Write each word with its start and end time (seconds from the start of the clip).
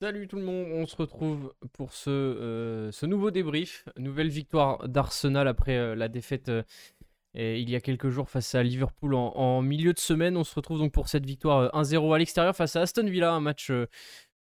Salut 0.00 0.28
tout 0.28 0.36
le 0.36 0.42
monde, 0.42 0.66
on 0.72 0.86
se 0.86 0.96
retrouve 0.96 1.54
pour 1.72 1.92
ce, 1.92 2.10
euh, 2.10 2.90
nouveau 3.02 3.30
débrief. 3.30 3.84
Nouvelle 3.96 4.28
victoire 4.28 4.88
d'Arsenal 4.88 5.48
après 5.48 5.76
euh, 5.76 5.94
la 5.94 6.08
défaite 6.08 6.48
euh, 6.48 6.62
il 7.34 7.70
y 7.70 7.74
a 7.74 7.80
quelques 7.80 8.10
jours 8.10 8.28
face 8.28 8.54
à 8.54 8.62
Liverpool 8.62 9.14
en, 9.14 9.32
en, 9.34 9.62
milieu 9.62 9.92
de 9.92 9.98
semaine. 9.98 10.36
On 10.36 10.44
se 10.44 10.54
retrouve 10.54 10.78
donc 10.78 10.92
pour 10.92 11.08
cette 11.08 11.26
victoire 11.26 11.74
1-0 11.74 12.14
à 12.14 12.18
l'extérieur 12.18 12.54
face 12.54 12.76
à 12.76 12.82
Aston 12.82 13.06
Villa, 13.06 13.32
un 13.32 13.40
match 13.40 13.72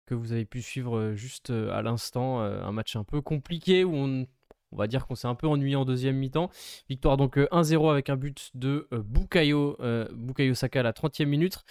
que 0.05 0.13
vous 0.13 0.31
avez 0.31 0.45
pu 0.45 0.61
suivre 0.61 1.13
juste 1.13 1.49
à 1.49 1.81
l'instant. 1.81 2.41
un 2.41 2.71
match 2.71 2.95
un 2.95 3.03
peu 3.03 3.21
compliqué 3.21 3.83
où 3.83 3.95
on, 3.95 4.27
on 4.73 4.77
va 4.77 4.87
dire 4.87 5.05
qu'on 5.05 5.15
s'est 5.15 5.27
un 5.27 5.35
peu 5.35 5.47
ennuyé 5.47 5.75
en 5.75 5.85
deuxième 5.85 6.17
mi-temps. 6.17 6.49
Victoire 6.89 7.17
donc 7.17 7.37
1-0 7.37 7.91
avec 7.91 8.09
un 8.09 8.15
but 8.15 8.51
de 8.55 8.87
Bukayo, 8.91 9.77
Bukayo 10.13 10.53
Saka 10.53 10.81
à 10.81 10.83
la 10.83 10.91
30e 10.91 11.25
minute. 11.25 11.63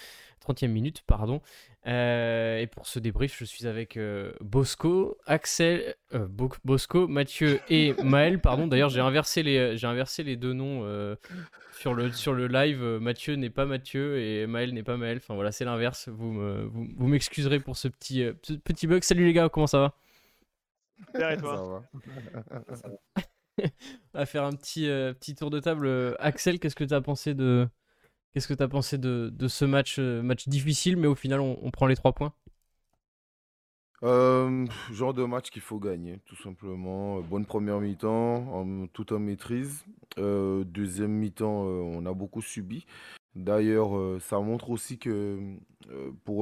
30e 0.43 0.69
minute, 0.69 1.02
pardon. 1.07 1.41
Euh, 1.87 2.59
et 2.59 2.66
pour 2.66 2.87
ce 2.87 2.98
débrief, 2.98 3.37
je 3.38 3.45
suis 3.45 3.66
avec 3.66 3.96
euh, 3.96 4.33
Bosco, 4.41 5.19
Axel, 5.27 5.95
euh, 6.15 6.27
Bosco, 6.65 7.09
Mathieu 7.09 7.60
et 7.69 7.95
Maël. 8.05 8.41
Pardon, 8.41 8.66
d'ailleurs, 8.66 8.88
j'ai 8.88 9.01
inversé, 9.01 9.43
les, 9.43 9.77
j'ai 9.77 9.87
inversé 9.87 10.23
les 10.23 10.37
deux 10.37 10.52
noms 10.52 10.82
sur, 11.79 11.95
le, 11.95 12.12
sur 12.12 12.34
le 12.34 12.46
live. 12.46 12.82
Mathieu 13.01 13.34
n'est 13.34 13.51
pas 13.51 13.66
Mathieu 13.66 14.19
et 14.19 14.46
Maël 14.46 14.73
n'est 14.74 14.82
pas 14.82 14.96
Maël. 14.96 15.19
Enfin 15.19 15.34
voilà, 15.34 15.52
c'est 15.52 15.65
l'inverse. 15.65 16.09
Vous, 16.09 16.41
vous, 16.71 17.07
m'excuserez 17.09 17.60
pour 17.60 17.77
ce 17.77 17.88
petit, 17.88 18.24
petit 18.65 18.87
bug. 18.87 19.02
Salut 19.02 19.27
les 19.27 19.32
gars, 19.32 19.48
comment 19.48 19.66
ça 19.66 19.79
va? 19.79 19.95
Et 21.15 21.37
toi 21.37 21.56
ça 22.77 22.88
va. 22.88 22.92
On 24.15 24.19
va 24.19 24.27
faire 24.27 24.45
un 24.45 24.52
petit, 24.52 24.87
petit 24.87 25.34
tour 25.34 25.51
de 25.51 25.60
table. 25.60 26.16
Axel, 26.19 26.59
qu'est-ce 26.59 26.74
que 26.74 26.84
tu 26.84 26.95
as 26.95 27.01
pensé 27.01 27.34
de, 27.34 27.69
Qu'est-ce 28.33 28.48
que 28.48 28.55
tu 28.55 28.66
pensé 28.66 28.97
de, 28.97 29.30
de, 29.30 29.46
ce 29.46 29.66
match, 29.66 29.96
euh, 29.98 30.23
match 30.23 30.48
difficile, 30.48 30.96
mais 30.96 31.07
au 31.07 31.15
final, 31.15 31.41
on, 31.41 31.70
prend 31.70 31.87
les 31.87 31.96
trois 31.96 32.15
points? 32.15 32.33
Euh, 34.02 34.66
Genre 34.91 35.12
de 35.12 35.23
match 35.24 35.51
qu'il 35.51 35.60
faut 35.60 35.79
gagner, 35.79 36.18
tout 36.24 36.37
simplement. 36.37 37.21
Bonne 37.21 37.45
première 37.45 37.79
mi-temps, 37.79 38.88
tout 38.95 39.13
en 39.13 39.19
maîtrise. 39.19 39.85
Euh, 40.16 40.65
deuxième 40.65 41.13
mi-temps, 41.13 41.63
on 41.63 42.07
a 42.07 42.15
beaucoup 42.15 42.41
subi. 42.41 42.87
D'ailleurs, 43.35 43.91
ça 44.23 44.41
montre 44.41 44.71
aussi 44.71 44.98
que, 44.98 45.38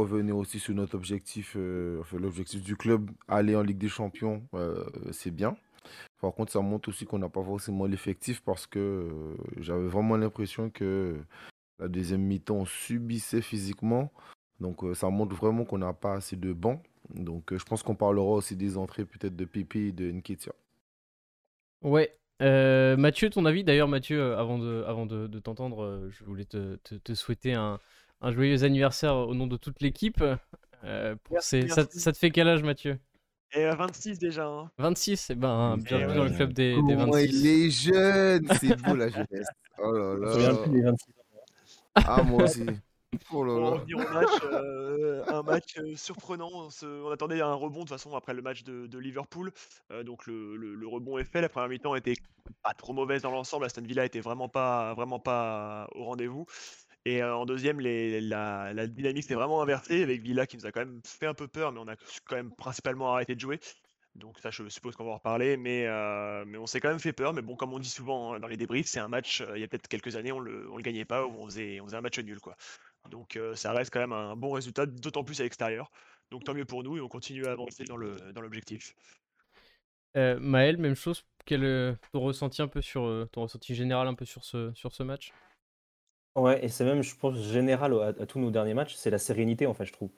revenir 0.00 0.36
aussi 0.36 0.58
sur 0.58 0.74
notre 0.74 0.94
objectif, 0.94 1.56
enfin, 2.00 2.18
l'objectif 2.18 2.62
du 2.62 2.76
club, 2.76 3.10
aller 3.28 3.56
en 3.56 3.62
Ligue 3.62 3.78
des 3.78 3.88
Champions, 3.88 4.42
c'est 5.12 5.30
bien. 5.30 5.56
Par 6.20 6.34
contre, 6.34 6.52
ça 6.52 6.60
montre 6.60 6.90
aussi 6.90 7.06
qu'on 7.06 7.18
n'a 7.18 7.28
pas 7.28 7.42
forcément 7.42 7.86
l'effectif 7.86 8.42
parce 8.42 8.66
que 8.66 9.08
j'avais 9.58 9.88
vraiment 9.88 10.16
l'impression 10.16 10.68
que 10.70 11.16
la 11.80 11.88
deuxième 11.88 12.20
mi-temps, 12.20 12.56
on 12.56 12.66
subissait 12.66 13.40
physiquement. 13.40 14.12
Donc 14.60 14.84
euh, 14.84 14.94
ça 14.94 15.08
montre 15.08 15.34
vraiment 15.34 15.64
qu'on 15.64 15.78
n'a 15.78 15.94
pas 15.94 16.14
assez 16.14 16.36
de 16.36 16.52
bancs. 16.52 16.82
Donc 17.14 17.52
euh, 17.52 17.58
je 17.58 17.64
pense 17.64 17.82
qu'on 17.82 17.94
parlera 17.94 18.32
aussi 18.32 18.54
des 18.54 18.76
entrées 18.76 19.06
peut-être 19.06 19.34
de 19.34 19.44
Pipi 19.44 19.88
et 19.88 19.92
de 19.92 20.10
Nketia. 20.10 20.52
Ouais. 21.82 22.14
Euh, 22.42 22.96
Mathieu, 22.96 23.30
ton 23.30 23.46
avis? 23.46 23.64
D'ailleurs, 23.64 23.88
Mathieu, 23.88 24.34
avant 24.36 24.58
de, 24.58 25.38
t'entendre, 25.40 26.08
je 26.10 26.24
voulais 26.24 26.44
te, 26.44 27.14
souhaiter 27.14 27.54
un, 27.54 27.78
joyeux 28.22 28.64
anniversaire 28.64 29.16
au 29.16 29.34
nom 29.34 29.46
de 29.46 29.56
toute 29.56 29.80
l'équipe. 29.80 30.22
ça, 31.40 31.84
te 31.84 32.18
fait 32.18 32.30
quel 32.30 32.48
âge, 32.48 32.62
Mathieu? 32.62 32.98
Et 33.52 33.64
26 33.64 34.18
déjà. 34.18 34.48
26, 34.78 35.30
hein. 35.30 35.32
et 35.32 35.32
eh 35.32 35.40
ben, 35.40 35.76
bienvenue 35.78 36.16
dans 36.16 36.24
le 36.24 36.30
club 36.30 36.52
des, 36.52 36.80
des 36.82 36.94
26. 36.94 37.30
il 37.32 37.46
est 37.46 37.70
jeune, 37.70 38.48
c'est 38.60 38.80
beau 38.80 38.94
la 38.94 39.08
jeunesse. 39.08 39.48
Oh 39.82 39.90
là 39.90 40.14
là. 40.14 40.32
Je 40.38 40.82
26 40.82 41.12
ah, 41.94 42.22
moi 42.22 42.44
aussi. 42.44 42.64
Oh 43.32 43.44
là 43.44 43.58
là. 43.58 43.84
Pour 43.90 44.12
match, 44.12 44.42
euh, 44.44 45.24
un 45.26 45.42
match 45.42 45.78
euh, 45.78 45.96
surprenant. 45.96 46.50
On, 46.82 47.10
attendait 47.10 47.40
un 47.40 47.54
rebond 47.54 47.80
de 47.80 47.80
toute 47.80 47.88
façon 47.88 48.14
après 48.14 48.34
le 48.34 48.42
match 48.42 48.62
de, 48.62 48.98
Liverpool. 48.98 49.50
Euh, 49.90 50.04
donc 50.04 50.26
le, 50.26 50.56
le- 50.56 50.86
rebond 50.86 51.18
est 51.18 51.24
fait. 51.24 51.40
La 51.40 51.48
première 51.48 51.68
mi-temps 51.68 51.96
était 51.96 52.14
pas 52.62 52.72
trop 52.74 52.92
mauvaise 52.92 53.22
dans 53.22 53.32
l'ensemble. 53.32 53.64
Aston 53.64 53.82
Villa 53.82 54.04
était 54.04 54.20
vraiment 54.20 54.48
pas, 54.48 54.94
vraiment 54.94 55.18
pas 55.18 55.88
au 55.94 56.04
rendez-vous. 56.04 56.46
Et 57.06 57.22
en 57.22 57.46
deuxième, 57.46 57.80
la, 57.80 58.86
dynamique 58.86 59.24
s'est 59.24 59.34
vraiment 59.34 59.62
inversée 59.62 60.02
avec 60.02 60.20
Villa 60.20 60.46
qui 60.46 60.56
nous 60.56 60.66
a 60.66 60.72
quand 60.72 60.80
même 60.80 61.00
fait 61.04 61.26
un 61.26 61.34
peu 61.34 61.48
peur, 61.48 61.72
mais 61.72 61.80
on 61.80 61.88
a 61.88 61.96
quand 62.26 62.36
même 62.36 62.54
principalement 62.54 63.14
arrêté 63.14 63.34
de 63.34 63.40
jouer. 63.40 63.58
Donc 64.16 64.38
ça, 64.40 64.50
je 64.50 64.68
suppose 64.68 64.96
qu'on 64.96 65.04
va 65.04 65.12
en 65.12 65.14
reparler, 65.14 65.56
mais, 65.56 65.86
euh, 65.86 66.44
on 66.58 66.66
s'est 66.66 66.80
quand 66.80 66.88
même 66.88 66.98
fait 66.98 67.12
peur. 67.12 67.32
Mais 67.32 67.42
bon, 67.42 67.56
comme 67.56 67.72
on 67.72 67.78
dit 67.78 67.88
souvent 67.88 68.34
hein, 68.34 68.40
dans 68.40 68.48
les 68.48 68.56
débriefs, 68.56 68.88
c'est 68.88 69.00
un 69.00 69.08
match, 69.08 69.40
euh, 69.40 69.56
il 69.56 69.60
y 69.60 69.64
a 69.64 69.68
peut-être 69.68 69.88
quelques 69.88 70.16
années, 70.16 70.32
on 70.32 70.40
le, 70.40 70.64
le 70.64 70.82
gagnait 70.82 71.04
pas 71.04 71.24
ou 71.24 71.32
on 71.38 71.46
faisait, 71.46 71.80
on 71.80 71.86
faisait 71.86 71.96
un 71.96 72.00
match 72.00 72.18
nul. 72.18 72.40
quoi. 72.40 72.56
Donc 73.08 73.36
euh, 73.36 73.54
ça 73.54 73.72
reste 73.72 73.92
quand 73.92 74.00
même 74.00 74.12
un 74.12 74.36
bon 74.36 74.50
résultat, 74.50 74.84
d'autant 74.86 75.24
plus 75.24 75.40
à 75.40 75.44
l'extérieur. 75.44 75.90
Donc 76.30 76.44
tant 76.44 76.54
mieux 76.54 76.64
pour 76.64 76.82
nous 76.82 76.96
et 76.96 77.00
on 77.00 77.08
continue 77.08 77.46
à 77.46 77.52
avancer 77.52 77.84
dans 77.84 77.96
le 77.96 78.16
dans 78.32 78.40
l'objectif. 78.40 78.94
Maël, 80.14 80.76
même 80.76 80.96
chose. 80.96 81.24
Quel 81.46 81.96
ton 82.12 82.20
ressenti 82.20 82.62
un 82.62 82.68
peu 82.68 82.82
sur 82.82 83.28
ton 83.32 83.42
ressenti 83.42 83.74
général 83.74 84.06
un 84.06 84.14
peu 84.14 84.24
sur 84.24 84.44
ce 84.44 85.02
match? 85.02 85.32
Ouais, 86.36 86.64
et 86.64 86.68
c'est 86.68 86.84
même, 86.84 87.02
je 87.02 87.14
pense, 87.16 87.36
général 87.38 87.92
à, 87.94 88.06
à 88.08 88.26
tous 88.26 88.38
nos 88.38 88.50
derniers 88.50 88.74
matchs, 88.74 88.94
c'est 88.94 89.10
la 89.10 89.18
sérénité 89.18 89.66
en 89.66 89.74
fait, 89.74 89.84
je 89.84 89.92
trouve. 89.92 90.10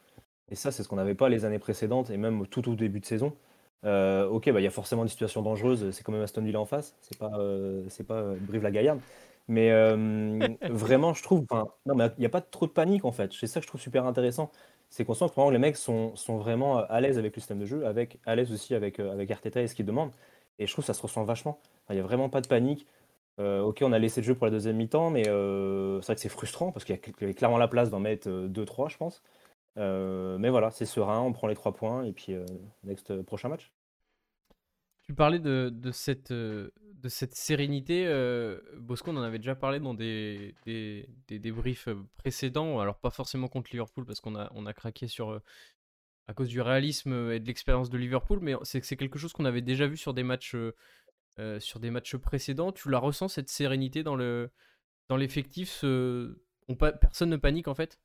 Et 0.51 0.57
ça, 0.57 0.73
c'est 0.73 0.83
ce 0.83 0.89
qu'on 0.89 0.97
n'avait 0.97 1.15
pas 1.17 1.29
les 1.29 1.45
années 1.47 1.59
précédentes 1.61 2.11
et 2.11 2.19
même 2.19 2.47
tout 2.49 2.69
au 2.71 2.77
début 2.77 3.01
de 3.01 3.07
saison. 3.07 3.37
Euh, 3.85 4.27
ok, 4.29 4.51
bah, 4.53 4.61
il 4.61 4.65
y 4.65 4.67
a 4.69 4.71
forcément 4.71 5.05
des 5.05 5.11
situations 5.11 5.43
dangereuses. 5.43 5.91
C'est 5.93 6.05
quand 6.05 6.13
même 6.13 6.23
Aston 6.23 6.43
Villa 6.43 6.61
en 6.61 6.67
face. 6.67 6.97
C'est 7.03 7.19
pas, 7.19 7.31
euh, 7.39 7.85
c'est 7.91 8.05
pas 8.07 8.17
euh, 8.23 8.37
Brive-la-Gaillarde. 8.41 9.03
Mais 9.49 9.71
vraiment, 10.71 11.15
je 11.15 11.23
trouve. 11.23 11.47
Non, 11.87 11.95
mais 11.97 12.09
il 12.19 12.21
n'y 12.21 12.27
a 12.27 12.31
pas 12.31 12.41
trop 12.43 12.67
de 12.67 12.73
panique 12.73 13.05
en 13.05 13.13
fait. 13.13 13.33
C'est 13.33 13.47
ça 13.47 13.61
que 13.61 13.65
je 13.65 13.69
trouve 13.69 13.81
super 13.81 14.07
intéressant. 14.07 14.51
C'est 14.91 15.05
qu'on 15.05 15.15
sent 15.15 15.27
que 15.35 15.51
les 15.51 15.59
mecs 15.59 15.77
sont, 15.77 16.15
sont 16.17 16.39
vraiment 16.39 16.79
à 16.79 17.01
l'aise 17.01 17.19
avec 17.19 17.35
le 17.37 17.41
système 17.41 17.59
de 17.59 17.67
jeu, 17.67 17.87
avec, 17.87 18.19
à 18.27 18.37
l'aise 18.37 18.53
aussi 18.53 18.75
avec, 18.75 19.01
avec 19.01 19.31
Arteta 19.31 19.63
et 19.63 19.69
ce 19.69 19.75
qu'il 19.75 19.87
demande. 19.87 20.13
Et 20.59 20.67
je 20.67 20.73
trouve 20.73 20.85
que 20.85 20.87
ça 20.87 20.95
se 20.95 21.03
ressent 21.03 21.25
vachement. 21.25 21.61
Il 21.91 21.95
n'y 21.95 22.01
a 22.01 22.05
vraiment 22.05 22.29
pas 22.29 22.41
de 22.41 22.47
panique. 22.49 22.87
Ok, 23.39 23.79
on 23.83 23.93
a 23.93 23.99
laissé 23.99 24.21
le 24.21 24.27
jeu 24.27 24.35
pour 24.35 24.47
la 24.47 24.53
deuxième 24.53 24.77
mi-temps, 24.77 25.11
mais 25.11 25.25
c'est 25.25 25.31
vrai 25.31 26.15
que 26.15 26.21
c'est 26.21 26.29
frustrant 26.29 26.73
parce 26.73 26.85
qu'il 26.85 26.97
y 26.97 27.25
avait 27.25 27.35
clairement 27.35 27.59
la 27.59 27.69
place 27.69 27.91
d'en 27.91 28.01
mettre 28.01 28.29
2-3, 28.29 28.91
je 28.91 28.97
pense. 28.97 29.23
Euh, 29.79 30.37
mais 30.39 30.51
voilà, 30.51 30.71
c'est 30.71 30.87
serein, 30.87 31.21
on 31.21 31.33
prend 31.33 31.47
les 31.47 31.55
trois 31.55 31.73
points 31.73 32.05
et 32.05 32.13
puis 32.13 32.35
euh, 32.35 32.45
next 32.85 33.11
euh, 33.11 33.23
prochain 33.23 33.49
match. 33.49 33.73
Tu 35.05 35.15
parlais 35.15 35.41
de, 35.41 35.73
cette, 35.93 36.33
de 36.33 36.73
cette 37.09 37.35
sérénité. 37.35 38.07
Bosco, 38.79 39.11
on 39.11 39.17
en 39.17 39.23
avait 39.23 39.39
déjà 39.39 39.57
parlé 39.57 39.81
dans 39.81 39.95
des, 39.95 40.55
des, 40.65 41.09
des 41.27 41.41
débriefs 41.41 41.89
précédents. 42.19 42.79
Alors, 42.79 42.99
pas 42.99 43.11
forcément 43.11 43.49
contre 43.49 43.71
Liverpool 43.73 44.07
parce 44.07 44.21
qu'on 44.21 44.37
a, 44.37 44.51
on 44.55 44.65
a 44.65 44.73
craqué 44.73 45.09
sur, 45.09 45.43
à 46.29 46.35
cause 46.35 46.49
du 46.49 46.61
réalisme 46.61 47.33
et 47.33 47.41
de 47.41 47.47
l'expérience 47.47 47.91
de 47.91 47.99
Liverpool, 47.99 48.39
mais 48.41 48.55
c'est 48.63 48.97
quelque 48.97 49.19
chose 49.19 49.33
qu'on 49.33 49.45
avait 49.45 49.61
déjà 49.61 49.89
vu 49.89 49.97
sur 49.97 50.15
des 50.15 50.23
matchs, 50.23 50.55
sur 51.59 51.81
des 51.81 51.91
matchs 51.91 52.17
précédents. 52.17 52.73
Tu 52.73 52.91
la 52.91 52.99
ressens 52.99 53.29
cette 53.29 53.49
sérénité 53.49 54.03
dans, 54.03 54.17
le, 54.17 54.51
dans 55.09 55.17
l'effectif 55.17 55.83
on, 55.83 56.75
Personne 56.75 57.31
ne 57.31 57.37
panique 57.37 57.69
en 57.69 57.75
fait? 57.75 57.99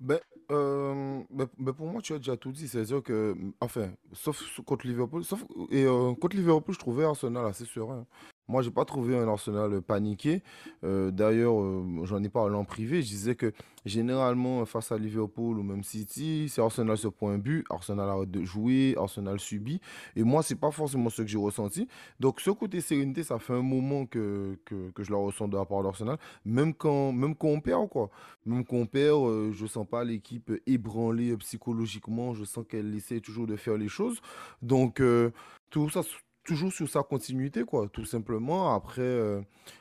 Ben, 0.00 0.20
euh, 0.50 1.22
ben, 1.30 1.48
ben, 1.58 1.72
pour 1.72 1.86
moi, 1.86 2.02
tu 2.02 2.12
as 2.12 2.18
déjà 2.18 2.36
tout 2.36 2.52
dit. 2.52 2.68
C'est-à-dire 2.68 3.02
que, 3.02 3.34
enfin, 3.60 3.92
sauf 4.12 4.60
contre 4.62 4.86
Liverpool, 4.86 5.24
sauf, 5.24 5.44
et 5.70 5.84
euh, 5.84 6.14
contre 6.14 6.36
Liverpool, 6.36 6.74
je 6.74 6.78
trouvais 6.78 7.04
Arsenal 7.04 7.46
assez 7.46 7.64
serein. 7.64 8.06
Moi, 8.46 8.60
j'ai 8.60 8.70
pas 8.70 8.84
trouvé 8.84 9.16
un 9.16 9.26
Arsenal 9.26 9.80
paniqué. 9.80 10.42
Euh, 10.84 11.10
d'ailleurs, 11.10 11.58
euh, 11.58 12.04
j'en 12.04 12.22
ai 12.22 12.28
parlé 12.28 12.54
en 12.54 12.64
privé. 12.64 13.00
Je 13.00 13.08
disais 13.08 13.34
que 13.34 13.52
généralement, 13.86 14.64
face 14.66 14.92
à 14.92 14.98
Liverpool 14.98 15.58
ou 15.58 15.62
même 15.62 15.82
City, 15.82 16.50
c'est 16.50 16.60
Arsenal 16.60 16.98
sur 16.98 17.12
point 17.12 17.38
but, 17.38 17.64
Arsenal 17.70 18.06
arrête 18.06 18.30
de 18.30 18.44
jouer, 18.44 18.96
Arsenal 18.98 19.40
subit. 19.40 19.80
Et 20.14 20.24
moi, 20.24 20.42
c'est 20.42 20.56
pas 20.56 20.70
forcément 20.70 21.08
ce 21.08 21.22
que 21.22 21.28
j'ai 21.28 21.38
ressenti. 21.38 21.88
Donc, 22.20 22.40
ce 22.40 22.50
côté 22.50 22.82
sérénité, 22.82 23.22
ça 23.22 23.38
fait 23.38 23.54
un 23.54 23.62
moment 23.62 24.04
que, 24.04 24.58
que, 24.66 24.90
que 24.90 25.02
je 25.02 25.10
la 25.10 25.16
ressens 25.16 25.48
de 25.48 25.56
la 25.56 25.64
part 25.64 25.82
d'Arsenal. 25.82 26.18
Même 26.44 26.74
quand, 26.74 27.12
même 27.12 27.34
quand 27.34 27.48
on 27.48 27.60
perd, 27.60 27.88
quoi. 27.88 28.10
Même 28.44 28.64
quand 28.66 28.76
on 28.76 28.86
perd, 28.86 29.26
euh, 29.26 29.52
je 29.52 29.64
sens 29.66 29.86
pas 29.88 30.04
l'équipe 30.04 30.52
ébranlée 30.66 31.34
psychologiquement. 31.38 32.34
Je 32.34 32.44
sens 32.44 32.66
qu'elle 32.68 32.94
essaie 32.94 33.20
toujours 33.20 33.46
de 33.46 33.56
faire 33.56 33.78
les 33.78 33.88
choses. 33.88 34.20
Donc, 34.60 35.02
tout 35.70 35.88
ça 35.90 36.02
toujours 36.44 36.72
sur 36.72 36.88
sa 36.88 37.02
continuité, 37.02 37.64
quoi, 37.64 37.88
tout 37.88 38.04
simplement. 38.04 38.74
Après, 38.74 39.02
euh, 39.02 39.40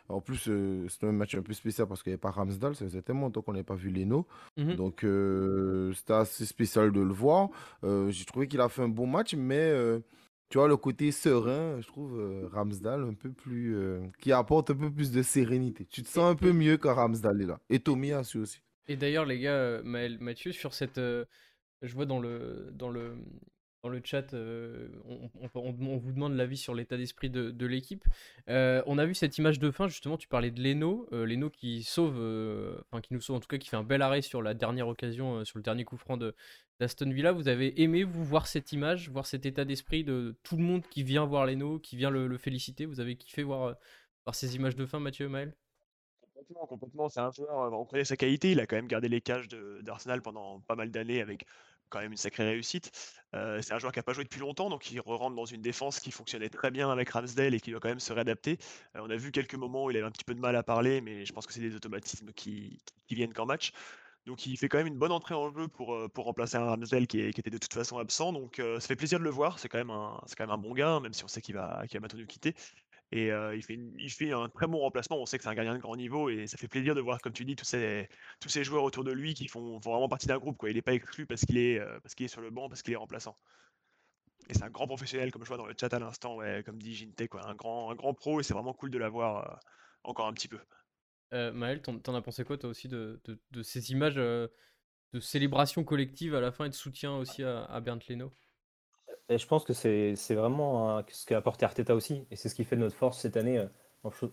en 0.10 0.22
plus, 0.22 0.48
euh, 0.48 0.88
c'est 0.90 1.06
un 1.06 1.12
match 1.12 1.36
un 1.36 1.42
peu 1.42 1.54
spécial 1.54 1.88
parce 1.88 2.02
qu'il 2.02 2.12
n'y 2.12 2.14
avait 2.16 2.22
pas 2.22 2.32
Ramsdale, 2.32 2.76
ça 2.76 2.86
faisait 2.86 3.02
tellement 3.02 3.24
longtemps 3.24 3.42
qu'on 3.42 3.54
n'avait 3.54 3.64
pas 3.64 3.76
vu 3.76 3.92
Leno. 3.92 4.26
Mhm. 4.58 4.76
Donc, 4.76 5.04
euh, 5.04 5.94
c'était 5.94 6.14
assez 6.14 6.46
spécial 6.46 6.92
de 6.92 7.02
le 7.02 7.14
voir. 7.14 7.50
J'ai 7.84 8.26
trouvé 8.26 8.48
qu'il 8.48 8.62
a 8.62 8.70
fait 8.70 8.82
un 8.82 8.90
bon 8.90 9.06
match, 9.06 9.36
mais 9.36 9.74
tu 10.50 10.58
vois, 10.58 10.68
le 10.68 10.78
côté 10.78 11.12
serein, 11.12 11.82
je 11.82 11.88
trouve 11.88 12.50
Ramsdale 12.52 13.04
un 13.04 13.14
peu 13.14 13.32
plus. 13.32 13.78
qui 14.20 14.32
apporte 14.32 14.72
un 14.72 14.76
peu 14.76 14.92
plus 14.92 15.12
de 15.12 15.22
sérénité. 15.22 15.86
Tu 15.86 16.02
te 16.02 16.08
sens 16.08 16.32
un 16.32 16.36
peu 16.36 16.54
mieux 16.54 16.78
quand 16.78 16.96
Ramsdale 16.96 17.42
est 17.42 17.48
là. 17.48 17.60
Et 17.70 17.80
Tomiyasu 17.80 18.40
aussi. 18.40 18.62
Et 18.88 18.96
d'ailleurs, 18.96 19.26
les 19.26 19.40
gars, 19.40 19.82
Mathieu, 19.84 20.52
sur 20.52 20.74
cette. 20.74 21.00
je 21.00 21.94
vois 21.94 22.06
dans 22.06 22.20
le, 22.20 22.70
dans 22.74 22.90
le, 22.90 23.16
dans 23.84 23.90
le 23.90 24.02
chat, 24.04 24.34
euh, 24.34 24.88
on, 25.56 25.72
vous 25.72 26.12
demande 26.14 26.36
l'avis 26.36 26.56
sur 26.56 26.74
l'état 26.74 26.96
d'esprit 26.96 27.30
de, 27.30 27.66
l'équipe. 27.66 28.06
Euh, 28.50 28.82
on 28.86 28.98
a 28.98 29.06
vu 29.06 29.14
cette 29.14 29.38
image 29.38 29.60
de 29.60 29.72
fin, 29.72 29.90
justement, 29.90 30.18
tu 30.18 30.30
parlais 30.30 30.52
de 30.52 30.64
Leno, 30.64 31.06
euh, 31.12 31.26
Leno 31.26 31.50
qui 31.50 31.84
sauve, 31.84 32.16
enfin 32.90 33.02
qui 33.02 33.14
nous 33.14 33.20
sauve 33.20 33.36
en 33.36 33.40
tout 33.42 33.50
cas, 33.50 33.58
qui 33.58 33.68
fait 33.68 33.76
un 33.76 33.84
bel 33.84 34.02
arrêt 34.02 34.22
sur 34.22 34.42
la 34.42 34.54
dernière 34.54 34.88
occasion, 34.88 35.44
sur 35.44 35.60
le 35.60 35.64
dernier 35.64 35.84
coup 35.84 35.98
franc 35.98 36.18
d'Aston 36.80 37.10
Villa. 37.10 37.34
Vous 37.34 37.50
avez 37.50 37.82
aimé, 37.82 38.06
vous, 38.06 38.24
voir 38.24 38.48
cette 38.48 38.72
image, 38.72 39.10
voir 39.10 39.26
cet 39.26 39.46
état 39.46 39.66
d'esprit 39.66 40.06
de 40.06 40.38
tout 40.44 40.56
le 40.56 40.64
monde 40.64 40.84
qui 40.90 41.04
vient 41.04 41.26
voir 41.26 41.46
Leno, 41.46 41.78
qui 41.78 41.98
vient 41.98 42.10
le, 42.10 42.38
féliciter? 42.38 42.86
Vous 42.86 43.02
avez 43.02 43.18
kiffé 43.18 43.44
voir, 43.44 43.76
voir 44.26 44.34
ces 44.34 44.56
images 44.56 44.78
de 44.78 44.86
fin, 44.86 45.00
Mathieu 45.00 45.28
Maël? 45.28 45.54
Complètement, 46.22 46.68
complètement. 46.68 47.10
C'est 47.10 47.20
un 47.20 47.32
joueur, 47.32 47.74
on 47.74 47.84
connaît 47.84 48.06
sa 48.06 48.16
qualité, 48.16 48.54
il 48.54 48.62
a 48.62 48.66
quand 48.66 48.78
même 48.78 48.88
gardé 48.88 49.10
les 49.10 49.20
cages 49.20 49.50
d'Arsenal 49.82 50.22
pendant 50.22 50.62
pas 50.62 50.76
mal 50.76 50.90
d'années 50.90 51.22
avec 51.22 51.46
quand 51.94 52.02
même 52.02 52.12
une 52.12 52.18
sacrée 52.18 52.44
réussite. 52.44 52.92
c'est 53.34 53.72
un 53.72 53.80
joueur 53.80 53.92
qui 53.92 54.00
n'a 54.00 54.04
pas 54.04 54.14
joué 54.14 54.24
depuis 54.24 54.40
longtemps, 54.40 54.70
donc 54.70 54.92
il 54.92 55.00
rentre 55.00 55.36
dans 55.36 55.46
une 55.46 55.62
défense 55.62 56.00
qui 56.00 56.12
fonctionnait 56.12 56.50
très 56.50 56.72
bien 56.72 56.90
avec 56.90 57.10
Ramsdale 57.10 57.54
et 57.54 57.60
qui 57.60 57.72
doit 57.72 57.80
quand 57.80 57.90
même 57.90 58.00
se 58.00 58.12
réadapter. 58.14 58.58
on 58.96 59.10
a 59.10 59.16
vu 59.16 59.32
quelques 59.32 59.56
moments 59.56 59.86
où 59.86 59.92
il 59.92 59.98
avait 59.98 60.06
un 60.06 60.12
petit 60.12 60.26
peu 60.26 60.34
de 60.34 60.40
mal 60.40 60.56
à 60.56 60.64
parler, 60.64 61.02
mais 61.02 61.26
je 61.26 61.34
pense 61.34 61.46
que 61.48 61.54
c'est 61.54 61.62
des 61.62 61.76
automatismes 61.76 62.34
qui, 62.34 62.80
viennent 63.10 63.34
qu'en 63.34 63.46
match. 63.46 63.72
Donc 64.26 64.46
il 64.48 64.58
fait 64.58 64.70
quand 64.70 64.78
même 64.78 64.88
une 64.88 64.98
bonne 64.98 65.12
entrée 65.12 65.36
en 65.36 65.54
jeu 65.54 65.68
pour, 65.68 65.96
remplacer 66.16 66.58
un 66.58 66.66
Ramsdale 66.66 67.08
qui, 67.08 67.20
était 67.20 67.50
de 67.50 67.58
toute 67.58 67.74
façon 67.74 67.98
absent. 68.00 68.34
Donc 68.34 68.56
ça 68.80 68.88
fait 68.88 68.96
plaisir 68.96 69.20
de 69.20 69.24
le 69.24 69.30
voir. 69.30 69.60
C'est 69.60 69.70
quand, 69.70 69.78
même 69.78 69.92
un, 69.92 70.58
bon 70.58 70.74
gars, 70.74 71.00
même 71.00 71.14
si 71.14 71.24
on 71.24 71.28
sait 71.28 71.42
qu'il 71.42 71.56
va, 71.56 71.84
va 71.92 72.00
maintenant 72.00 72.20
nous 72.20 72.26
quitter. 72.26 72.56
Et 73.12 73.28
il, 73.28 74.10
fait 74.10 74.32
un 74.32 74.50
très 74.50 74.66
bon 74.66 74.80
remplacement. 74.80 75.18
On 75.18 75.26
sait 75.28 75.38
que 75.38 75.44
c'est 75.44 75.50
un 75.50 75.54
gardien 75.54 75.76
de 75.76 75.80
grand 75.80 75.96
niveau 75.96 76.30
et 76.30 76.48
ça 76.48 76.58
fait 76.58 76.68
plaisir 76.68 76.96
de 76.96 77.02
voir, 77.02 77.22
comme 77.22 77.34
tu 77.34 77.46
dis, 77.46 77.56
tous 77.56 77.66
ces, 77.66 78.64
joueurs 78.64 78.84
autour 78.84 79.04
de 79.04 79.12
lui 79.12 79.36
qui 79.36 79.48
font, 79.48 79.78
vraiment 79.78 80.10
partie 80.10 80.26
d'un 80.26 80.40
groupe. 80.40 80.64
Il 80.68 80.74
n'est 80.74 80.82
pas 80.82 80.94
exclu 80.94 81.28
parce 81.28 81.46
qu'il 81.46 81.58
est, 81.58 81.80
sur 82.28 82.42
le 82.42 82.50
banc, 82.50 82.70
parce 82.70 82.82
qu'il 82.82 82.94
est 82.94 82.98
remplaçant. 82.98 83.38
Et 84.50 84.56
c'est 84.56 84.64
un 84.64 84.70
grand 84.70 84.88
professionnel, 84.88 85.32
comme 85.32 85.44
je 85.44 85.48
vois 85.48 85.58
dans 85.58 85.68
le 85.68 85.76
chat 85.80 85.94
à 85.94 86.00
l'instant, 86.00 86.40
comme 86.66 86.82
dit 86.82 86.96
Jinte. 86.96 87.22
Un, 87.46 87.56
grand, 87.56 88.14
pro 88.16 88.40
et 88.40 88.44
c'est 88.44 88.56
vraiment 88.56 88.74
cool 88.74 88.90
de 88.90 88.98
l'avoir 88.98 89.60
encore 90.04 90.28
un 90.28 90.34
petit 90.34 90.48
peu. 90.48 90.60
Maël, 91.32 91.84
t'en, 91.84 92.16
as 92.16 92.22
pensé 92.22 92.44
quoi 92.44 92.58
toi 92.58 92.72
aussi 92.72 92.88
de, 92.88 93.22
ces 93.62 93.92
images 93.92 94.16
de 94.16 94.50
célébration 95.20 95.84
collective 95.84 96.34
à 96.34 96.42
la 96.42 96.52
fin 96.52 96.66
et 96.66 96.70
de 96.70 96.74
soutien 96.74 97.16
aussi 97.16 97.44
à, 97.44 97.64
à 97.66 97.80
Bernd 97.80 98.02
Leno? 98.10 98.34
Je 99.30 99.46
pense 99.48 99.64
que 99.64 99.74
c'est 99.74 100.16
vraiment 100.36 101.02
ce 101.08 101.26
qu'a 101.26 101.38
apporté 101.38 101.66
Arteta 101.66 101.96
aussi, 101.96 102.26
et 102.32 102.36
c'est 102.36 102.50
ce 102.50 102.56
qui 102.56 102.64
fait 102.64 102.76
notre 102.76 102.96
force 102.96 103.20
cette 103.20 103.38
année, 103.38 103.58
euh, 103.58 103.68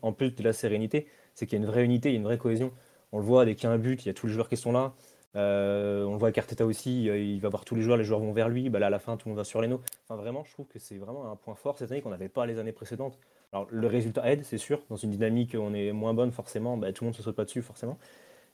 en, 0.03 0.13
plus 0.13 0.35
de 0.35 0.43
la 0.43 0.53
sérénité, 0.53 1.07
c'est 1.35 1.47
qu'il 1.47 1.59
y 1.59 1.63
a 1.63 1.65
une 1.65 1.71
vraie 1.71 1.85
unité, 1.85 2.11
il 2.11 2.13
y 2.13 2.17
a 2.17 2.19
une 2.19 2.25
vraie 2.25 2.39
cohésion. 2.39 2.73
On 3.13 3.19
le 3.19 3.25
voit 3.25 3.45
dès 3.45 3.55
qu'il 3.55 3.65
y 3.65 3.67
a 3.67 3.71
un 3.73 3.79
but, 3.79 4.05
il 4.05 4.09
y 4.09 4.11
a 4.11 4.15
tous 4.15 4.27
les 4.27 4.33
joueurs 4.33 4.49
qui 4.49 4.57
sont 4.57 4.73
là. 4.73 4.95
Euh, 5.37 6.05
on 6.05 6.13
le 6.13 6.19
voit 6.19 6.33
qu'Arteta 6.33 6.67
aussi, 6.67 7.09
euh, 7.09 7.19
il 7.19 7.41
va 7.41 7.49
voir 7.49 7.65
tous 7.65 7.77
les 7.77 7.83
joueurs, 7.83 7.97
les 7.97 8.05
joueurs 8.05 8.21
vont 8.21 8.33
vers 8.33 8.49
lui. 8.49 8.69
Bah 8.69 8.81
là, 8.81 8.87
à 8.87 8.91
la 8.91 8.99
fin, 8.99 9.17
tout 9.17 9.29
le 9.29 9.31
monde 9.31 9.39
va 9.39 9.45
sur 9.45 9.61
les 9.61 9.69
noms. 9.69 9.81
Enfin, 10.09 10.21
vraiment, 10.21 10.45
je 10.45 10.53
trouve 10.53 10.67
que 10.67 10.79
c'est 10.81 10.97
vraiment 10.97 11.31
un 11.31 11.37
point 11.37 11.55
fort 11.55 11.79
cette 11.79 11.93
année 11.93 12.03
qu'on 12.03 12.11
n'avait 12.11 12.29
pas 12.29 12.47
les 12.47 12.59
années 12.59 12.73
précédentes. 12.73 13.19
Alors, 13.53 13.67
le 13.71 13.87
résultat 13.87 14.29
aide, 14.31 14.45
c'est 14.45 14.59
sûr. 14.59 14.83
Dans 14.91 14.97
une 14.97 15.11
dynamique 15.11 15.55
où 15.55 15.59
on 15.59 15.73
est 15.73 15.93
moins 15.93 16.15
bonne, 16.15 16.33
forcément, 16.33 16.77
bah, 16.77 16.93
tout 16.93 17.05
le 17.05 17.07
monde 17.07 17.15
ne 17.15 17.19
se 17.19 17.23
saute 17.23 17.37
pas 17.37 17.45
dessus, 17.45 17.63
forcément. 17.63 17.99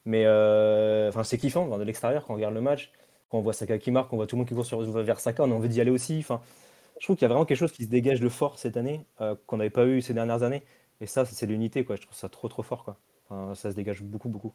Mais 0.05 0.25
c'est 1.25 1.39
kiffant 1.39 1.77
de 1.79 1.83
l'extérieur 1.83 2.25
quand 2.25 2.35
on 2.35 2.37
regarde 2.37 2.55
le 2.55 2.61
match. 2.61 2.93
Quand 3.29 3.39
on 3.39 3.43
voit 3.43 3.53
Saka 3.53 3.79
qui 3.79 3.91
marque, 3.91 4.13
on 4.13 4.17
voit 4.17 4.27
tout 4.27 4.37
le 4.37 4.39
monde 4.39 4.49
qui 4.49 4.55
court 4.55 4.67
sur, 4.67 4.81
vers 4.81 5.21
Saka, 5.21 5.43
on 5.43 5.51
a 5.51 5.55
envie 5.55 5.69
d'y 5.69 5.81
aller 5.81 5.91
aussi. 5.91 6.19
Enfin, 6.19 6.41
je 7.01 7.07
trouve 7.07 7.17
qu'il 7.17 7.23
y 7.23 7.27
a 7.27 7.29
vraiment 7.29 7.45
quelque 7.45 7.59
chose 7.59 7.73
qui 7.73 7.85
se 7.85 7.91
dégage 7.91 8.21
de 8.21 8.29
fort 8.29 8.59
cette 8.59 8.77
année, 8.77 9.05
euh, 9.21 9.35
qu'on 9.47 9.57
n'avait 9.57 9.71
pas 9.71 9.87
eu 9.87 10.01
ces 10.01 10.15
dernières 10.15 10.43
années. 10.43 10.63
Et 11.01 11.07
ça, 11.07 11.25
c'est 11.25 11.47
l'unité, 11.47 11.85
quoi. 11.85 11.97
Je 11.97 12.03
trouve 12.03 12.17
ça 12.17 12.29
trop, 12.29 12.49
trop 12.49 12.63
fort, 12.63 12.85
quoi. 12.85 13.55
ça 13.55 13.71
se 13.71 13.77
dégage 13.77 14.03
beaucoup, 14.03 14.29
beaucoup. 14.29 14.55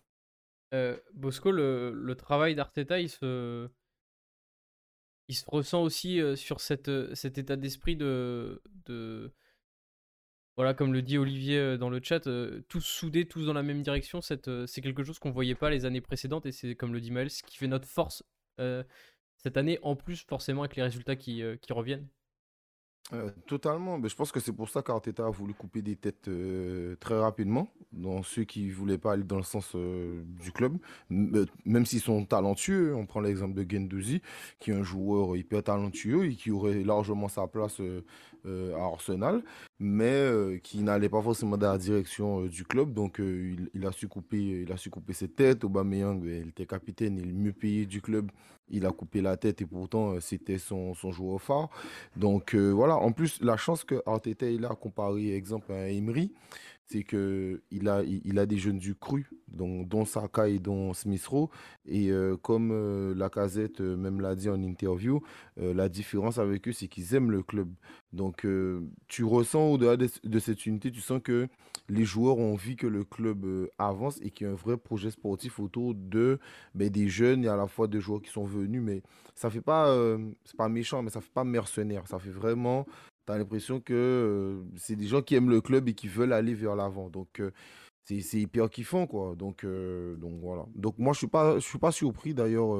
Euh, 0.73 0.97
Bosco, 1.13 1.51
le, 1.51 2.15
travail 2.17 2.55
d'Arteta, 2.55 2.99
il 2.99 3.09
se, 3.09 3.69
il 5.27 5.35
se 5.35 5.43
ressent 5.47 5.83
aussi 5.83 6.21
euh, 6.21 6.35
sur 6.35 6.61
cette, 6.61 7.13
cet 7.13 7.37
état 7.37 7.57
d'esprit 7.57 7.97
de, 7.97 8.61
de, 8.85 9.33
voilà, 10.55 10.73
comme 10.73 10.93
le 10.93 11.01
dit 11.01 11.17
Olivier 11.17 11.77
dans 11.77 11.89
le 11.89 11.99
chat, 12.01 12.27
tous 12.69 12.81
soudés, 12.81 13.27
tous 13.27 13.45
dans 13.45 13.53
la 13.53 13.63
même 13.63 13.83
direction. 13.83 14.21
C'est 14.21 14.81
quelque 14.81 15.03
chose 15.03 15.19
qu'on 15.19 15.31
voyait 15.31 15.55
pas 15.55 15.69
les 15.69 15.85
années 15.85 16.01
précédentes 16.01 16.45
et 16.45 16.51
c'est 16.51 16.75
comme 16.75 16.93
le 16.93 17.01
dit 17.01 17.11
Maël, 17.11 17.29
ce 17.29 17.43
qui 17.43 17.57
fait 17.57 17.67
notre 17.67 17.87
force 17.87 18.23
cette 19.37 19.57
année, 19.57 19.79
en 19.81 19.95
plus 19.95 20.23
forcément 20.27 20.61
avec 20.61 20.75
les 20.75 20.83
résultats 20.83 21.15
qui, 21.15 21.41
euh, 21.41 21.55
reviennent? 21.69 22.07
Euh, 23.13 23.29
totalement, 23.45 23.97
mais 23.97 24.07
je 24.07 24.15
pense 24.15 24.31
que 24.31 24.39
c'est 24.39 24.53
pour 24.53 24.69
ça 24.69 24.81
qu'Arteta 24.81 25.25
a 25.25 25.29
voulu 25.29 25.53
couper 25.53 25.81
des 25.81 25.97
têtes 25.97 26.29
très 27.01 27.19
rapidement, 27.19 27.73
dans 27.91 28.23
ceux 28.23 28.45
qui 28.45 28.67
ne 28.67 28.73
voulaient 28.73 28.99
pas 28.99 29.13
aller 29.13 29.23
dans 29.23 29.37
le 29.37 29.43
sens 29.43 29.75
du 29.75 30.51
club, 30.53 30.77
même 31.09 31.85
s'ils 31.85 31.99
sont 31.99 32.23
talentueux. 32.25 32.95
On 32.95 33.05
prend 33.05 33.19
l'exemple 33.19 33.53
de 33.53 33.69
Gendouzi, 33.69 34.21
qui 34.59 34.71
est 34.71 34.75
un 34.75 34.83
joueur 34.83 35.35
hyper 35.35 35.63
talentueux 35.63 36.25
et 36.25 36.35
qui 36.35 36.51
aurait 36.51 36.83
largement 36.83 37.27
sa 37.27 37.47
place 37.47 37.81
à 38.45 38.79
Arsenal, 38.79 39.43
mais 39.81 40.59
qui 40.63 40.83
n'allait 40.83 41.09
pas 41.09 41.21
forcément 41.21 41.57
dans 41.57 41.71
la 41.71 41.77
direction 41.77 42.45
du 42.45 42.63
club. 42.63 42.93
Donc 42.93 43.17
il, 43.19 43.69
il, 43.73 43.85
a 43.85 43.91
su 43.91 44.07
couper, 44.07 44.63
il 44.65 44.71
a 44.71 44.77
su 44.77 44.89
couper 44.89 45.13
ses 45.13 45.27
têtes. 45.27 45.63
Aubameyang, 45.63 46.23
il 46.23 46.49
était 46.49 46.65
capitaine, 46.65 47.17
il 47.17 47.29
est 47.29 47.33
mieux 47.33 47.53
payé 47.53 47.85
du 47.85 48.01
club 48.01 48.31
il 48.71 48.85
a 48.85 48.91
coupé 48.91 49.21
la 49.21 49.37
tête 49.37 49.61
et 49.61 49.65
pourtant 49.65 50.13
euh, 50.13 50.19
c'était 50.19 50.57
son, 50.57 50.93
son 50.93 51.11
joueur 51.11 51.41
phare. 51.41 51.69
Donc 52.15 52.55
euh, 52.55 52.71
voilà, 52.71 52.95
en 52.95 53.11
plus 53.11 53.39
la 53.41 53.57
chance 53.57 53.83
que 53.83 54.01
Arteta 54.05 54.45
a 54.45 54.75
comparé 54.75 55.35
exemple 55.35 55.71
à 55.71 55.89
Emery, 55.89 56.31
c'est 56.91 57.03
que 57.03 57.61
il 57.71 57.87
a, 57.87 58.03
il, 58.03 58.37
a 58.37 58.45
des 58.45 58.57
jeunes 58.57 58.77
du 58.77 58.95
cru, 58.95 59.29
donc, 59.47 59.87
dont 59.87 60.03
Saka 60.05 60.49
et 60.49 60.59
dont 60.59 60.93
Smith 60.93 61.25
Rowe. 61.25 61.49
Et 61.85 62.11
euh, 62.11 62.35
comme 62.37 62.71
euh, 62.71 63.13
la 63.15 63.29
casette 63.29 63.79
même 63.79 64.19
l'a 64.19 64.35
dit 64.35 64.49
en 64.49 64.61
interview, 64.61 65.21
la 65.57 65.89
différence 65.89 66.37
avec 66.37 66.67
eux, 66.67 66.73
c'est 66.73 66.87
qu'ils 66.87 67.15
aiment 67.15 67.31
le 67.31 67.43
club. 67.43 67.69
Donc 68.13 68.45
tu 69.07 69.23
ressens 69.23 69.71
au-delà 69.71 69.95
de, 69.95 70.39
cette 70.39 70.65
unité, 70.65 70.91
tu 70.91 71.01
sens 71.01 71.21
que 71.23 71.47
les 71.87 72.03
joueurs 72.03 72.37
ont 72.37 72.53
envie 72.53 72.75
que 72.75 72.87
le 72.87 73.03
club 73.03 73.45
avance 73.77 74.19
et 74.21 74.31
qu'il 74.31 74.47
y 74.47 74.49
a 74.49 74.53
un 74.53 74.55
vrai 74.55 74.77
projet 74.77 75.11
sportif 75.11 75.59
autour 75.59 75.93
de 75.95 76.39
ben, 76.75 76.89
des 76.89 77.07
jeunes 77.07 77.45
et 77.45 77.47
à 77.47 77.55
la 77.55 77.67
fois 77.67 77.87
des 77.87 78.01
joueurs 78.01 78.21
qui 78.21 78.31
sont 78.31 78.45
venus. 78.45 78.81
Mais 78.81 79.01
ça 79.35 79.49
fait 79.49 79.61
pas, 79.61 79.95
c'est 80.43 80.57
pas 80.57 80.69
méchant, 80.69 81.01
mais 81.03 81.09
ça 81.09 81.21
fait 81.21 81.33
pas 81.33 81.43
mercenaire. 81.43 82.07
Ça 82.07 82.19
fait 82.19 82.31
vraiment 82.31 82.85
tu 83.25 83.33
as 83.33 83.37
l'impression 83.37 83.79
que 83.79 83.93
euh, 83.93 84.63
c'est 84.77 84.95
des 84.95 85.07
gens 85.07 85.21
qui 85.21 85.35
aiment 85.35 85.49
le 85.49 85.61
club 85.61 85.87
et 85.87 85.93
qui 85.93 86.07
veulent 86.07 86.33
aller 86.33 86.53
vers 86.53 86.75
l'avant. 86.75 87.09
Donc, 87.09 87.39
euh, 87.39 87.51
c'est 88.03 88.39
hyper 88.39 88.69
kiffant, 88.69 89.07
quoi. 89.07 89.35
Donc, 89.35 89.63
euh, 89.63 90.15
donc 90.17 90.33
voilà. 90.41 90.65
Donc, 90.75 90.97
moi, 90.97 91.13
je 91.13 91.19
suis 91.19 91.27
pas, 91.27 91.55
je 91.59 91.65
suis 91.65 91.77
pas 91.77 91.93
surpris. 91.93 92.33
D'ailleurs, 92.33 92.77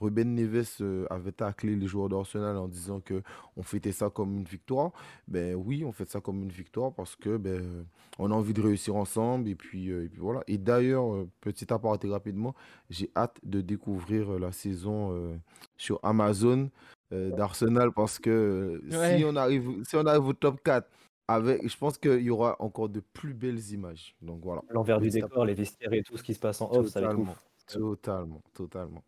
Ruben 0.00 0.34
Neves 0.34 0.80
avait 1.10 1.32
taclé 1.32 1.76
les 1.76 1.86
joueurs 1.86 2.08
d'Arsenal 2.08 2.56
en 2.56 2.68
disant 2.68 3.00
que 3.00 3.22
on 3.56 3.62
fêtait 3.62 3.92
ça 3.92 4.08
comme 4.08 4.38
une 4.38 4.44
victoire. 4.44 4.92
Ben 5.28 5.54
oui, 5.54 5.84
on 5.84 5.92
fait 5.92 6.08
ça 6.08 6.20
comme 6.20 6.42
une 6.42 6.52
victoire 6.52 6.94
parce 6.94 7.14
que 7.14 7.36
ben, 7.36 7.84
on 8.18 8.30
a 8.30 8.34
envie 8.34 8.54
de 8.54 8.62
réussir 8.62 8.96
ensemble. 8.96 9.50
Et 9.50 9.54
puis, 9.54 9.90
et 9.90 10.08
puis 10.08 10.20
voilà. 10.20 10.42
Et 10.46 10.56
d'ailleurs, 10.56 11.26
petit 11.42 11.70
aparté 11.70 12.08
rapidement, 12.08 12.54
j'ai 12.88 13.10
hâte 13.16 13.38
de 13.42 13.60
découvrir 13.60 14.38
la 14.38 14.52
saison 14.52 15.38
sur 15.76 16.00
Amazon. 16.02 16.70
Euh, 17.12 17.30
d'Arsenal 17.30 17.90
parce 17.90 18.20
que 18.20 18.80
euh, 18.84 19.16
si, 19.16 19.24
on 19.24 19.34
arrive, 19.34 19.82
si 19.84 19.96
on 19.96 20.06
arrive 20.06 20.26
au 20.26 20.32
top 20.32 20.62
4, 20.62 20.88
avec, 21.26 21.68
je 21.68 21.76
pense 21.76 21.98
qu'il 21.98 22.20
y 22.20 22.30
aura 22.30 22.54
encore 22.60 22.88
de 22.88 23.00
plus 23.00 23.34
belles 23.34 23.72
images. 23.72 24.14
Donc 24.22 24.44
voilà. 24.44 24.62
L'envers 24.70 25.00
du 25.00 25.10
décor, 25.10 25.44
les 25.44 25.54
vestiaires 25.54 25.92
et 25.92 26.02
tout 26.02 26.16
ce 26.16 26.22
qui 26.22 26.34
se 26.34 26.38
passe 26.38 26.60
en 26.60 26.70
off, 26.70 26.86
ça 26.86 27.00
va 27.00 27.12
être 27.12 27.18
Totalement, 27.66 28.42
totalement. 28.54 29.04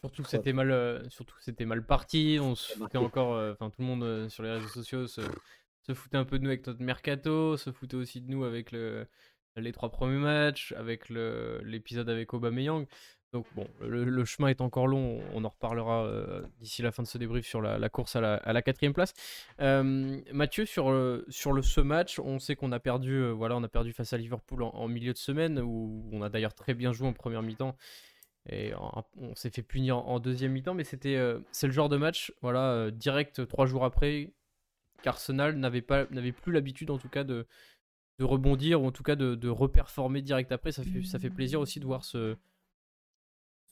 Surtout 0.00 0.22
que 0.22 0.28
c'était 0.28 0.52
mal, 0.52 0.70
euh, 0.70 1.08
surtout 1.10 1.34
c'était 1.40 1.64
mal 1.64 1.84
parti. 1.84 2.38
On 2.40 2.56
se 2.56 2.76
foutait 2.76 2.98
encore, 2.98 3.34
enfin 3.52 3.70
tout 3.70 3.82
le 3.82 3.86
monde 3.86 4.28
sur 4.28 4.42
les 4.42 4.50
réseaux 4.50 4.68
sociaux 4.68 5.06
se, 5.06 5.20
se, 5.82 5.94
foutait 5.94 6.16
un 6.16 6.24
peu 6.24 6.38
de 6.38 6.44
nous 6.44 6.50
avec 6.50 6.66
notre 6.66 6.82
mercato, 6.82 7.56
se 7.56 7.70
foutait 7.70 7.96
aussi 7.96 8.20
de 8.20 8.30
nous 8.30 8.42
avec 8.44 8.72
le, 8.72 9.06
les 9.56 9.72
trois 9.72 9.90
premiers 9.90 10.18
matchs, 10.18 10.72
avec 10.76 11.08
l'épisode 11.08 12.08
avec 12.08 12.34
Aubameyang. 12.34 12.86
Donc 13.32 13.44
bon, 13.54 13.68
le, 13.82 14.24
chemin 14.24 14.48
est 14.48 14.62
encore 14.62 14.86
long, 14.86 15.20
on 15.34 15.44
en 15.44 15.50
reparlera 15.50 16.06
euh, 16.06 16.42
d'ici 16.60 16.80
la 16.80 16.92
fin 16.92 17.02
de 17.02 17.08
ce 17.08 17.18
débrief 17.18 17.46
sur 17.46 17.60
la, 17.60 17.88
course 17.90 18.16
à 18.16 18.20
la, 18.20 18.62
quatrième 18.62 18.94
place. 18.94 19.12
Euh, 19.60 20.18
Mathieu, 20.32 20.64
sur, 20.64 20.90
le, 20.90 21.26
sur 21.28 21.52
le, 21.52 21.60
ce 21.60 21.82
match, 21.82 22.18
on 22.20 22.38
sait 22.38 22.56
qu'on 22.56 22.72
a 22.72 22.80
perdu, 22.80 23.12
euh, 23.12 23.32
voilà, 23.32 23.56
on 23.56 23.62
a 23.62 23.68
perdu 23.68 23.92
face 23.92 24.14
à 24.14 24.16
Liverpool 24.16 24.62
en, 24.62 24.88
milieu 24.88 25.12
de 25.12 25.18
semaine, 25.18 25.60
où 25.60 26.08
on 26.10 26.22
a 26.22 26.30
d'ailleurs 26.30 26.54
très 26.54 26.72
bien 26.72 26.94
joué 26.94 27.06
en 27.06 27.12
première 27.12 27.42
mi-temps. 27.42 27.76
Et 28.50 28.72
on 29.18 29.34
s'est 29.34 29.50
fait 29.50 29.62
punir 29.62 29.98
en, 29.98 30.20
deuxième 30.20 30.52
mi-temps, 30.52 30.72
mais 30.72 30.84
c'était 30.84 31.18
c'est 31.52 31.66
le 31.66 31.72
genre 31.74 31.90
de 31.90 31.98
match, 31.98 32.32
voilà, 32.40 32.90
direct 32.90 33.46
trois 33.46 33.66
jours 33.66 33.84
après, 33.84 34.32
qu'Arsenal 35.02 35.54
n'avait 35.56 35.82
pas 35.82 36.06
n'avait 36.10 36.32
plus 36.32 36.52
l'habitude 36.52 36.90
en 36.90 36.96
tout 36.96 37.10
cas 37.10 37.24
de, 37.24 37.46
de 38.18 38.24
rebondir 38.24 38.80
ou 38.80 38.86
en 38.86 38.90
tout 38.90 39.02
cas 39.02 39.16
de, 39.16 39.34
de 39.34 39.48
reperformer 39.50 40.22
direct 40.22 40.50
après. 40.50 40.72
Ça 40.72 40.82
fait, 40.82 41.02
ça 41.02 41.18
fait 41.18 41.28
plaisir 41.28 41.60
aussi 41.60 41.78
de 41.78 41.84
voir 41.84 42.06
ce, 42.06 42.38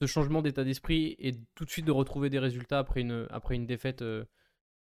ce 0.01 0.07
changement 0.07 0.43
d'état 0.43 0.65
d'esprit 0.65 1.17
et 1.19 1.35
tout 1.55 1.65
de 1.65 1.71
suite 1.71 1.87
de 1.87 1.93
retrouver 1.93 2.31
des 2.31 2.39
résultats 2.39 2.79
après 2.79 3.01
une, 3.01 3.27
après 3.31 3.55
une 3.55 3.67
défaite 3.67 4.03
euh, 4.03 4.25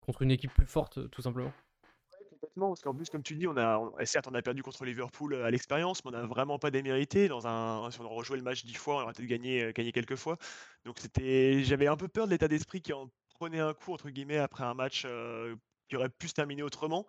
contre 0.00 0.22
une 0.22 0.30
équipe 0.30 0.52
plus 0.54 0.66
forte, 0.66 1.10
tout 1.10 1.22
simplement 1.22 1.52
complètement, 2.30 2.70
parce 2.70 2.80
qu'en 2.80 2.92
plus, 2.92 3.08
comme 3.08 3.22
tu 3.22 3.36
dis, 3.36 3.46
on 3.46 3.56
a, 3.56 3.80
certes, 4.04 4.26
on 4.26 4.34
a 4.34 4.42
perdu 4.42 4.64
contre 4.64 4.84
Liverpool 4.84 5.34
euh, 5.34 5.44
à 5.44 5.50
l'expérience, 5.52 6.04
mais 6.04 6.08
on 6.08 6.12
n'a 6.12 6.26
vraiment 6.26 6.58
pas 6.58 6.72
démérité. 6.72 7.28
Dans 7.28 7.46
un, 7.46 7.88
si 7.92 8.00
on 8.00 8.08
rejouait 8.08 8.36
le 8.36 8.42
match 8.42 8.64
dix 8.64 8.74
fois, 8.74 8.96
on 8.96 9.02
aurait 9.02 9.12
peut-être 9.12 9.28
gagné, 9.28 9.62
euh, 9.62 9.72
gagné 9.72 9.92
quelques 9.92 10.16
fois. 10.16 10.38
Donc 10.84 10.98
c'était, 10.98 11.62
j'avais 11.62 11.86
un 11.86 11.96
peu 11.96 12.08
peur 12.08 12.26
de 12.26 12.32
l'état 12.32 12.48
d'esprit 12.48 12.82
qui 12.82 12.92
en 12.92 13.08
prenait 13.34 13.60
un 13.60 13.74
coup 13.74 13.92
entre 13.92 14.10
guillemets 14.10 14.38
après 14.38 14.64
un 14.64 14.74
match 14.74 15.06
qui 15.88 15.96
aurait 15.96 16.08
pu 16.08 16.26
se 16.26 16.34
terminer 16.34 16.64
autrement. 16.64 17.06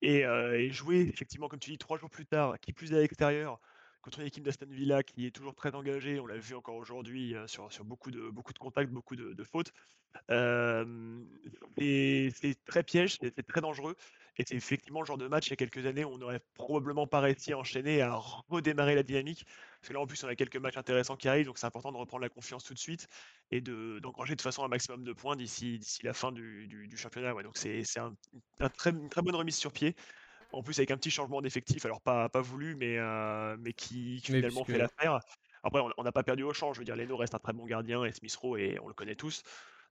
Et, 0.00 0.20
et, 0.20 0.70
jouer 0.70 1.00
effectivement, 1.00 1.48
comme 1.48 1.58
tu 1.58 1.70
dis, 1.70 1.78
trois 1.78 1.98
jours 1.98 2.10
plus 2.10 2.26
tard, 2.26 2.58
qui 2.60 2.72
plus 2.72 2.92
est 2.92 2.96
à 2.96 3.00
l'extérieur, 3.00 3.60
contre 4.04 4.20
une 4.20 4.26
équipe 4.26 4.44
d'Aston 4.44 4.66
Villa 4.68 5.02
qui 5.02 5.26
est 5.26 5.30
toujours 5.30 5.54
très 5.54 5.74
engagée. 5.74 6.20
On 6.20 6.26
l'a 6.26 6.36
vu 6.36 6.54
encore 6.54 6.76
aujourd'hui 6.76 7.34
sur, 7.46 7.72
sur 7.72 7.84
beaucoup, 7.84 8.10
de, 8.10 8.30
de 8.30 8.58
contacts, 8.58 8.90
beaucoup 8.90 9.16
de, 9.16 9.44
fautes. 9.44 9.72
et 11.78 12.28
c'est 12.34 12.62
très 12.66 12.82
piège, 12.82 13.16
c'est 13.20 13.46
très 13.46 13.62
dangereux. 13.62 13.96
Et 14.36 14.44
c'est 14.46 14.56
effectivement 14.56 15.00
le 15.00 15.06
genre 15.06 15.16
de 15.16 15.28
match, 15.28 15.46
il 15.46 15.50
y 15.50 15.52
a 15.52 15.56
quelques 15.56 15.86
années, 15.86 16.04
où 16.04 16.08
on 16.08 16.18
n'aurait 16.18 16.42
probablement 16.54 17.06
pas 17.06 17.20
réussi 17.20 17.52
à 17.52 17.58
enchaîner, 17.58 18.02
à 18.02 18.16
redémarrer 18.48 18.94
la 18.94 19.04
dynamique. 19.04 19.46
Parce 19.80 19.88
que 19.88 19.94
là, 19.94 20.00
en 20.00 20.06
plus, 20.06 20.22
on 20.24 20.28
a 20.28 20.34
quelques 20.34 20.56
matchs 20.56 20.76
intéressants 20.76 21.16
qui 21.16 21.28
arrivent, 21.28 21.46
donc 21.46 21.56
c'est 21.56 21.66
important 21.66 21.92
de 21.92 21.96
reprendre 21.96 22.22
la 22.22 22.28
confiance 22.28 22.64
tout 22.64 22.74
de 22.74 22.78
suite 22.78 23.06
et 23.52 23.60
d'engranger 23.60 24.34
de, 24.34 24.42
façon 24.42 24.64
un 24.64 24.68
maximum 24.68 25.04
de 25.04 25.12
points 25.12 25.36
d'ici 25.36 25.80
la 26.02 26.12
fin 26.12 26.30
du, 26.30 26.90
championnat. 26.96 27.32
Donc 27.42 27.56
c'est 27.56 27.82
une 28.58 29.08
très 29.08 29.22
bonne 29.22 29.36
remise 29.36 29.56
sur 29.56 29.72
pied. 29.72 29.94
En 30.54 30.62
plus, 30.62 30.78
avec 30.78 30.90
un 30.90 30.96
petit 30.96 31.10
changement 31.10 31.42
d'effectif, 31.42 31.84
alors 31.84 32.00
pas, 32.00 32.28
pas 32.28 32.40
voulu, 32.40 32.76
mais, 32.76 32.96
euh, 32.98 33.56
mais 33.58 33.72
qui, 33.72 34.20
finalement 34.20 34.64
fait 34.64 34.78
l'affaire. 34.78 35.20
Après, 35.62 35.80
on 35.96 36.02
n'a 36.02 36.12
pas 36.12 36.22
perdu 36.22 36.42
au 36.42 36.52
champ. 36.52 36.72
Je 36.72 36.78
veux 36.78 36.84
dire, 36.84 36.94
Leno 36.96 37.16
reste 37.16 37.34
un 37.34 37.38
très 37.38 37.52
bon 37.52 37.64
gardien 37.64 38.04
et 38.04 38.12
Smith 38.12 38.34
Rowe, 38.36 38.56
et 38.56 38.78
on 38.80 38.88
le 38.88 38.94
connaît 38.94 39.16
tous. 39.16 39.42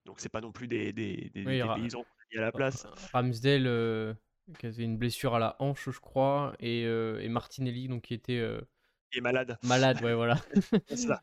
Donc, 0.05 0.19
c'est 0.19 0.29
pas 0.29 0.41
non 0.41 0.51
plus 0.51 0.67
des, 0.67 0.93
des, 0.93 1.31
des, 1.33 1.43
paysans 1.43 2.05
à 2.37 2.41
la 2.41 2.51
place. 2.51 2.87
Ramsdale, 3.11 3.67
euh, 3.67 4.13
qui 4.57 4.65
avait 4.67 4.83
une 4.83 4.97
blessure 4.97 5.35
à 5.35 5.39
la 5.39 5.55
hanche, 5.59 5.89
je 5.89 5.99
crois, 5.99 6.53
et, 6.59 6.85
euh, 6.85 7.19
et 7.19 7.27
Martinelli, 7.27 7.87
donc 7.87 8.03
qui 8.03 8.13
était. 8.13 8.41
est 9.13 9.21
malade. 9.21 9.57
Malade, 9.63 10.01
ouais, 10.01 10.13
voilà. 10.13 10.37
c'est 10.87 10.97
ça. 10.97 11.21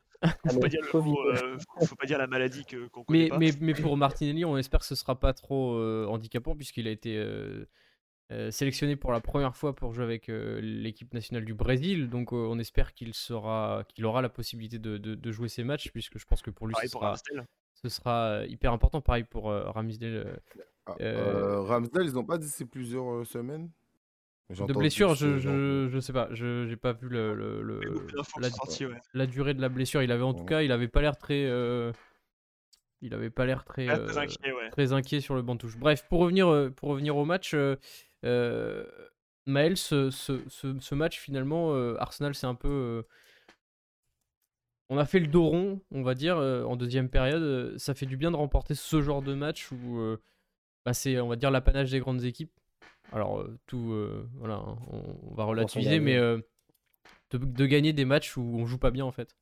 Faut 0.51 0.61
pas, 0.61 0.69
dire 0.69 0.85
faut 0.85 1.97
pas 1.99 2.05
dire 2.05 2.19
la 2.19 2.27
maladie 2.27 2.67
qu'on 2.67 3.05
connaît 3.05 3.23
mais, 3.23 3.29
pas. 3.31 3.39
Mais, 3.39 3.53
mais 3.59 3.73
pour 3.73 3.97
Martinelli, 3.97 4.45
on 4.45 4.59
espère 4.59 4.81
que 4.81 4.87
ce 4.87 4.95
sera 4.95 5.19
pas 5.19 5.33
trop 5.33 5.81
handicapant 6.09 6.55
puisqu'il 6.55 6.87
a 6.89 6.91
été 6.91 7.17
euh, 8.33 8.53
sélectionné 8.53 8.95
pour 8.95 9.11
la 9.11 9.21
première 9.21 9.57
fois 9.57 9.75
pour 9.75 9.93
jouer 9.93 10.05
avec 10.05 10.29
euh, 10.29 10.61
l'équipe 10.63 11.13
nationale 11.13 11.45
du 11.45 11.53
Brésil. 11.53 12.09
Donc 12.09 12.33
euh, 12.33 12.37
on 12.37 12.61
espère 12.61 12.95
qu'il 12.95 13.13
sera, 13.13 13.83
qu'il 13.89 14.07
aura 14.07 14.23
la 14.23 14.29
possibilité 14.29 14.79
de, 14.79 14.99
de, 14.99 15.33
jouer 15.33 15.49
ces 15.49 15.65
matchs, 15.65 15.91
puisque 15.91 16.17
je 16.17 16.25
pense 16.27 16.41
que 16.41 16.51
pour 16.51 16.69
lui 16.69 16.75
ce, 16.81 16.87
sera, 16.87 17.17
ce, 17.75 17.89
sera, 17.89 18.45
hyper 18.47 18.73
important. 18.73 19.01
Pareil 19.01 19.25
pour 19.25 19.47
Ramsdale. 19.47 20.41
Ah, 20.87 20.95
Ramsdale, 21.63 22.07
ils 22.07 22.13
n'ont 22.13 22.25
pas 22.25 22.39
dit 22.39 22.49
c'est 22.49 22.67
plusieurs 22.67 23.27
semaines? 23.27 23.69
De 24.49 24.73
blessure, 24.73 25.15
je, 25.15 25.39
je, 25.39 25.89
je, 25.89 26.01
sais 26.01 26.13
pas, 26.13 26.29
je 26.33 26.67
j'ai 26.67 26.77
pas 26.77 26.93
vu 26.93 27.09
le, 27.09 27.35
le, 27.35 27.63
la, 29.15 29.27
durée 29.27 29.55
de 29.55 29.61
la 29.61 29.69
blessure. 29.69 30.03
Il 30.03 30.11
avait 30.11 30.25
en 30.25 30.35
tout 30.35 30.45
cas, 30.45 30.63
il 30.63 30.73
avait 30.73 30.89
pas 30.89 31.01
l'air 31.01 31.17
très, 31.17 31.43
il 33.01 33.15
avait 33.15 33.31
pas 33.31 33.45
l'air 33.45 33.65
très, 33.65 33.87
très, 33.87 34.19
inquiet, 34.19 34.53
très, 34.71 34.93
inquiet, 34.93 35.21
sur 35.21 35.35
le 35.35 35.43
banc 35.43 35.57
touche. 35.57 35.77
Bref, 35.77 36.05
pour 36.09 36.21
revenir, 36.21 36.71
pour 36.77 36.91
revenir 36.91 37.17
au 37.17 37.25
match, 37.25 37.55
euh, 38.25 38.85
Maël, 39.47 39.77
ce, 39.77 40.11
ce, 40.11 40.41
ce, 40.49 40.95
match 40.95 41.19
finalement, 41.19 41.75
euh, 41.75 41.97
Arsenal 41.99 42.35
c'est 42.35 42.47
un 42.47 42.55
peu... 42.55 42.69
Euh, 42.69 43.03
on 44.91 44.99
a 44.99 45.05
fait 45.05 45.21
le 45.21 45.29
dos 45.29 45.47
rond, 45.47 45.81
on 45.93 46.03
va 46.03 46.15
dire, 46.15 46.37
en 46.37 46.75
deuxième 46.75 47.09
période. 47.09 47.79
Ça 47.79 47.95
fait 47.95 48.07
du 48.07 48.17
bien 48.17 48.33
de 48.33 48.37
remporter 48.37 48.75
ce 48.75 49.01
genre 49.01 49.23
de 49.23 49.35
match 49.35 49.71
où 49.71 50.17
bah, 50.85 50.95
c'est, 50.95 51.21
on 51.21 51.29
va 51.29 51.37
dire, 51.37 51.53
l'apanage 51.53 51.93
des 51.93 52.01
grandes 52.01 52.25
équipes. 52.25 52.51
Alors, 53.13 53.47
tout, 53.69 53.95
voilà, 54.35 54.57
hein, 54.57 54.77
on, 54.91 55.33
va 55.33 55.45
relativiser, 55.45 56.01
mais 56.01 56.17
de, 57.31 57.67
gagner 57.67 57.93
des 57.93 58.05
matchs 58.05 58.37
où 58.37 58.41
on 58.43 58.67
joue 58.67 58.79
pas 58.79 58.91
bien 58.91 59.05
en 59.05 59.13
fait. 59.13 59.37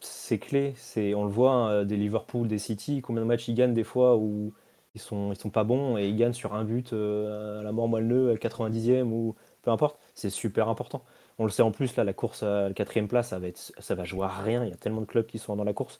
C'est 0.00 0.40
clé, 0.40 0.72
c'est, 0.74 1.14
on 1.14 1.22
le 1.22 1.30
voit, 1.30 1.52
hein, 1.52 1.84
des 1.84 1.96
Liverpool, 1.96 2.48
des 2.48 2.58
City, 2.58 3.00
combien 3.00 3.22
de 3.22 3.28
matchs 3.28 3.46
ils 3.46 3.54
gagnent 3.54 3.74
des 3.74 3.84
fois 3.84 4.16
où 4.16 4.52
ils 4.94 5.00
sont, 5.00 5.34
sont 5.34 5.50
pas 5.50 5.64
bons 5.64 5.96
et 5.96 6.08
ils 6.08 6.16
gagnent 6.16 6.32
sur 6.32 6.54
un 6.54 6.64
but 6.64 6.92
euh, 6.92 7.60
à 7.60 7.62
la 7.62 7.72
mort 7.72 7.88
moelleux, 7.88 8.30
à 8.30 8.34
90e 8.34 9.04
ou 9.04 9.34
peu 9.62 9.70
importe. 9.70 9.98
C'est 10.14 10.30
super 10.30 10.68
important. 10.68 11.04
On 11.38 11.44
le 11.44 11.50
sait 11.50 11.62
en 11.62 11.70
plus, 11.72 11.96
là, 11.96 12.04
la 12.04 12.12
course 12.12 12.42
à 12.42 12.68
la 12.68 12.74
quatrième 12.74 13.08
place, 13.08 13.28
ça 13.30 13.38
va, 13.38 13.48
être, 13.48 13.72
ça 13.78 13.94
va 13.94 14.04
jouer 14.04 14.24
à 14.24 14.28
rien. 14.28 14.64
Il 14.64 14.70
y 14.70 14.72
a 14.72 14.76
tellement 14.76 15.00
de 15.00 15.06
clubs 15.06 15.26
qui 15.26 15.38
sont 15.38 15.56
dans 15.56 15.64
la 15.64 15.72
course. 15.72 15.98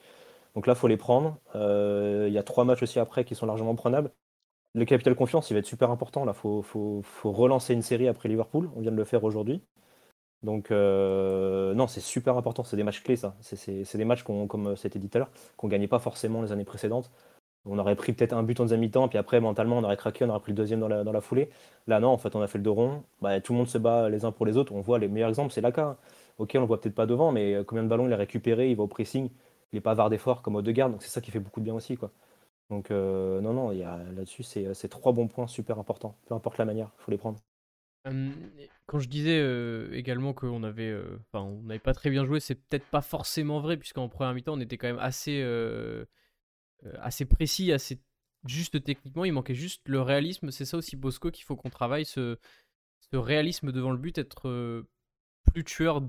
Donc 0.54 0.66
là, 0.66 0.74
il 0.74 0.78
faut 0.78 0.88
les 0.88 0.96
prendre. 0.96 1.38
Euh, 1.54 2.26
il 2.28 2.34
y 2.34 2.38
a 2.38 2.42
trois 2.42 2.64
matchs 2.64 2.82
aussi 2.82 2.98
après 2.98 3.24
qui 3.24 3.34
sont 3.34 3.46
largement 3.46 3.74
prenables. 3.74 4.10
Le 4.74 4.84
capital 4.84 5.14
confiance, 5.14 5.50
il 5.50 5.54
va 5.54 5.60
être 5.60 5.66
super 5.66 5.90
important. 5.90 6.26
Il 6.26 6.34
faut, 6.34 7.02
relancer 7.24 7.74
une 7.74 7.82
série 7.82 8.08
après 8.08 8.28
Liverpool. 8.28 8.70
On 8.76 8.80
vient 8.80 8.92
de 8.92 8.96
le 8.96 9.04
faire 9.04 9.24
aujourd'hui. 9.24 9.62
Donc, 10.42 10.70
euh, 10.70 11.74
non, 11.74 11.86
c'est 11.86 12.00
super 12.00 12.36
important. 12.36 12.64
C'est 12.64 12.76
des 12.76 12.82
matchs 12.84 13.02
clés, 13.02 13.16
ça. 13.16 13.36
C'est 13.40 13.96
des 13.96 14.04
matchs, 14.04 14.24
comme 14.24 14.76
c'était 14.76 14.98
dit 14.98 15.08
tout 15.08 15.18
à 15.18 15.20
l'heure, 15.20 15.30
qu'on 15.56 15.68
ne 15.68 15.72
gagnait 15.72 15.88
pas 15.88 15.98
forcément 15.98 16.42
les 16.42 16.52
années 16.52 16.64
précédentes. 16.64 17.10
On 17.64 17.78
aurait 17.78 17.94
pris 17.94 18.12
peut-être 18.12 18.32
un 18.32 18.42
but 18.42 18.58
en 18.58 18.64
deuxième 18.64 18.80
mi-temps, 18.80 19.08
puis 19.08 19.18
après, 19.18 19.40
mentalement, 19.40 19.78
on 19.78 19.84
aurait 19.84 19.96
craqué, 19.96 20.24
on 20.24 20.28
aurait 20.30 20.40
pris 20.40 20.52
le 20.52 20.56
deuxième 20.56 20.80
dans 20.80 20.88
la, 20.88 21.20
foulée. 21.20 21.48
Là, 21.86 22.00
non, 22.00 22.08
en 22.08 22.18
fait, 22.18 22.34
on 22.34 22.42
a 22.42 22.48
fait 22.48 22.58
le 22.58 22.64
dos 22.64 22.74
rond. 22.74 23.04
Bah, 23.20 23.40
tout 23.40 23.52
le 23.52 23.58
monde 23.58 23.68
se 23.68 23.78
bat 23.78 24.08
les 24.08 24.24
uns 24.24 24.32
pour 24.32 24.46
les 24.46 24.56
autres. 24.56 24.72
On 24.72 24.80
voit 24.80 24.98
les 24.98 25.08
meilleurs 25.08 25.28
exemples, 25.28 25.52
c'est 25.52 25.60
Laka. 25.60 25.96
Ok, 26.38 26.52
on 26.56 26.60
le 26.60 26.66
voit 26.66 26.80
peut-être 26.80 26.94
pas 26.94 27.06
devant, 27.06 27.30
mais 27.30 27.54
euh, 27.54 27.64
combien 27.64 27.84
de 27.84 27.88
ballons 27.88 28.06
il 28.06 28.12
a 28.12 28.16
récupéré, 28.16 28.70
il 28.70 28.76
va 28.76 28.82
au 28.84 28.88
pressing, 28.88 29.28
il 29.72 29.76
n'est 29.76 29.80
pas 29.80 29.92
avare 29.92 30.10
d'efforts 30.10 30.42
comme 30.42 30.60
gardes, 30.62 30.92
donc 30.92 31.02
c'est 31.02 31.10
ça 31.10 31.20
qui 31.20 31.30
fait 31.30 31.38
beaucoup 31.38 31.60
de 31.60 31.64
bien 31.64 31.74
aussi. 31.74 31.96
Quoi. 31.96 32.10
Donc, 32.70 32.90
euh, 32.90 33.40
non, 33.40 33.52
non, 33.52 33.70
là-dessus, 33.70 34.42
c'est 34.42 34.88
trois 34.88 35.12
bons 35.12 35.28
points 35.28 35.46
super 35.46 35.78
importants. 35.78 36.16
Peu 36.26 36.34
importe 36.34 36.58
la 36.58 36.64
manière, 36.64 36.90
il 36.98 37.02
faut 37.02 37.10
les 37.10 37.18
prendre. 37.18 37.38
quand 38.86 38.98
je 38.98 39.08
disais 39.08 39.38
euh, 39.40 39.92
également 39.92 40.32
qu'on 40.32 40.62
avait, 40.62 40.96
on 41.34 41.60
n'avait 41.64 41.78
pas 41.78 41.94
très 41.94 42.10
bien 42.10 42.24
joué, 42.24 42.40
c'est 42.40 42.54
peut-être 42.54 42.86
pas 42.86 43.02
forcément 43.02 43.60
vrai, 43.60 43.76
puisqu'en 43.76 44.08
première 44.08 44.34
mi-temps, 44.34 44.54
on 44.54 44.60
était 44.60 44.78
quand 44.78 44.88
même 44.88 44.98
assez 44.98 45.42
euh, 45.42 46.06
assez 47.00 47.24
précis, 47.24 47.72
assez 47.72 48.00
juste 48.46 48.82
techniquement. 48.84 49.24
Il 49.24 49.32
manquait 49.32 49.54
juste 49.54 49.82
le 49.88 50.00
réalisme. 50.00 50.50
C'est 50.50 50.64
ça 50.64 50.76
aussi, 50.76 50.96
Bosco, 50.96 51.30
qu'il 51.30 51.44
faut 51.44 51.56
qu'on 51.56 51.70
travaille. 51.70 52.04
Ce, 52.04 52.38
ce, 53.10 53.16
réalisme 53.16 53.72
devant 53.72 53.90
le 53.90 53.98
but, 53.98 54.18
être 54.18 54.48
euh, 54.48 54.88
plus 55.52 55.64
tueur 55.64 56.02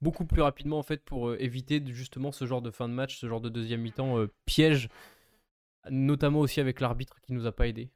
beaucoup 0.00 0.26
plus 0.26 0.42
rapidement 0.42 0.78
en 0.78 0.82
fait 0.82 1.02
pour 1.02 1.30
euh, 1.30 1.36
éviter 1.40 1.82
justement 1.86 2.30
ce 2.30 2.44
genre 2.44 2.60
de 2.60 2.70
fin 2.70 2.88
de 2.88 2.94
match, 2.94 3.18
ce 3.18 3.26
genre 3.26 3.40
de 3.40 3.48
deuxième 3.48 3.80
mi-temps 3.80 4.26
piège, 4.44 4.90
notamment 5.90 6.40
aussi 6.40 6.60
avec 6.60 6.80
l'arbitre 6.80 7.20
qui 7.22 7.32
nous 7.32 7.46
a 7.46 7.52
pas 7.52 7.68
aidé. 7.68 7.90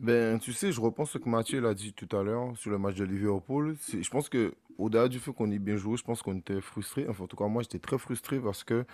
Ben, 0.00 0.38
tu 0.38 0.52
sais, 0.52 0.72
je 0.72 0.80
repense 0.80 1.10
ce 1.10 1.18
que 1.18 1.28
Mathieu 1.28 1.60
l'a 1.60 1.74
dit 1.74 1.92
tout 1.92 2.08
à 2.16 2.22
l'heure 2.22 2.56
sur 2.56 2.70
le 2.70 2.78
match 2.78 2.96
de 2.96 3.04
Liverpool. 3.04 3.76
Je 3.88 4.08
pense 4.08 4.28
que 4.28 4.54
au-delà 4.78 5.08
du 5.08 5.18
fait 5.18 5.32
qu'on 5.32 5.50
ait 5.50 5.58
bien 5.58 5.76
joué, 5.76 5.96
je 5.96 6.02
pense 6.02 6.22
qu'on 6.22 6.38
était 6.38 6.60
frustré. 6.60 7.06
Enfin, 7.08 7.24
en 7.24 7.26
tout 7.26 7.36
cas, 7.36 7.46
moi, 7.46 7.62
j'étais 7.62 7.78
très 7.78 7.98
frustré 7.98 8.40
parce 8.40 8.64
que 8.64 8.84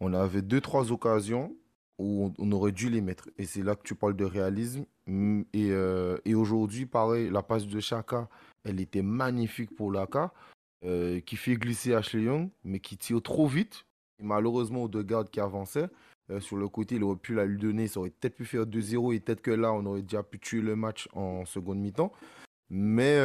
on 0.00 0.12
avait 0.12 0.42
deux, 0.42 0.60
trois 0.60 0.92
occasions 0.92 1.54
où 1.98 2.32
on, 2.38 2.52
aurait 2.52 2.72
dû 2.72 2.90
les 2.90 3.00
mettre. 3.00 3.28
Et 3.38 3.46
c'est 3.46 3.62
là 3.62 3.74
que 3.74 3.82
tu 3.82 3.94
parles 3.94 4.16
de 4.16 4.24
réalisme. 4.24 4.84
Mm, 5.06 5.42
et, 5.52 5.70
euh, 5.70 6.18
et 6.24 6.34
aujourd'hui, 6.34 6.86
pareil, 6.86 7.30
la 7.30 7.42
passe 7.42 7.66
de 7.66 7.80
Chaka, 7.80 8.28
elle 8.64 8.80
était 8.80 9.02
magnifique 9.02 9.74
pour 9.74 9.90
Laka, 9.90 10.32
euh, 10.84 11.20
qui 11.20 11.36
fait 11.36 11.56
glisser 11.56 11.94
Ashley 11.94 12.24
Young, 12.24 12.50
mais 12.64 12.80
qui 12.80 12.96
tire 12.96 13.22
trop 13.22 13.46
vite. 13.46 13.86
Malheureusement, 14.22 14.84
aux 14.84 14.88
deux 14.88 15.02
gardes 15.02 15.30
qui 15.30 15.40
avançaient, 15.40 15.88
euh, 16.30 16.40
sur 16.40 16.56
le 16.56 16.68
côté, 16.68 16.96
il 16.96 17.04
aurait 17.04 17.16
pu 17.16 17.34
la 17.34 17.44
lui 17.44 17.58
donner, 17.58 17.86
ça 17.86 18.00
aurait 18.00 18.10
peut-être 18.10 18.34
pu 18.34 18.44
faire 18.44 18.66
2-0 18.66 19.14
et 19.14 19.20
peut-être 19.20 19.42
que 19.42 19.50
là, 19.50 19.72
on 19.72 19.84
aurait 19.86 20.02
déjà 20.02 20.22
pu 20.22 20.38
tuer 20.38 20.60
le 20.60 20.76
match 20.76 21.08
en 21.14 21.44
seconde 21.44 21.78
mi-temps. 21.78 22.12
Mais 22.68 23.16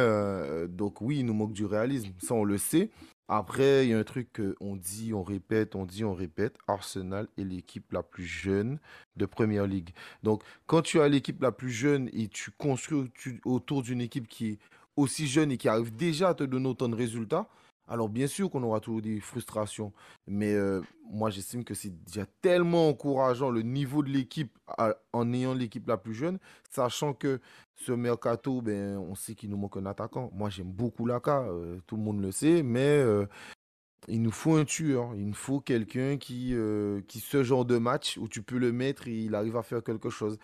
donc 0.68 1.00
oui, 1.00 1.18
il 1.18 1.26
nous 1.26 1.34
manque 1.34 1.52
du 1.52 1.64
réalisme, 1.64 2.12
ça 2.22 2.32
on 2.34 2.44
le 2.44 2.58
sait. 2.58 2.90
Après, 3.34 3.86
il 3.86 3.92
y 3.92 3.94
a 3.94 3.98
un 3.98 4.04
truc 4.04 4.28
qu'on 4.34 4.76
dit, 4.76 5.14
on 5.14 5.22
répète, 5.22 5.74
on 5.74 5.86
dit, 5.86 6.04
on 6.04 6.12
répète. 6.12 6.54
Arsenal 6.68 7.28
est 7.38 7.44
l'équipe 7.44 7.90
la 7.90 8.02
plus 8.02 8.26
jeune 8.26 8.78
de 9.16 9.24
Première 9.24 9.66
Ligue. 9.66 9.94
Donc, 10.22 10.42
quand 10.66 10.82
tu 10.82 11.00
as 11.00 11.08
l'équipe 11.08 11.40
la 11.40 11.50
plus 11.50 11.70
jeune 11.70 12.10
et 12.12 12.28
tu 12.28 12.50
construis 12.50 13.10
autour 13.46 13.82
d'une 13.82 14.02
équipe 14.02 14.28
qui 14.28 14.48
est 14.48 14.58
aussi 14.96 15.26
jeune 15.28 15.50
et 15.50 15.56
qui 15.56 15.70
arrive 15.70 15.96
déjà 15.96 16.28
à 16.28 16.34
te 16.34 16.44
donner 16.44 16.68
autant 16.68 16.90
de 16.90 16.94
résultats, 16.94 17.48
alors 17.88 18.08
bien 18.08 18.26
sûr 18.26 18.50
qu'on 18.50 18.62
aura 18.62 18.80
toujours 18.80 19.02
des 19.02 19.20
frustrations, 19.20 19.92
mais 20.26 20.54
euh, 20.54 20.80
moi 21.10 21.30
j'estime 21.30 21.64
que 21.64 21.74
c'est 21.74 21.92
déjà 22.04 22.24
tellement 22.40 22.88
encourageant 22.88 23.50
le 23.50 23.62
niveau 23.62 24.02
de 24.02 24.10
l'équipe 24.10 24.56
en 25.12 25.32
ayant 25.32 25.54
l'équipe 25.54 25.86
la 25.88 25.96
plus 25.96 26.14
jeune, 26.14 26.38
sachant 26.70 27.12
que 27.12 27.40
ce 27.74 27.92
mercato, 27.92 28.62
ben, 28.62 28.96
on 28.96 29.14
sait 29.14 29.34
qu'il 29.34 29.50
nous 29.50 29.56
manque 29.56 29.76
un 29.76 29.86
attaquant. 29.86 30.30
Moi 30.32 30.48
j'aime 30.50 30.70
beaucoup 30.70 31.06
Laka, 31.06 31.42
euh, 31.42 31.80
tout 31.86 31.96
le 31.96 32.02
monde 32.02 32.20
le 32.20 32.30
sait, 32.30 32.62
mais 32.62 32.80
euh, 32.80 33.26
il 34.08 34.22
nous 34.22 34.32
faut 34.32 34.56
un 34.56 34.64
tueur, 34.64 35.14
il 35.14 35.26
nous 35.26 35.34
faut 35.34 35.60
quelqu'un 35.60 36.16
qui, 36.16 36.54
qui 37.08 37.20
ce 37.20 37.44
genre 37.44 37.64
de 37.64 37.78
match 37.78 38.18
où 38.18 38.28
tu 38.28 38.42
peux 38.42 38.58
le 38.58 38.72
mettre 38.72 39.08
et 39.08 39.12
il 39.12 39.34
arrive 39.34 39.56
à 39.56 39.62
faire 39.62 39.82
quelque 39.82 40.10
chose. 40.10 40.38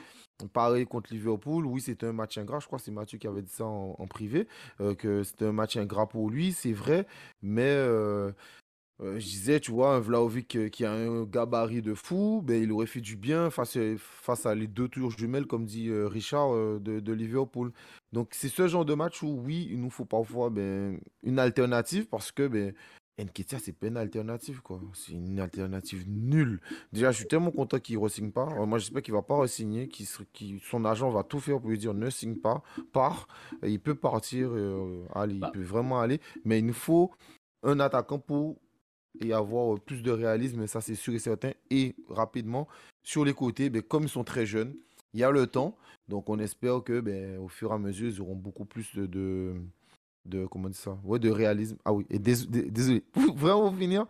Pareil 0.52 0.86
contre 0.86 1.12
Liverpool, 1.12 1.66
oui, 1.66 1.80
c'était 1.80 2.06
un 2.06 2.12
match 2.12 2.38
ingrat. 2.38 2.60
Je 2.60 2.66
crois 2.66 2.78
que 2.78 2.84
c'est 2.84 2.92
Mathieu 2.92 3.18
qui 3.18 3.26
avait 3.26 3.42
dit 3.42 3.50
ça 3.50 3.64
en, 3.64 4.06
privé, 4.06 4.46
euh, 4.80 4.94
que 4.94 5.24
c'était 5.24 5.46
un 5.46 5.52
match 5.52 5.76
ingrat 5.76 6.08
pour 6.08 6.30
lui, 6.30 6.52
c'est 6.52 6.72
vrai. 6.72 7.06
Mais 7.42 7.62
euh, 7.64 8.30
euh, 9.02 9.18
je 9.18 9.24
disais, 9.26 9.58
tu 9.58 9.72
vois, 9.72 9.96
un 9.96 9.98
Vlaovic 9.98 10.70
qui 10.70 10.84
a 10.84 10.92
un 10.92 11.24
gabarit 11.24 11.82
de 11.82 11.92
fou, 11.94 12.40
ben, 12.44 12.62
il 12.62 12.70
aurait 12.70 12.86
fait 12.86 13.00
du 13.00 13.16
bien 13.16 13.50
face, 13.50 13.76
face 13.98 14.46
à 14.46 14.54
les 14.54 14.68
deux 14.68 14.88
tours 14.88 15.10
jumelles, 15.10 15.46
comme 15.46 15.66
dit 15.66 15.90
Richard 15.92 16.52
de, 16.80 17.12
Liverpool. 17.12 17.72
Donc, 18.12 18.28
c'est 18.32 18.48
ce 18.48 18.68
genre 18.68 18.84
de 18.84 18.94
match 18.94 19.22
où, 19.24 19.42
oui, 19.44 19.68
il 19.72 19.80
nous 19.80 19.90
faut 19.90 20.04
parfois 20.04 20.50
ben, 20.50 21.00
une 21.24 21.40
alternative 21.40 22.06
parce 22.06 22.30
que 22.30 22.46
ben, 22.46 22.74
Nketiah, 23.18 23.58
c'est 23.58 23.72
pas 23.72 23.88
une 23.88 23.96
alternative, 23.96 24.60
quoi. 24.62 24.80
C'est 24.94 25.12
une 25.12 25.40
alternative 25.40 26.04
nulle. 26.08 26.60
Déjà, 26.92 27.10
je 27.10 27.18
suis 27.18 27.26
tellement 27.26 27.50
content 27.50 27.78
qu'il 27.80 28.00
ne 28.00 28.08
signe 28.08 28.30
pas. 28.30 28.48
Euh, 28.58 28.66
Moi, 28.66 28.78
j'espère 28.78 29.02
qu'il 29.02 29.14
va 29.14 29.22
pas 29.22 29.36
re-signer, 29.36 29.88
son 30.62 30.84
agent 30.84 31.10
va 31.10 31.24
tout 31.24 31.40
faire 31.40 31.60
pour 31.60 31.70
lui 31.70 31.78
dire 31.78 31.94
ne 31.94 32.10
signe 32.10 32.36
pas, 32.36 32.62
pars. 32.92 33.26
Et 33.62 33.70
il 33.70 33.80
peut 33.80 33.94
partir, 33.94 34.50
euh, 34.52 35.04
allez, 35.14 35.34
Bah. 35.38 35.50
il 35.52 35.58
peut 35.58 35.64
vraiment 35.66 36.00
aller. 36.00 36.20
Mais 36.44 36.60
il 36.60 36.66
nous 36.66 36.72
faut 36.72 37.10
un 37.62 37.80
attaquant 37.80 38.18
pour 38.18 38.56
et 39.20 39.32
avoir 39.32 39.74
euh, 39.74 39.78
plus 39.78 40.02
de 40.02 40.10
réalisme, 40.10 40.66
ça 40.66 40.80
c'est 40.80 40.94
sûr 40.94 41.14
et 41.14 41.18
certain. 41.18 41.52
Et 41.70 41.96
rapidement, 42.08 42.68
sur 43.02 43.24
les 43.24 43.34
côtés, 43.34 43.70
ben, 43.70 43.82
comme 43.82 44.04
ils 44.04 44.08
sont 44.08 44.24
très 44.24 44.46
jeunes, 44.46 44.74
il 45.12 45.20
y 45.20 45.24
a 45.24 45.30
le 45.30 45.46
temps. 45.46 45.76
Donc 46.08 46.30
on 46.30 46.38
espère 46.38 46.82
que 46.84 47.00
ben, 47.00 47.38
au 47.38 47.48
fur 47.48 47.70
et 47.70 47.74
à 47.74 47.78
mesure, 47.78 48.08
ils 48.08 48.20
auront 48.20 48.36
beaucoup 48.36 48.64
plus 48.64 48.94
de, 48.94 49.06
de, 49.06 49.54
de- 50.24 50.46
comment 50.46 50.66
on 50.66 50.70
dit 50.70 50.76
ça? 50.76 50.98
Ouais, 51.04 51.18
de 51.18 51.30
réalisme. 51.30 51.76
Ah 51.84 51.92
oui, 51.92 52.04
et 52.10 52.18
dés- 52.18 52.46
dé- 52.46 52.70
désolé, 52.70 53.00
pour 53.12 53.34
vraiment 53.36 53.72
finir, 53.72 54.06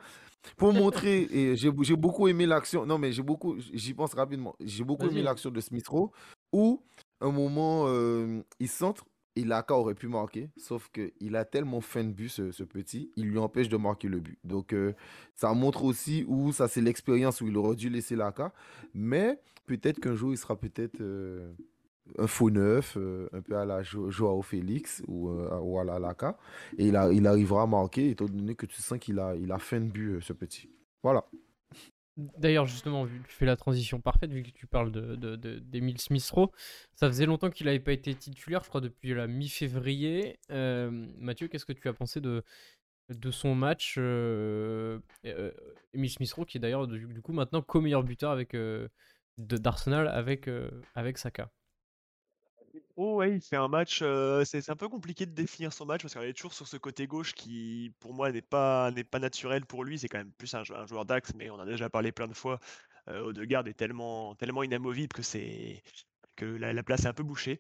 pour 0.57 0.73
montrer, 0.73 1.23
et 1.31 1.57
j'ai 1.57 1.71
beaucoup 1.97 2.29
aimé 2.29 2.47
l'action, 2.47 2.87
non 2.87 2.99
mais 2.99 3.13
j'ai 3.13 3.23
beaucoup, 3.23 3.57
j'y 3.73 3.95
pense 3.95 4.15
rapidement, 4.15 4.55
j'ai 4.61 4.85
beaucoup 4.85 5.07
aimé 5.07 5.23
l'action 5.23 5.51
de 5.51 5.61
Smith 5.61 5.87
Rowe, 5.89 6.11
où 6.53 6.83
un 7.21 7.31
moment, 7.33 7.85
euh, 7.89 8.41
il 8.61 8.69
centre, 8.69 9.05
et 9.37 9.45
Laka 9.45 9.75
aurait 9.77 9.95
pu 9.95 10.09
marquer, 10.09 10.51
sauf 10.57 10.91
qu'il 10.91 11.37
a 11.37 11.45
tellement 11.45 11.81
fin 11.81 12.03
de 12.03 12.11
but, 12.11 12.29
ce, 12.29 12.51
ce 12.51 12.65
petit, 12.65 13.13
il 13.15 13.27
lui 13.27 13.39
empêche 13.39 13.69
de 13.69 13.77
marquer 13.77 14.09
le 14.09 14.19
but. 14.19 14.37
Donc 14.43 14.73
euh, 14.73 14.95
ça 15.35 15.53
montre 15.55 15.85
aussi 15.85 16.25
où, 16.27 16.51
ça 16.53 16.67
c'est 16.67 16.81
l'expérience 16.81 17.41
où 17.41 17.47
il 17.47 17.57
aurait 17.57 17.77
dû 17.77 17.89
laisser 17.89 18.17
Laka, 18.17 18.53
mais 18.95 19.39
peut-être 19.67 20.01
qu'un 20.01 20.15
jour 20.15 20.33
il 20.33 20.39
sera 20.39 20.57
peut-être... 20.57 21.01
euh, 21.01 21.53
un 22.19 22.27
faux 22.27 22.51
neuf, 22.51 22.97
euh, 22.97 23.29
un 23.33 23.41
peu 23.43 23.57
à 23.57 23.65
la 23.65 23.83
Jo- 23.83 24.11
Joao 24.11 24.43
Félix 24.43 25.03
ou, 25.09 25.31
euh, 25.31 25.59
ou 25.61 25.79
à 25.79 25.85
la 25.85 25.99
Laka. 25.99 26.37
Et 26.79 26.89
il, 26.89 26.97
a- 26.97 27.11
arrivera 27.31 27.63
à 27.63 27.67
marquer, 27.67 28.11
étant 28.11 28.27
donné 28.27 28.55
que 28.55 28.67
tu 28.67 28.81
sens 28.81 28.99
qu'il 28.99 29.19
a, 29.19 29.35
il 29.37 29.51
a 29.53 29.59
fin 29.59 29.81
de 29.81 29.91
but, 29.91 30.17
euh, 30.17 30.21
ce 30.21 30.33
petit. 30.33 30.71
Voilà. 31.03 31.25
D'ailleurs, 32.17 32.67
justement, 32.67 33.05
vu 33.05 33.23
tu 33.29 33.35
fais 33.35 33.47
la 33.47 33.55
transition 33.55 34.01
parfaite, 34.01 34.33
vu 34.33 34.43
que 34.43 34.51
tu 34.51 34.67
parles 34.67 34.91
de, 34.91 35.15
de, 35.15 35.37
de- 35.37 35.61
d'Emile 35.61 36.01
Smith-Rowe, 36.01 36.51
ça 36.97 37.07
faisait 37.07 37.27
longtemps 37.27 37.51
qu'il 37.51 37.67
n'avait 37.67 37.79
pas 37.79 37.93
été 37.93 38.13
titulaire, 38.13 38.65
je 38.65 38.69
crois 38.69 38.81
depuis 38.81 39.15
la 39.15 39.29
mi-février. 39.29 40.37
Mathieu, 40.51 41.47
qu'est-ce 41.47 41.65
que 41.65 41.73
tu 41.73 41.87
as 41.87 41.93
pensé 41.93 42.21
de, 42.21 42.43
de 43.11 43.31
son 43.31 43.55
match 43.55 43.99
Emile 43.99 46.11
Smith-Rowe, 46.11 46.45
qui 46.45 46.57
est 46.57 46.61
d'ailleurs 46.61 46.89
du, 46.89 47.23
coup 47.23 47.33
maintenant 47.33 47.63
co-meilleur 47.63 48.03
buteur 48.03 48.33
avec, 48.33 48.57
d'Arsenal 49.39 50.09
avec, 50.09 50.51
avec 50.97 51.19
Saka? 51.19 51.53
Oh 53.01 53.17
ouais, 53.19 53.39
il 53.39 53.55
un 53.57 53.69
match, 53.69 54.03
c'est 54.45 54.69
un 54.71 54.75
peu 54.77 54.89
compliqué 54.89 55.25
de 55.25 55.31
définir 55.31 55.73
son 55.73 55.87
match 55.87 56.03
parce 56.03 56.15
qu'il 56.15 56.23
est 56.25 56.33
toujours 56.35 56.53
sur 56.53 56.67
ce 56.67 56.77
côté 56.77 57.07
gauche 57.07 57.33
qui, 57.33 57.95
pour 58.01 58.13
moi, 58.13 58.33
n'est 58.33 58.43
pas, 58.43 58.91
naturel 59.21 59.67
pour 59.67 59.85
lui. 59.85 59.99
C'est 60.01 60.09
quand 60.09 60.19
même 60.19 60.33
plus 60.33 60.53
un, 60.55 60.65
jou- 60.65 60.75
un 60.75 60.85
joueur 60.87 61.05
d'axe, 61.05 61.33
mais 61.37 61.49
on 61.49 61.55
en 61.55 61.61
a 61.61 61.65
déjà 61.67 61.89
parlé 61.89 62.11
plein 62.11 62.27
de 62.27 62.35
fois. 62.35 62.59
Euh, 63.09 63.21
Odegaard 63.23 63.69
est 63.69 63.75
tellement, 63.75 64.35
tellement 64.35 64.65
inamovible 64.65 65.13
que, 65.15 65.23
que 66.37 66.45
la, 66.45 66.73
la 66.73 66.83
place 66.83 67.05
est 67.05 67.09
un 67.09 67.13
peu 67.13 67.23
bouchée. 67.23 67.59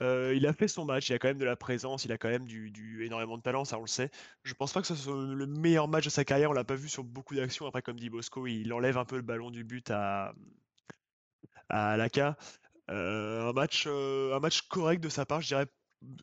Il 0.00 0.46
a 0.46 0.52
fait 0.52 0.68
son 0.68 0.84
match, 0.84 1.08
il 1.10 1.14
a 1.14 1.18
quand 1.18 1.28
même 1.28 1.38
de 1.38 1.44
la 1.44 1.56
présence, 1.56 2.04
il 2.04 2.12
a 2.12 2.18
quand 2.18 2.28
même 2.28 2.46
du, 2.46 3.04
énormément 3.04 3.38
de 3.38 3.42
talent, 3.42 3.64
ça 3.64 3.78
on 3.78 3.82
le 3.82 3.86
sait. 3.88 4.10
Je 4.44 4.54
pense 4.54 4.72
pas 4.72 4.80
que 4.82 4.86
ce 4.86 4.94
soit 4.94 5.14
le 5.16 5.46
meilleur 5.46 5.88
match 5.88 6.04
de 6.04 6.10
sa 6.10 6.24
carrière, 6.24 6.50
on 6.50 6.54
l'a 6.54 6.64
pas 6.64 6.74
vu 6.76 6.88
sur 6.88 7.04
beaucoup 7.04 7.34
d'actions. 7.34 7.66
Après, 7.66 7.82
comme 7.82 7.98
dit 7.98 8.10
Bosco, 8.10 8.46
il 8.46 8.72
enlève 8.72 8.98
un 8.98 9.04
peu 9.06 9.16
le 9.16 9.22
ballon 9.22 9.50
du 9.50 9.64
but 9.64 9.90
à, 9.90 10.34
à. 11.68 11.96
Euh, 12.90 13.48
un 13.48 13.52
match, 13.52 13.84
euh, 13.86 14.34
un 14.34 14.40
match 14.40 14.62
correct 14.62 15.02
de 15.02 15.08
sa 15.08 15.26
part, 15.26 15.40
je 15.40 15.48
dirais 15.48 15.66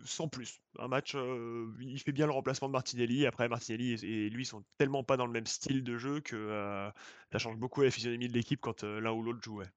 sans 0.05 0.27
plus. 0.27 0.62
Un 0.79 0.88
match, 0.88 1.13
euh, 1.15 1.67
il 1.82 2.00
fait 2.00 2.12
bien 2.12 2.25
le 2.25 2.32
remplacement 2.32 2.67
de 2.67 2.74
Martinelli. 2.74 3.25
Après, 3.25 3.50
Martinelli 3.50 3.93
et, 3.93 4.25
et 4.25 4.29
lui 4.29 4.46
sont 4.46 4.63
tellement 4.77 5.03
pas 5.03 5.17
dans 5.17 5.25
le 5.25 5.32
même 5.32 5.48
style 5.48 5.84
de 5.84 5.98
jeu 5.98 6.22
que 6.22 6.36
euh, 6.36 6.89
ça 7.32 7.39
change 7.39 7.58
beaucoup 7.58 7.82
la 7.82 7.91
physionomie 7.91 8.27
de 8.27 8.34
l'équipe 8.34 8.62
quand 8.62 8.84
euh, 8.84 9.01
l'un 9.01 9.12
ou 9.12 9.24
l'autre 9.24 9.41
jouait. 9.41 9.70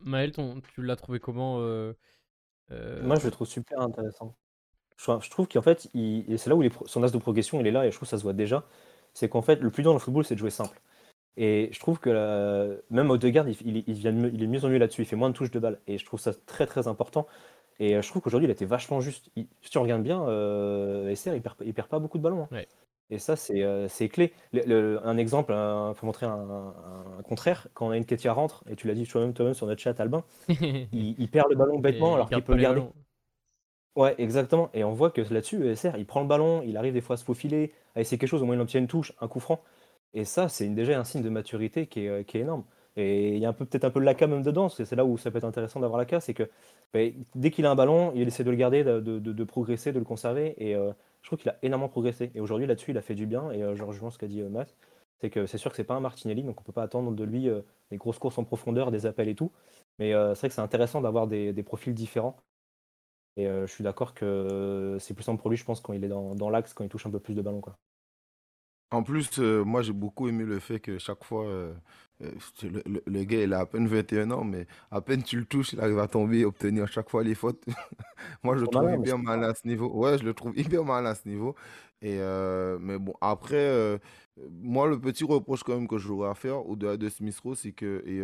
Maël, 0.00 0.32
ton- 0.32 0.60
tu 0.74 0.82
l'as 0.82 0.96
trouvé 0.96 1.20
comment 1.20 1.60
euh, 1.60 1.94
euh, 2.70 3.02
Moi, 3.02 3.16
je 3.18 3.24
le 3.24 3.30
trouve 3.30 3.46
super 3.48 3.80
intéressant. 3.80 4.36
Je, 4.98 5.04
trouve- 5.04 5.24
je 5.24 5.30
trouve 5.30 5.48
qu'en 5.48 5.62
fait, 5.62 5.88
c'est 5.92 6.46
là 6.46 6.56
où 6.56 6.62
son 6.86 7.02
as 7.02 7.10
de 7.10 7.18
progression, 7.18 7.60
il 7.60 7.66
est 7.66 7.70
là, 7.70 7.86
et 7.86 7.90
je 7.90 7.96
trouve 7.96 8.06
que 8.06 8.10
ça 8.10 8.18
se 8.18 8.22
voit 8.22 8.32
déjà. 8.34 8.66
C'est 9.14 9.28
qu'en 9.28 9.42
fait, 9.42 9.56
le 9.56 9.70
plus 9.70 9.82
dur 9.82 9.90
dans 9.92 9.96
le 9.98 10.00
football, 10.00 10.24
c'est 10.24 10.34
de 10.34 10.40
jouer 10.40 10.50
simple. 10.50 10.78
Et 11.36 11.68
je 11.72 11.80
trouve 11.80 11.98
que 12.00 12.10
la- 12.10 12.76
même 12.90 13.10
Odegaard, 13.10 13.48
il, 13.48 13.56
il, 13.64 13.84
il 13.86 13.94
vient 13.94 14.12
de 14.12 14.16
mieux- 14.18 14.30
il 14.34 14.42
est 14.42 14.46
de 14.46 14.50
mieux 14.52 14.64
en 14.64 14.68
mieux 14.68 14.78
là-dessus, 14.78 15.02
il 15.02 15.06
fait 15.06 15.16
moins 15.16 15.30
de 15.30 15.34
touches 15.34 15.50
de 15.50 15.58
balle. 15.58 15.78
Et 15.86 15.96
je 15.98 16.04
trouve 16.04 16.20
ça 16.20 16.32
très 16.46 16.66
très 16.66 16.88
important. 16.88 17.26
Et 17.78 17.96
euh, 17.96 18.02
je 18.02 18.08
trouve 18.08 18.20
qu'aujourd'hui, 18.22 18.46
il 18.46 18.50
a 18.50 18.52
été 18.52 18.66
vachement 18.66 19.00
juste. 19.00 19.30
Il- 19.36 19.46
si 19.62 19.70
tu 19.70 19.78
regardes 19.78 20.02
bien, 20.02 20.22
euh, 20.28 21.08
Esser, 21.08 21.34
il 21.34 21.40
perd, 21.42 21.56
il 21.64 21.72
perd 21.72 21.88
pas 21.88 21.98
beaucoup 21.98 22.18
de 22.18 22.22
ballons. 22.22 22.42
hein. 22.42 22.48
Ouais. 22.52 22.68
Et 23.12 23.18
ça, 23.18 23.34
c'est 23.36 23.62
euh, 23.62 23.88
clé. 24.12 24.32
Le- 24.52 24.62
le- 24.66 25.00
un 25.06 25.16
exemple, 25.16 25.52
il 25.52 25.94
faut 25.96 26.06
montrer 26.06 26.26
un, 26.26 26.30
un- 26.32 26.74
un 27.18 27.22
contraire. 27.22 27.66
Quand 27.74 27.88
on 27.88 27.90
a 27.90 27.96
une 27.96 28.04
Ketia 28.04 28.32
rentre, 28.32 28.62
et 28.70 28.76
tu 28.76 28.86
l'as 28.86 28.94
dit 28.94 29.04
toi-même 29.06 29.32
toi 29.32 29.52
sur 29.54 29.66
notre 29.66 29.80
chat, 29.80 29.98
Albin, 29.98 30.22
il, 30.48 31.28
perd 31.28 31.48
le 31.50 31.56
ballon 31.56 31.78
bêtement 31.80 32.12
et 32.12 32.14
alors 32.14 32.28
il 32.30 32.34
qu'il 32.34 32.44
peut 32.44 32.54
le 32.54 32.62
garder. 32.62 32.80
ballons. 32.80 32.92
Ouais, 33.96 34.14
exactement. 34.18 34.70
Et 34.74 34.84
on 34.84 34.92
voit 34.92 35.10
que 35.10 35.20
là-dessus, 35.22 35.66
ESR, 35.66 35.92
il 35.98 36.06
prend 36.06 36.20
le 36.20 36.28
ballon, 36.28 36.62
il 36.64 36.76
arrive 36.76 36.92
des 36.92 37.00
fois 37.00 37.14
à 37.14 37.16
se 37.16 37.24
faufiler, 37.24 37.72
à 37.96 38.00
essayer 38.00 38.18
quelque 38.18 38.28
chose, 38.28 38.42
au 38.42 38.46
moins 38.46 38.54
il 38.54 38.60
obtient 38.60 38.80
une 38.80 38.86
touche, 38.86 39.12
un 39.20 39.26
coup 39.26 39.40
franc. 39.40 39.60
Et 40.14 40.24
ça, 40.24 40.48
c'est 40.48 40.68
déjà 40.68 40.98
un 40.98 41.04
signe 41.04 41.22
de 41.22 41.30
maturité 41.30 41.86
qui 41.86 42.06
est, 42.06 42.08
euh, 42.08 42.22
énorme. 42.34 42.64
Et 42.96 43.36
il 43.36 43.38
y 43.38 43.46
a 43.46 43.52
peut-être 43.52 43.84
un 43.84 43.90
peu 43.90 44.00
de 44.00 44.04
l'AK 44.04 44.22
même 44.22 44.42
dedans, 44.42 44.68
c'est 44.68 44.84
c'est 44.84 44.96
là 44.96 45.04
où 45.04 45.16
ça 45.16 45.30
peut 45.30 45.38
être 45.38 45.44
intéressant 45.44 45.80
d'avoir 45.80 45.98
l'AK, 45.98 46.16
c'est 46.20 46.34
que 46.34 46.50
ben, 46.92 47.12
dès 47.34 47.50
qu'il 47.50 47.64
a 47.66 47.70
un 47.70 47.74
ballon, 47.76 48.12
il 48.14 48.26
essaie 48.26 48.44
de 48.44 48.50
le 48.50 48.56
garder, 48.56 48.82
de, 48.82 49.44
progresser, 49.44 49.92
de 49.92 49.98
le 49.98 50.04
conserver. 50.04 50.54
Et 50.58 50.74
euh, 50.74 50.92
je 51.22 51.28
trouve 51.28 51.38
qu'il 51.38 51.50
a 51.50 51.58
énormément 51.62 51.88
progressé. 51.88 52.32
Et 52.34 52.40
aujourd'hui, 52.40 52.66
là-dessus, 52.66 52.90
il 52.90 52.98
a 52.98 53.02
fait 53.02 53.14
du 53.14 53.26
bien. 53.26 53.50
Et 53.52 53.62
euh, 53.62 53.76
je 53.76 53.84
rejoins 53.84 54.10
ce 54.10 54.18
qu'a 54.18 54.26
dit 54.26 54.40
euh, 54.40 54.48
Matt, 54.48 54.74
c'est 55.20 55.30
que 55.30 55.46
c'est 55.46 55.58
sûr 55.58 55.70
que 55.70 55.76
c'est 55.76 55.84
pas 55.84 55.94
un 55.94 56.00
Martinelli, 56.00 56.42
donc 56.42 56.60
on 56.60 56.64
peut 56.64 56.72
pas 56.72 56.82
attendre 56.82 57.12
de 57.12 57.24
lui 57.24 57.48
des 57.90 57.96
grosses 57.98 58.18
courses 58.18 58.38
en 58.38 58.44
profondeur, 58.44 58.90
des 58.90 59.06
appels 59.06 59.28
et 59.28 59.34
tout. 59.34 59.52
Mais 59.98 60.12
c'est 60.12 60.38
vrai 60.40 60.48
que 60.48 60.54
c'est 60.54 60.60
intéressant 60.62 61.00
d'avoir 61.02 61.26
des, 61.28 61.62
profils 61.62 61.92
différents. 61.94 62.36
Et 63.36 63.44
je 63.46 63.66
suis 63.66 63.84
d'accord 63.84 64.14
que 64.14 64.96
c'est 64.98 65.12
plus 65.12 65.24
simple 65.24 65.40
pour 65.42 65.50
lui, 65.50 65.58
je 65.58 65.64
pense, 65.64 65.80
quand 65.82 65.92
il 65.92 66.04
est 66.04 66.08
dans, 66.08 66.50
l'axe, 66.50 66.72
quand 66.72 66.84
il 66.84 66.90
touche 66.90 67.04
un 67.04 67.10
peu 67.10 67.20
plus 67.20 67.34
de 67.34 67.42
ballon. 67.42 67.60
En 68.90 69.02
plus, 69.04 69.38
euh, 69.38 69.64
moi 69.64 69.82
j'ai 69.82 69.92
beaucoup 69.92 70.28
aimé 70.28 70.44
le 70.44 70.58
fait 70.58 70.80
que 70.80 70.98
chaque 70.98 71.22
fois, 71.24 71.46
euh, 71.46 71.72
euh, 72.22 72.30
le, 72.64 72.82
le- 72.86 73.02
le 73.06 73.24
gars 73.24 73.42
il 73.44 73.52
a 73.54 73.60
à 73.60 73.66
peine 73.66 73.86
21 73.86 74.30
ans, 74.32 74.42
mais 74.44 74.66
à 74.90 75.00
peine 75.00 75.22
tu 75.22 75.36
le 75.38 75.44
touches, 75.44 75.72
il 75.72 75.80
arrive 75.80 75.98
à 76.00 76.08
tomber 76.08 76.40
et 76.40 76.44
obtenir 76.44 76.88
chaque 76.88 77.08
fois 77.10 77.22
les 77.22 77.34
fautes. 77.36 77.62
moi 78.42 78.56
je 78.56 78.62
le 78.62 78.68
trouve 78.68 78.90
hyper 78.92 79.18
malin 79.18 79.50
à 79.50 79.54
ce 79.54 79.66
niveau. 79.68 79.88
Ouais, 79.94 80.18
je 80.18 80.24
le 80.24 80.34
trouve 80.34 80.58
hyper 80.58 80.84
malin 80.84 81.10
à 81.10 81.14
ce 81.14 81.28
niveau. 81.28 81.54
Et 82.02 82.18
mais 82.80 82.98
bon, 82.98 83.14
après, 83.20 84.00
moi 84.62 84.88
le 84.88 84.98
petit 85.00 85.24
reproche 85.24 85.62
quand 85.62 85.74
même 85.76 85.88
que 85.88 85.98
j'aurais 85.98 86.30
à 86.30 86.34
faire 86.34 86.66
au-delà 86.68 86.96
de 86.96 87.08
Smith 87.08 87.38
Rowe, 87.40 87.54
c'est 87.54 87.72
que 87.72 88.02
et, 88.06 88.20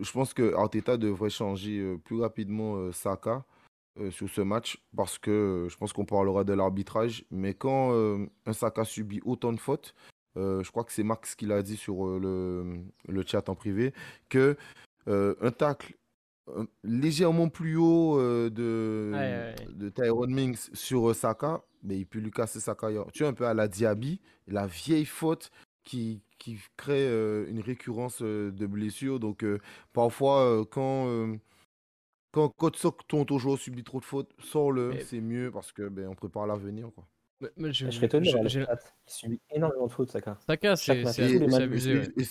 je 0.00 0.12
pense 0.12 0.34
que 0.34 0.54
Arteta 0.54 0.96
devrait 0.96 1.30
changer 1.30 1.96
plus 2.04 2.20
rapidement 2.20 2.90
Saka 2.92 3.44
euh, 4.00 4.10
sur 4.10 4.28
ce 4.28 4.40
match 4.40 4.78
parce 4.96 5.18
que 5.18 5.30
euh, 5.30 5.68
je 5.68 5.76
pense 5.76 5.92
qu'on 5.92 6.04
parlera 6.04 6.44
de 6.44 6.52
l'arbitrage. 6.52 7.24
Mais 7.30 7.54
quand 7.54 7.92
euh, 7.92 8.26
un 8.46 8.52
Saka 8.52 8.84
subit 8.84 9.20
autant 9.24 9.52
de 9.52 9.60
fautes, 9.60 9.94
je 10.36 10.70
crois 10.70 10.84
que 10.84 10.92
c'est 10.92 11.02
Max 11.02 11.34
qui 11.34 11.46
l'a 11.46 11.62
dit 11.62 11.76
sur 11.76 12.20
le, 12.20 12.84
le 13.08 13.24
chat 13.26 13.48
en 13.48 13.56
privé, 13.56 13.92
que 14.28 14.56
un 15.08 15.50
tacle 15.50 15.96
légèrement 16.84 17.48
plus 17.48 17.76
haut 17.76 18.20
de, 18.20 19.10
Ouais, 19.12 19.18
ouais, 19.18 19.54
ouais. 19.66 19.74
de 19.74 19.88
Tyrone 19.88 20.32
Mings 20.32 20.70
sur 20.74 21.12
Saka, 21.12 21.60
mais 21.82 21.98
il 21.98 22.06
peut 22.06 22.20
lui 22.20 22.30
casser 22.30 22.60
sa 22.60 22.76
carrière. 22.76 23.06
Tu 23.12 23.24
vois, 23.24 23.30
un 23.30 23.34
peu 23.34 23.48
à 23.48 23.54
la 23.54 23.66
Diaby, 23.66 24.20
la 24.46 24.68
vieille 24.68 25.06
faute 25.06 25.50
qui, 25.82 26.22
qui 26.38 26.56
crée 26.76 27.08
une 27.48 27.60
récurrence 27.60 28.22
de 28.22 28.66
blessures. 28.66 29.18
Donc, 29.18 29.44
parfois, 29.92 30.64
quand, 30.70 31.36
quand, 32.30 32.50
quand 32.50 32.70
ton, 33.26 33.38
joueur 33.38 33.58
subit 33.58 33.84
trop 33.84 34.00
de 34.00 34.04
fautes, 34.04 34.30
sors-le, 34.38 34.90
Mais- 34.90 35.00
c'est 35.00 35.20
mieux 35.20 35.50
parce 35.50 35.72
que 35.72 35.88
ben, 35.88 36.08
on 36.08 36.14
prépare 36.14 36.46
l'avenir. 36.46 36.90
Quoi. 36.94 37.06
Mais- 37.40 37.48
mais 37.56 37.72
je- 37.72 37.86
Je 37.86 37.90
serais 37.92 38.06
étonné 38.06 38.24
de 38.26 38.30
je- 38.30 38.32
voir 38.32 38.42
le 38.42 38.48
j'ai- 38.48 38.64
chat. 38.64 38.94
Il 39.06 39.12
subit 39.12 39.40
énormément 39.50 39.86
de 39.86 39.92
fautes, 39.92 40.10
Saka. 40.10 40.36
Saka, 40.46 40.76
c'est 40.76 40.92
abusé, 40.92 41.04
tous 41.14 41.32
les 41.32 41.38
c'est 41.38 41.46
matchs, 41.46 41.62
abusé, 41.62 41.94
ouais. 41.98 42.08
et- 42.16 42.20
et- 42.20 42.22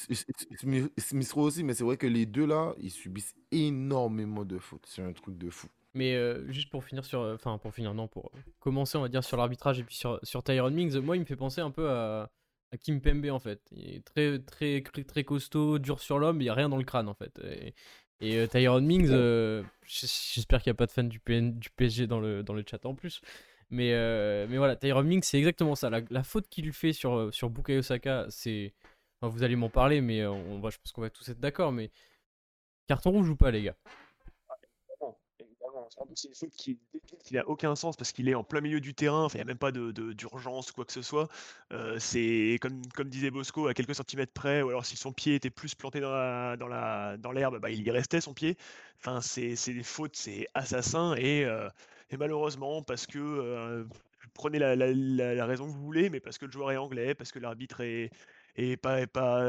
et- 0.52 0.58
Smith- 0.58 0.92
Smith 0.98 1.32
Rowe 1.32 1.44
aussi, 1.46 1.64
mais 1.64 1.74
c'est 1.74 1.84
vrai 1.86 1.98
que 1.98 2.08
les 2.08 2.26
deux 2.26 2.46
là, 2.46 2.74
ils 2.80 2.92
subissent 2.92 3.34
énormément 3.52 4.44
de 4.46 4.58
fautes. 4.58 4.86
C'est 4.86 5.02
un 5.02 5.14
truc 5.14 5.38
de 5.38 5.50
fou. 5.50 5.68
Mais 5.94 6.14
euh, 6.16 6.46
juste 6.52 6.70
pour 6.70 6.84
finir 6.84 7.06
sur, 7.06 7.22
enfin 7.22 7.58
pour 7.58 7.74
finir 7.74 7.94
non, 7.94 8.08
pour 8.08 8.32
commencer 8.60 8.98
on 8.98 9.02
va 9.02 9.10
dire 9.10 9.24
sur 9.24 9.36
l'arbitrage 9.38 9.80
et 9.80 9.84
puis 9.84 9.96
sur 9.96 10.20
sur 10.24 10.44
Tyrone 10.44 10.74
Mings, 10.76 10.98
moi 11.00 11.16
il 11.16 11.22
me 11.22 11.26
fait 11.26 11.36
penser 11.38 11.60
un 11.62 11.72
peu 11.72 11.90
à, 11.90 12.30
à 12.72 12.78
Kim 12.78 13.02
Pembe 13.02 13.26
en 13.32 13.40
fait. 13.40 13.62
Il 13.72 13.96
est 13.96 14.06
très 14.06 14.38
très 14.40 14.82
très, 14.82 15.24
costaud, 15.24 15.80
dur 15.80 16.00
sur 16.00 16.20
l'homme, 16.20 16.40
il 16.42 16.46
y 16.46 16.50
a 16.50 16.54
rien 16.54 16.70
dans 16.70 16.78
le 16.78 16.84
crâne 16.84 17.08
en 17.08 17.16
fait. 17.16 17.40
Et, 17.40 17.74
et 18.20 18.38
euh, 18.38 18.48
Tyrone 18.48 18.86
Mings, 18.86 19.08
euh, 19.10 19.64
j'espère 19.86 20.62
qu'il 20.62 20.72
n'y 20.72 20.76
a 20.76 20.78
pas 20.78 20.88
de 20.88 20.92
fan 20.92 21.08
du, 21.08 21.20
PN, 21.20 21.58
du 21.58 21.70
PSG 21.70 22.08
dans 22.08 22.20
le 22.20 22.44
dans 22.44 22.54
le 22.54 22.64
chat 22.70 22.86
en 22.86 22.96
plus. 22.96 23.22
Mais 23.70 23.94
euh, 23.94 24.48
mais 24.50 24.58
voilà, 24.58 24.76
Tyrone 24.76 25.08
Mings 25.08 25.24
c'est 25.24 25.38
exactement 25.38 25.76
ça. 25.76 25.90
La, 25.90 26.02
la 26.10 26.24
faute 26.24 26.48
qu'il 26.50 26.72
fait 26.74 26.94
sur 26.94 27.16
euh, 27.16 27.32
sur 27.32 27.50
Bukayo 27.50 27.82
Saka, 27.82 28.26
c'est, 28.30 28.74
enfin, 29.22 29.32
vous 29.34 29.44
allez 29.44 29.56
m'en 29.56 29.70
parler, 29.70 30.02
mais 30.02 30.26
on 30.26 30.60
va, 30.60 30.70
je 30.70 30.78
pense 30.78 30.92
qu'on 30.94 31.02
va 31.02 31.10
tous 31.10 31.30
être 31.30 31.40
d'accord, 31.40 31.72
mais 31.72 31.92
carton 32.88 33.12
rouge 33.12 33.30
ou 33.30 33.36
pas 33.36 33.52
les 33.52 33.64
gars? 33.64 33.76
C'est 36.16 36.28
une 36.28 36.36
faute 36.36 36.52
qui 36.56 36.78
n'a 37.34 37.48
aucun 37.48 37.76
sens 37.76 37.96
parce 37.96 38.12
qu'il 38.12 38.30
est 38.30 38.36
en 38.36 38.44
plein 38.44 38.62
milieu 38.62 38.80
du 38.80 38.94
terrain, 38.94 39.28
il 39.34 39.38
n'y 39.38 39.42
a 39.42 39.46
même 39.46 39.58
pas 39.58 39.72
de, 39.72 39.92
d'urgence 40.14 40.72
ou 40.72 40.74
quoi 40.74 40.86
que 40.86 40.92
ce 40.92 41.02
soit. 41.02 41.28
Euh, 41.72 41.98
c'est 42.00 42.58
comme, 42.62 42.82
comme 42.96 43.10
disait 43.10 43.32
Bosco, 43.32 43.68
à 43.68 43.74
quelques 43.74 43.96
centimètres 43.96 44.34
près, 44.34 44.62
ou 44.62 44.70
alors 44.70 44.86
si 44.86 44.96
son 44.96 45.12
pied 45.12 45.36
était 45.36 45.50
plus 45.50 45.76
planté 45.76 46.00
dans, 46.00 46.12
la, 46.12 46.58
dans, 46.58 46.68
la, 46.68 47.18
dans 47.18 47.32
l'herbe, 47.32 47.60
bah, 47.60 47.70
il 47.70 47.82
y 47.86 47.92
restait 47.92 48.22
son 48.22 48.34
pied. 48.34 48.58
Enfin, 49.00 49.22
c'est, 49.22 49.56
des 49.68 49.84
fautes, 49.84 50.16
c'est 50.16 50.48
assassin 50.54 51.16
et, 51.16 51.46
euh, 51.46 51.70
et 52.10 52.18
malheureusement, 52.18 52.82
parce 52.82 53.06
que 53.06 53.20
euh, 53.20 53.86
prenez 54.34 54.60
la, 54.60 54.76
la, 54.76 54.94
la, 54.94 55.46
raison 55.46 55.66
que 55.66 55.72
vous 55.72 55.84
voulez, 55.84 56.10
mais 56.10 56.20
parce 56.20 56.38
que 56.38 56.46
le 56.46 56.52
joueur 56.52 56.72
est 56.72 56.78
anglais, 56.78 57.16
parce 57.16 57.32
que 57.32 57.40
l'arbitre 57.40 57.82
est, 57.82 58.12
est 58.56 58.78
pas, 58.78 59.02
est 59.02 59.08
pas, 59.08 59.44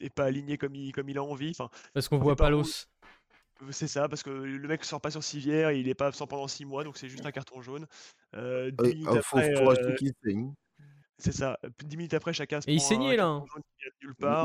est, 0.00 0.10
pas 0.14 0.24
aligné 0.24 0.58
comme 0.58 0.74
il, 0.74 0.92
comme 0.92 1.08
il 1.08 1.18
a 1.18 1.22
envie. 1.22 1.50
Enfin, 1.50 1.70
parce 1.92 2.08
qu'on 2.08 2.18
voit 2.18 2.36
pas 2.36 2.50
l'os. 2.50 2.88
C'est 3.70 3.86
ça, 3.86 4.08
parce 4.08 4.22
que 4.22 4.30
le 4.30 4.68
mec 4.68 4.84
sort 4.84 5.00
pas 5.00 5.10
sur 5.10 5.22
civière, 5.22 5.72
il 5.72 5.88
est 5.88 5.94
pas 5.94 6.06
absent 6.06 6.26
pendant 6.26 6.48
6 6.48 6.64
mois, 6.64 6.84
donc 6.84 6.96
c'est 6.96 7.08
juste 7.08 7.24
un 7.24 7.32
carton 7.32 7.62
jaune. 7.62 7.86
Euh, 8.34 8.70
ah, 8.78 9.12
euh, 9.12 10.12
saigne. 10.22 10.52
C'est 11.18 11.32
ça, 11.32 11.58
10 11.82 11.96
minutes 11.96 12.14
après, 12.14 12.34
chacun 12.34 12.60
se 12.60 12.68
Et 12.68 12.74
il 12.74 12.80
saignait 12.80 13.16
là. 13.16 13.26
Hein. 13.26 13.44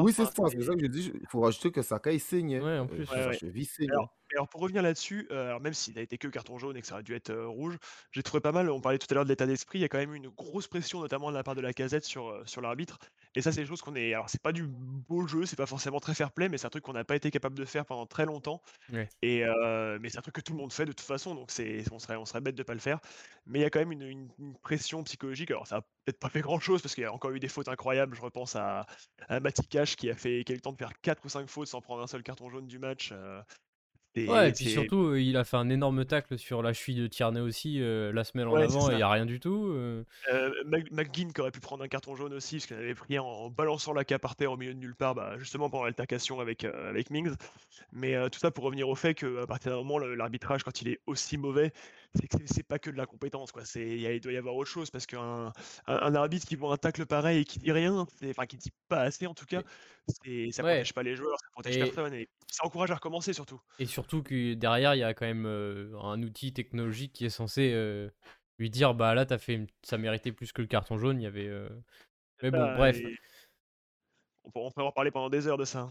Oui, 0.01 0.13
c'est 0.13 0.23
ça, 0.25 0.31
c'est 0.47 0.61
ça 0.61 0.73
que 0.73 0.79
je 0.81 0.87
dis. 0.87 1.11
Il 1.13 1.27
faut 1.27 1.41
rajouter 1.41 1.71
que 1.71 1.81
Sakai 1.81 2.17
saignait. 2.19 2.61
Ouais, 2.61 2.79
en 2.79 2.87
plus. 2.87 3.05
Alors, 3.11 4.15
pour 4.49 4.61
revenir 4.61 4.81
là-dessus, 4.81 5.27
euh, 5.31 5.57
même 5.59 5.73
s'il 5.73 5.97
a 5.99 6.01
été 6.01 6.17
que 6.17 6.27
carton 6.27 6.57
jaune 6.57 6.77
et 6.77 6.81
que 6.81 6.87
ça 6.87 6.95
aurait 6.95 7.03
dû 7.03 7.15
être 7.15 7.33
rouge, 7.33 7.77
j'ai 8.11 8.23
trouvé 8.23 8.41
pas 8.41 8.51
mal. 8.51 8.69
On 8.69 8.81
parlait 8.81 8.97
tout 8.97 9.07
à 9.11 9.13
l'heure 9.13 9.25
de 9.25 9.29
l'état 9.29 9.45
d'esprit. 9.45 9.79
Il 9.79 9.81
y 9.81 9.85
a 9.85 9.89
quand 9.89 9.97
même 9.97 10.13
une 10.13 10.29
grosse 10.29 10.67
pression, 10.67 10.99
notamment 10.99 11.29
de 11.29 11.35
la 11.35 11.43
part 11.43 11.55
de 11.55 11.61
la 11.61 11.73
casette 11.73 12.05
sur, 12.05 12.41
sur 12.45 12.61
l'arbitre. 12.61 12.99
Et 13.35 13.41
ça, 13.41 13.51
c'est 13.51 13.61
des 13.61 13.67
choses 13.67 13.81
qu'on 13.81 13.95
est. 13.95 14.13
Alors, 14.13 14.29
c'est 14.29 14.41
pas 14.41 14.51
du 14.51 14.63
beau 14.67 15.27
jeu, 15.27 15.45
c'est 15.45 15.55
pas 15.55 15.65
forcément 15.65 15.99
très 15.99 16.13
fair 16.13 16.31
play, 16.31 16.49
mais 16.49 16.57
c'est 16.57 16.67
un 16.67 16.69
truc 16.69 16.83
qu'on 16.83 16.93
n'a 16.93 17.03
pas 17.03 17.15
été 17.15 17.31
capable 17.31 17.57
de 17.57 17.65
faire 17.65 17.85
pendant 17.85 18.05
très 18.05 18.25
longtemps. 18.25 18.61
Et 19.21 19.43
mais 19.99 20.09
c'est 20.09 20.17
un 20.17 20.21
truc 20.21 20.35
que 20.35 20.41
tout 20.41 20.53
le 20.53 20.59
monde 20.59 20.73
fait 20.73 20.85
de 20.85 20.91
toute 20.91 21.05
façon, 21.05 21.35
donc 21.35 21.51
c'est, 21.51 21.83
on 21.91 21.99
serait, 21.99 22.15
on 22.15 22.25
serait 22.25 22.41
bête 22.41 22.55
de 22.55 22.63
pas 22.63 22.73
le 22.73 22.79
faire. 22.79 22.99
Mais 23.45 23.59
il 23.59 23.61
y 23.61 23.65
a 23.65 23.69
quand 23.69 23.79
même 23.79 23.91
une, 23.91 24.29
pression 24.61 25.03
psychologique. 25.03 25.51
Alors, 25.51 25.67
ça 25.67 25.77
a 25.77 25.81
peut-être 25.81 26.19
pas 26.19 26.29
fait 26.29 26.41
grand 26.41 26.59
chose 26.59 26.81
parce 26.81 26.93
qu'il 26.95 27.03
y 27.03 27.07
a 27.07 27.13
encore 27.13 27.31
eu 27.31 27.39
des 27.39 27.47
fautes 27.47 27.67
incroyables. 27.67 28.15
Je 28.15 28.21
repense 28.21 28.55
à, 28.55 28.85
à 29.27 29.39
Matikash 29.39 29.95
qui 29.95 30.09
a 30.09 30.15
fait, 30.15 30.43
qui 30.43 30.51
a 30.51 30.53
eu 30.53 30.57
le 30.57 30.61
temps 30.61 30.73
de 30.73 30.77
faire 30.77 30.93
4 31.01 31.25
ou 31.25 31.29
5 31.29 31.47
fautes 31.47 31.67
sans 31.67 31.81
prendre 31.81 32.01
un 32.01 32.07
seul 32.07 32.23
carton 32.23 32.49
jaune 32.49 32.67
du 32.67 32.79
match. 32.79 33.13
Ouais, 34.15 34.49
et 34.49 34.51
puis 34.51 34.65
surtout, 34.65 35.05
euh, 35.05 35.21
il 35.21 35.37
a 35.37 35.45
fait 35.45 35.55
un 35.55 35.69
énorme 35.69 36.03
tacle 36.03 36.37
sur 36.37 36.61
la 36.61 36.73
cheville 36.73 37.01
de 37.01 37.07
Tierney 37.07 37.39
aussi 37.39 37.81
euh, 37.81 38.11
la 38.11 38.25
semaine 38.25 38.47
en 38.47 38.55
avant 38.55 38.89
et 38.89 38.93
il 38.93 38.97
n'y 38.97 39.03
a 39.03 39.09
rien 39.09 39.25
du 39.25 39.39
tout. 39.39 39.71
Euh. 39.73 40.03
McGinn 40.91 41.31
qui 41.31 41.39
aurait 41.39 41.51
pu 41.51 41.61
prendre 41.61 41.83
un 41.83 41.87
carton 41.87 42.15
jaune 42.15 42.33
aussi, 42.33 42.57
parce 42.57 42.65
qu'il 42.65 42.75
avait 42.75 42.93
pris 42.93 43.19
en, 43.19 43.49
balançant 43.49 43.93
la 43.93 44.03
cape 44.03 44.21
par 44.21 44.35
terre 44.35 44.51
au 44.51 44.57
milieu 44.57 44.73
de 44.73 44.79
nulle 44.79 44.95
part, 44.95 45.15
bah, 45.15 45.37
justement 45.37 45.69
pendant 45.69 45.85
l'altercation 45.85 46.41
avec, 46.41 46.65
avec 46.65 47.09
Mings. 47.09 47.33
Mais 47.93 48.29
tout 48.29 48.39
ça 48.39 48.51
pour 48.51 48.65
revenir 48.65 48.89
au 48.89 48.95
fait 48.95 49.13
qu'à 49.13 49.47
partir 49.47 49.71
d'un 49.71 49.77
moment, 49.77 49.97
l'arbitrage, 49.97 50.63
quand 50.63 50.81
il 50.81 50.89
est 50.89 50.99
aussi 51.05 51.37
mauvais, 51.37 51.71
c'est 52.13 52.27
que 52.27 52.37
c'est 52.45 52.63
pas 52.63 52.79
que 52.79 52.89
de 52.89 52.97
la 52.97 53.05
compétence. 53.05 53.51
Quoi. 53.51 53.63
Il 53.75 54.19
doit 54.19 54.33
y 54.33 54.37
avoir 54.37 54.55
autre 54.55 54.69
chose, 54.69 54.89
parce 54.89 55.05
qu'un 55.05 55.51
un, 55.87 56.15
arbitre 56.15 56.45
qui 56.45 56.55
voit 56.55 56.73
un 56.73 56.77
tacle 56.77 57.05
pareil 57.05 57.39
et 57.39 57.45
qui 57.45 57.59
dit 57.59 57.71
rien, 57.71 58.05
enfin 58.25 58.45
qui 58.45 58.57
dit 58.57 58.71
pas 58.87 59.01
assez 59.01 59.27
en 59.27 59.33
tout 59.33 59.45
cas, 59.45 59.63
ça 60.07 60.63
protège 60.63 60.93
pas 60.93 61.03
les 61.03 61.15
joueurs, 61.15 61.39
ça 61.39 61.47
protège 61.51 61.77
personne, 61.77 62.13
et 62.13 62.29
ça 62.47 62.65
encourage 62.65 62.91
à 62.91 62.95
recommencer 62.95 63.33
surtout. 63.33 63.61
Et 63.79 63.85
surtout 63.85 64.23
que 64.23 64.53
derrière, 64.53 64.95
il 64.95 64.99
y 64.99 65.03
a 65.03 65.13
quand 65.13 65.25
même 65.25 65.45
euh, 65.45 65.97
un 66.01 66.21
outil 66.21 66.53
technologique 66.53 67.13
qui 67.13 67.25
est 67.25 67.29
censé 67.29 67.71
euh, 67.73 68.09
lui 68.57 68.69
dire 68.69 68.93
bah 68.93 69.15
là, 69.15 69.25
as 69.29 69.37
fait 69.37 69.65
ça 69.83 69.97
méritait 69.97 70.31
plus 70.31 70.51
que 70.51 70.61
le 70.61 70.67
carton 70.67 70.97
jaune. 70.97 71.19
Il 71.19 71.23
y 71.23 71.27
avait. 71.27 71.47
Euh, 71.47 71.69
mais 72.43 72.51
bon, 72.51 72.75
bref. 72.75 72.97
On, 74.43 74.51
pourrait 74.51 74.71
en 74.83 74.91
parler 74.91 75.11
pendant 75.11 75.29
des 75.29 75.47
heures 75.47 75.57
de 75.57 75.65
ça. 75.65 75.89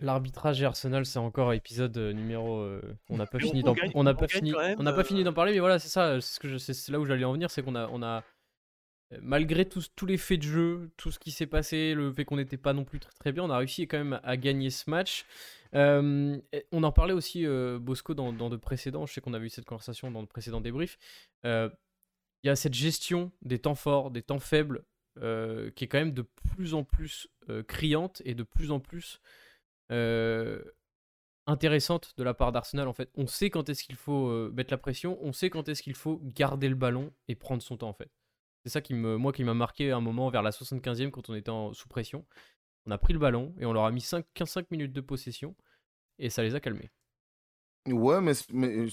L'arbitrage 0.00 0.60
et 0.60 0.66
Arsenal, 0.66 1.06
c'est 1.06 1.18
encore 1.18 1.52
épisode 1.52 1.96
numéro. 1.96 2.66
on 3.08 3.16
n'a 3.16 3.26
pas, 3.26 3.38
fini 3.38 3.62
d'en... 3.62 3.74
on 3.94 4.04
n'a 4.04 4.14
pas 4.14 4.28
fini. 4.28 4.52
On 4.78 4.82
n'a 4.82 4.92
pas 4.92 5.04
fini 5.04 5.24
d'en 5.24 5.32
parler, 5.32 5.52
mais 5.52 5.60
voilà, 5.60 5.78
c'est 5.78 5.88
ça. 5.88 6.20
C'est, 6.20 6.34
ce 6.34 6.40
que 6.40 6.58
c'est 6.58 6.92
là 6.92 7.00
où 7.00 7.06
j'allais 7.06 7.24
en 7.24 7.32
venir, 7.32 7.50
c'est 7.50 7.62
qu'on 7.62 7.74
a, 7.74 7.88
on 7.88 8.02
a 8.02 8.22
malgré 9.22 9.68
tous, 9.68 9.90
tous 9.94 10.06
les 10.06 10.16
faits 10.16 10.40
de 10.40 10.44
jeu, 10.44 10.90
tout 10.96 11.10
ce 11.10 11.18
qui 11.18 11.30
s'est 11.30 11.46
passé, 11.46 11.94
le 11.94 12.12
fait 12.12 12.24
qu'on 12.24 12.36
n'était 12.36 12.56
pas 12.56 12.72
non 12.72 12.84
plus 12.84 13.00
très, 13.00 13.12
très, 13.12 13.32
bien, 13.32 13.44
on 13.44 13.50
a 13.50 13.58
réussi 13.58 13.86
quand 13.86 13.98
même 13.98 14.20
à 14.22 14.36
gagner 14.36 14.70
ce 14.70 14.90
match. 14.90 15.24
Euh, 15.74 16.38
on 16.72 16.82
en 16.82 16.92
parlait 16.92 17.12
aussi, 17.12 17.46
euh, 17.46 17.78
Bosco, 17.78 18.14
dans, 18.14 18.32
de 18.32 18.56
précédents, 18.56 19.06
je 19.06 19.14
sais 19.14 19.20
qu'on 19.20 19.34
a 19.34 19.38
eu 19.38 19.48
cette 19.48 19.64
conversation 19.64 20.10
dans 20.10 20.22
de 20.22 20.28
précédents 20.28 20.60
débriefs. 20.60 20.98
Euh, 21.44 21.68
il 22.42 22.48
y 22.48 22.50
a 22.50 22.56
cette 22.56 22.74
gestion 22.74 23.32
des 23.42 23.58
temps 23.58 23.74
forts, 23.74 24.10
des 24.10 24.22
temps 24.22 24.38
faibles, 24.38 24.84
qui 25.16 25.84
est 25.84 25.88
quand 25.88 25.98
même 25.98 26.12
de 26.12 26.26
plus 26.54 26.74
en 26.74 26.84
plus 26.84 27.26
criante 27.66 28.20
et 28.26 28.34
de 28.34 28.42
plus 28.42 28.70
en 28.70 28.80
plus 28.80 29.20
intéressante 31.46 32.14
de 32.16 32.24
la 32.24 32.34
part 32.34 32.52
d'Arsenal. 32.52 32.88
En 32.88 32.92
fait, 32.92 33.10
on 33.14 33.26
sait 33.26 33.50
quand 33.50 33.68
est-ce 33.68 33.84
qu'il 33.84 33.96
faut 33.96 34.50
mettre 34.50 34.72
la 34.72 34.78
pression, 34.78 35.18
on 35.22 35.32
sait 35.32 35.50
quand 35.50 35.68
est-ce 35.68 35.82
qu'il 35.82 35.94
faut 35.94 36.20
garder 36.22 36.68
le 36.68 36.74
ballon 36.74 37.12
et 37.28 37.34
prendre 37.34 37.62
son 37.62 37.76
temps, 37.76 37.88
en 37.88 37.94
fait. 37.94 38.10
C'est 38.64 38.70
ça 38.70 38.80
qui 38.80 38.94
me, 38.94 39.16
moi 39.16 39.32
qui 39.32 39.44
m'a 39.44 39.54
marqué 39.54 39.92
un 39.92 40.00
moment 40.00 40.28
vers 40.28 40.42
la 40.42 40.50
75e 40.50 41.10
quand 41.10 41.30
on 41.30 41.34
était 41.36 41.52
sous 41.72 41.86
pression. 41.86 42.26
On 42.86 42.90
a 42.90 42.98
pris 42.98 43.12
le 43.12 43.20
ballon 43.20 43.54
et 43.60 43.66
on 43.66 43.72
leur 43.72 43.84
a 43.84 43.92
mis 43.92 44.00
5, 44.00 44.26
15 44.34 44.64
minutes 44.72 44.92
de 44.92 45.00
possession 45.00 45.54
et 46.18 46.30
ça 46.30 46.42
les 46.42 46.56
a 46.56 46.60
calmés. 46.60 46.90
Ouais, 47.86 48.20
mais, 48.20 48.32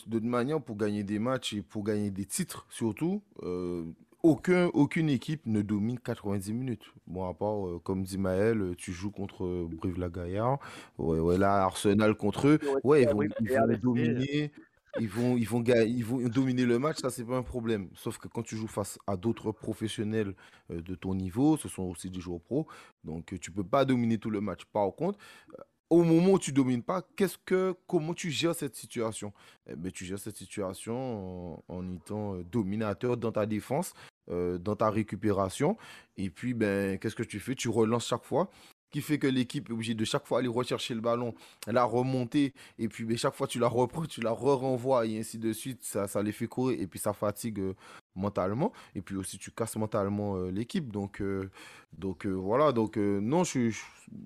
de 0.06 0.20
manière, 0.20 0.62
pour 0.62 0.78
gagner 0.78 1.04
des 1.04 1.18
matchs 1.18 1.54
et 1.54 1.64
pour 1.64 1.84
gagner 1.84 2.12
des 2.12 2.26
titres 2.26 2.68
surtout, 2.70 3.24
euh, 3.42 3.92
aucun, 4.24 4.68
aucune 4.68 5.10
équipe 5.10 5.46
ne 5.46 5.62
domine 5.62 6.00
90 6.00 6.54
minutes. 6.54 6.84
Bon, 7.08 7.30
à 7.30 7.34
part, 7.34 7.68
euh, 7.68 7.80
comme 7.84 8.04
dit 8.04 8.18
Maël, 8.18 8.74
tu 8.78 8.92
joues 8.92 9.12
contre 9.12 9.68
Brive-la-Gaillarde. 9.70 10.60
Ouais, 10.98 11.20
ouais, 11.20 11.38
là, 11.38 11.64
Arsenal 11.64 12.16
contre 12.16 12.48
eux. 12.48 12.60
Ouais, 12.84 13.04
ils 13.04 13.10
vont, 13.10 13.22
ils 13.22 13.50
vont 13.50 13.78
dominer 13.82 14.52
ils 15.00 15.10
vont, 15.10 15.38
ils, 15.38 15.48
vont, 15.48 15.64
ils 15.64 16.06
vont 16.06 16.20
dominer 16.30 16.66
le 16.66 16.78
match, 16.78 16.98
ça 17.00 17.10
c'est 17.10 17.26
pas 17.26 17.38
un 17.38 17.44
problème. 17.44 17.90
Sauf 17.96 18.18
que 18.18 18.28
quand 18.28 18.44
tu 18.44 18.56
joues 18.56 18.68
face 18.68 19.00
à 19.08 19.18
d'autres 19.18 19.52
professionnels 19.52 20.36
euh, 20.72 20.82
de 20.82 20.96
ton 20.96 21.16
niveau, 21.16 21.58
ce 21.58 21.68
sont 21.68 21.84
aussi 21.84 22.10
des 22.10 22.20
joueurs 22.20 22.42
pro, 22.42 22.68
donc 23.04 23.38
tu 23.40 23.52
peux 23.52 23.64
pas 23.64 23.86
dominer 23.86 24.18
tout 24.18 24.30
le 24.30 24.42
match. 24.42 24.66
Par 24.66 24.94
contre, 24.94 25.18
euh, 25.58 25.64
au 25.90 26.04
moment 26.04 26.34
où 26.34 26.40
tu 26.40 26.52
domines 26.52 26.84
pas, 26.84 27.02
qu'est-ce 27.16 27.38
que, 27.44 27.76
comment 27.88 28.14
tu 28.14 28.32
gères 28.32 28.56
cette 28.56 28.76
situation? 28.76 29.34
Eh 29.68 29.76
ben, 29.76 29.92
Tu 29.92 30.06
gères 30.06 30.20
cette 30.20 30.38
situation 30.38 31.62
en, 31.68 31.96
étant 31.96 32.36
euh, 32.36 32.44
dominateur 32.44 33.18
dans 33.18 33.32
ta 33.32 33.46
défense, 33.46 33.94
dans 34.30 34.76
ta 34.76 34.90
récupération. 34.90 35.78
Et 36.18 36.30
puis, 36.30 36.54
ben, 36.54 36.98
qu'est-ce 36.98 37.16
que 37.16 37.24
tu 37.24 37.40
fais? 37.40 37.56
Tu 37.56 37.70
relances 37.70 38.08
chaque 38.08 38.24
fois 38.24 38.50
qui 38.94 39.02
fait 39.02 39.18
que 39.18 39.28
l'équipe 39.28 39.70
est 39.70 39.74
obligée 39.74 39.96
de 39.96 40.06
chaque 40.06 40.28
fois 40.28 40.38
aller 40.38 40.48
rechercher 40.48 40.94
le 40.94 41.02
ballon, 41.02 41.34
la 41.66 41.84
remonter, 41.84 42.54
et 42.78 42.88
puis 42.88 43.06
mais 43.06 43.18
chaque 43.18 43.34
fois 43.34 43.48
tu 43.48 43.58
la 43.58 43.68
reprends, 43.68 44.06
tu 44.06 44.22
la 44.22 44.32
re-renvoies, 44.32 45.08
et 45.08 45.20
ainsi 45.20 45.40
de 45.40 45.52
suite, 45.52 45.84
ça, 45.84 46.08
ça 46.08 46.22
les 46.22 46.32
fait 46.32 46.46
courir, 46.46 46.80
et 46.80 46.86
puis 46.86 47.00
ça 47.00 47.12
fatigue 47.12 47.60
euh, 47.60 47.74
mentalement, 48.16 48.72
et 48.94 49.02
puis 49.02 49.16
aussi 49.16 49.40
tu 49.40 49.50
casses 49.50 49.76
mentalement 49.78 50.38
euh, 50.38 50.52
l'équipe. 50.52 50.92
Donc, 50.92 51.22
euh, 51.22 51.50
donc 51.98 52.28
voilà, 52.28 52.72
donc 52.72 52.98
non, 52.98 53.44
je, 53.44 53.72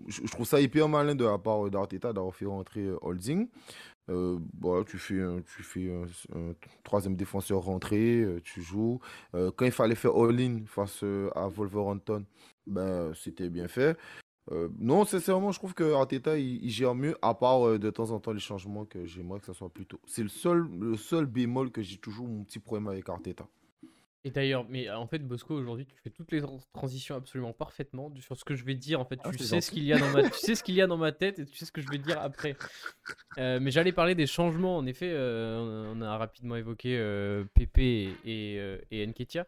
je, 0.08 0.28
trouve 0.32 0.46
ça 0.46 0.60
hyper 0.60 0.90
malin 0.90 1.16
de 1.16 1.24
la 1.24 1.38
part 1.38 1.70
d'Arteta 1.70 2.12
d'avoir 2.12 2.36
fait 2.36 2.46
rentrer 2.46 2.90
Holding. 3.02 3.48
Voilà, 4.08 4.84
tu 4.86 4.98
fais, 4.98 5.22
un, 5.22 5.42
tu 5.42 5.64
fais 5.64 5.92
un, 5.92 6.54
troisième 6.84 7.16
défenseur 7.16 7.60
rentré, 7.60 8.26
tu 8.44 8.62
joues. 8.62 9.00
quand 9.34 9.66
il 9.66 9.72
fallait 9.72 9.96
faire 9.96 10.16
all-in 10.16 10.62
face 10.66 11.04
à 11.36 11.48
Wolverhampton, 11.48 12.26
ben, 12.66 13.14
c'était 13.14 13.50
bien 13.50 13.68
fait. 13.68 13.98
Euh, 14.52 14.70
non, 14.80 15.06
sincèrement, 15.06 15.52
je 15.52 15.60
trouve 15.60 15.74
que 15.74 15.94
Arteta 15.94 16.38
il, 16.38 16.70
gère 16.70 16.96
mieux, 16.96 17.18
à 17.22 17.34
part 17.34 17.68
euh, 17.68 17.80
de 17.80 17.90
temps 17.90 18.12
en 18.12 18.20
temps 18.20 18.32
les 18.32 18.40
changements 18.40 18.86
que 18.86 19.06
j'aimerais 19.06 19.40
que 19.40 19.46
ça 19.46 19.54
soit 19.54 19.70
plus 19.70 19.86
tôt. 19.86 20.00
C'est 20.06 20.24
le 20.24 20.30
seul, 20.30 20.68
le 20.80 20.96
seul 20.96 21.26
bémol 21.26 21.72
que 21.72 21.82
j'ai 21.82 21.98
toujours 21.98 22.28
mon 22.28 22.44
petit 22.44 22.60
problème 22.60 22.88
avec 22.88 23.10
Arteta. 23.10 23.48
Et 24.24 24.32
d'ailleurs, 24.32 24.66
mais 24.68 24.90
en 24.90 25.08
fait, 25.08 25.20
Bosco, 25.20 25.54
aujourd'hui, 25.54 25.86
tu 25.86 25.96
fais 26.04 26.10
toutes 26.10 26.32
les 26.32 26.42
transitions 26.74 27.16
absolument 27.16 27.54
parfaitement 27.54 28.14
sur 28.20 28.36
ce 28.36 28.44
que 28.44 28.56
je 28.56 28.66
vais 28.66 28.76
dire. 28.76 29.00
En 29.00 29.06
fait, 29.06 29.20
ah, 29.24 29.32
tu 29.32 29.38
sais 29.38 29.62
ce 29.62 29.72
qu'il 29.72 29.84
y 29.84 29.94
a 29.94 30.00
dans 30.00 30.10
ma, 30.10 30.24
tu 30.30 30.40
sais 30.40 30.56
ce 30.56 30.64
qu'il 30.64 30.76
y 30.76 30.82
a 30.82 30.88
dans 30.88 30.98
ma 30.98 31.12
tête 31.12 31.40
et 31.40 31.46
tu 31.46 31.56
sais 31.56 31.66
ce 31.66 31.72
que 31.72 31.82
je 31.82 31.90
vais 31.90 31.98
dire 31.98 32.20
après. 32.20 32.56
Euh, 33.38 33.60
mais 33.62 33.72
j'allais 33.72 33.94
parler 33.94 34.16
des 34.16 34.28
changements. 34.28 34.78
En 34.78 34.86
effet, 34.86 35.14
on 35.16 36.02
a 36.02 36.18
rapidement 36.18 36.56
évoqué 36.56 36.98
Pépé 37.54 38.10
et, 38.26 38.60
et, 38.92 39.08
Nketia. 39.08 39.46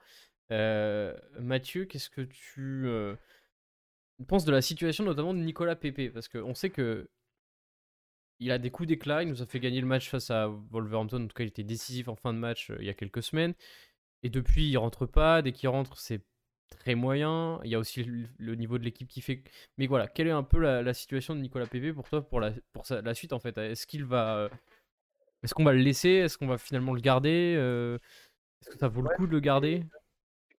Mathieu, 1.39 1.85
qu'est-ce 1.85 2.09
que 2.09 2.21
tu 2.21 2.87
pense 4.25 4.45
de 4.45 4.51
la 4.51 4.61
situation 4.61 5.03
notamment 5.03 5.33
de 5.33 5.39
Nicolas 5.39 5.75
Pepe 5.75 6.11
Parce 6.13 6.27
qu'on 6.27 6.53
sait 6.53 6.69
que 6.69 7.09
il 8.39 8.51
a 8.51 8.57
des 8.57 8.71
coups 8.71 8.87
d'éclat, 8.87 9.23
il 9.23 9.29
nous 9.29 9.41
a 9.41 9.45
fait 9.45 9.59
gagner 9.59 9.81
le 9.81 9.87
match 9.87 10.09
face 10.09 10.31
à 10.31 10.47
Wolverhampton, 10.71 11.23
en 11.23 11.27
tout 11.27 11.33
cas 11.35 11.43
il 11.43 11.47
était 11.47 11.63
décisif 11.63 12.07
en 12.07 12.15
fin 12.15 12.33
de 12.33 12.39
match 12.39 12.71
euh, 12.71 12.77
il 12.79 12.85
y 12.85 12.89
a 12.89 12.93
quelques 12.93 13.21
semaines. 13.21 13.53
Et 14.23 14.29
depuis 14.29 14.69
il 14.69 14.77
rentre 14.77 15.05
pas, 15.05 15.41
dès 15.41 15.51
qu'il 15.51 15.69
rentre 15.69 15.97
c'est 15.97 16.21
très 16.69 16.95
moyen. 16.95 17.59
Il 17.63 17.71
y 17.71 17.75
a 17.75 17.79
aussi 17.79 18.03
le, 18.03 18.55
niveau 18.55 18.77
de 18.77 18.83
l'équipe 18.83 19.07
qui 19.07 19.21
fait... 19.21 19.43
Mais 19.77 19.87
voilà, 19.87 20.07
quelle 20.07 20.27
est 20.27 20.31
un 20.31 20.43
peu 20.43 20.59
la, 20.59 20.93
situation 20.93 21.35
de 21.35 21.41
Nicolas 21.41 21.65
Pepe 21.65 21.93
pour 21.93 22.07
toi 22.07 22.21
pour 22.21 22.39
la, 22.39 22.51
pour 22.73 22.83
la 22.89 23.13
suite 23.13 23.33
en 23.33 23.39
fait? 23.39 23.57
Est-ce 23.57 23.87
qu'il 23.87 24.05
va... 24.05 24.37
Euh, 24.37 24.49
est-ce 25.43 25.53
qu'on 25.53 25.63
va 25.63 25.73
le 25.73 25.79
laisser? 25.79 26.09
Est-ce 26.09 26.37
qu'on 26.37 26.47
va 26.47 26.57
finalement 26.57 26.93
le 26.93 27.01
garder 27.01 27.55
euh, 27.57 27.97
Est-ce 28.61 28.71
que 28.71 28.77
ça 28.77 28.87
vaut 28.87 29.01
le 29.01 29.09
coup 29.15 29.27
de 29.27 29.31
le 29.31 29.39
garder? 29.39 29.83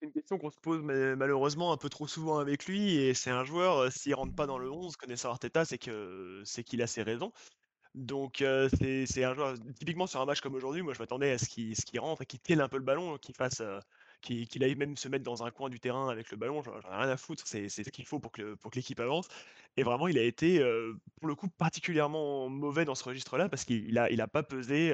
c'est 0.01 0.07
une 0.07 0.13
question 0.13 0.39
qu'on 0.39 0.51
se 0.51 0.59
pose 0.59 0.81
mais 0.83 1.15
malheureusement 1.15 1.75
un 1.75 1.77
peu 1.77 1.91
trop 1.91 2.07
souvent 2.07 2.39
avec 2.39 2.65
lui. 2.65 2.97
Et 2.97 3.13
c'est 3.13 3.31
un 3.31 3.45
joueur, 3.45 3.93
s'il 3.93 4.15
rentre 4.15 4.35
pas 4.35 4.47
dans 4.47 4.59
le 4.59 4.71
11, 4.71 4.97
connaissant 4.97 5.31
Arteta, 5.31 5.67
c'est 5.67 5.77
que 5.77 6.41
c'est 6.45 6.65
qu'il 6.65 6.81
a 6.81 6.87
ses 6.87 7.03
raisons. 7.03 7.33
Donc 7.95 8.45
c'est 8.79 9.25
un 9.25 9.35
joueur 9.35 9.57
typiquement 9.75 10.07
sur 10.07 10.21
un 10.21 10.25
match 10.25 10.41
comme 10.41 10.55
aujourd'hui, 10.55 10.83
moi 10.83 10.95
je 10.95 10.99
m'attendais 11.01 11.33
à 11.33 11.39
ce 11.39 11.47
qu'il 11.49 12.01
rentre 12.01 12.23
et 12.23 12.27
qu'il 12.27 12.41
tienne 12.41 12.61
un 12.61 12.69
peu 12.69 12.77
le 12.77 12.85
ballon, 12.85 13.19
qu'il 13.19 13.35
fasse, 13.35 13.63
qu'il 14.21 14.63
aille 14.63 14.77
même 14.77 14.97
se 14.97 15.09
mettre 15.09 15.25
dans 15.25 15.43
un 15.43 15.51
coin 15.51 15.69
du 15.71 15.81
terrain 15.81 16.09
avec 16.09 16.31
le 16.31 16.37
ballon, 16.37 16.63
j'en 16.63 16.73
ai 16.73 16.97
rien 16.97 17.09
à 17.09 17.17
foutre, 17.17 17.43
c'est 17.47 17.69
ce 17.69 17.83
qu'il 17.91 18.07
faut 18.07 18.21
pour 18.21 18.31
que 18.33 18.57
l'équipe 18.75 19.01
avance 19.01 19.29
et 19.77 19.83
vraiment 19.83 20.07
il 20.09 20.19
a 20.19 20.23
été, 20.23 20.61
pour 21.19 21.29
le 21.29 21.35
coup 21.35 21.49
particulièrement 21.49 22.49
mauvais 22.49 22.85
dans 22.85 22.95
ce 22.95 23.05
registre-là 23.05 23.49
parce 23.49 23.65
qu'il 23.65 23.99
a 23.99 24.11
il 24.11 24.21
a 24.21 24.29
pas 24.29 24.45
pesé, 24.45 24.93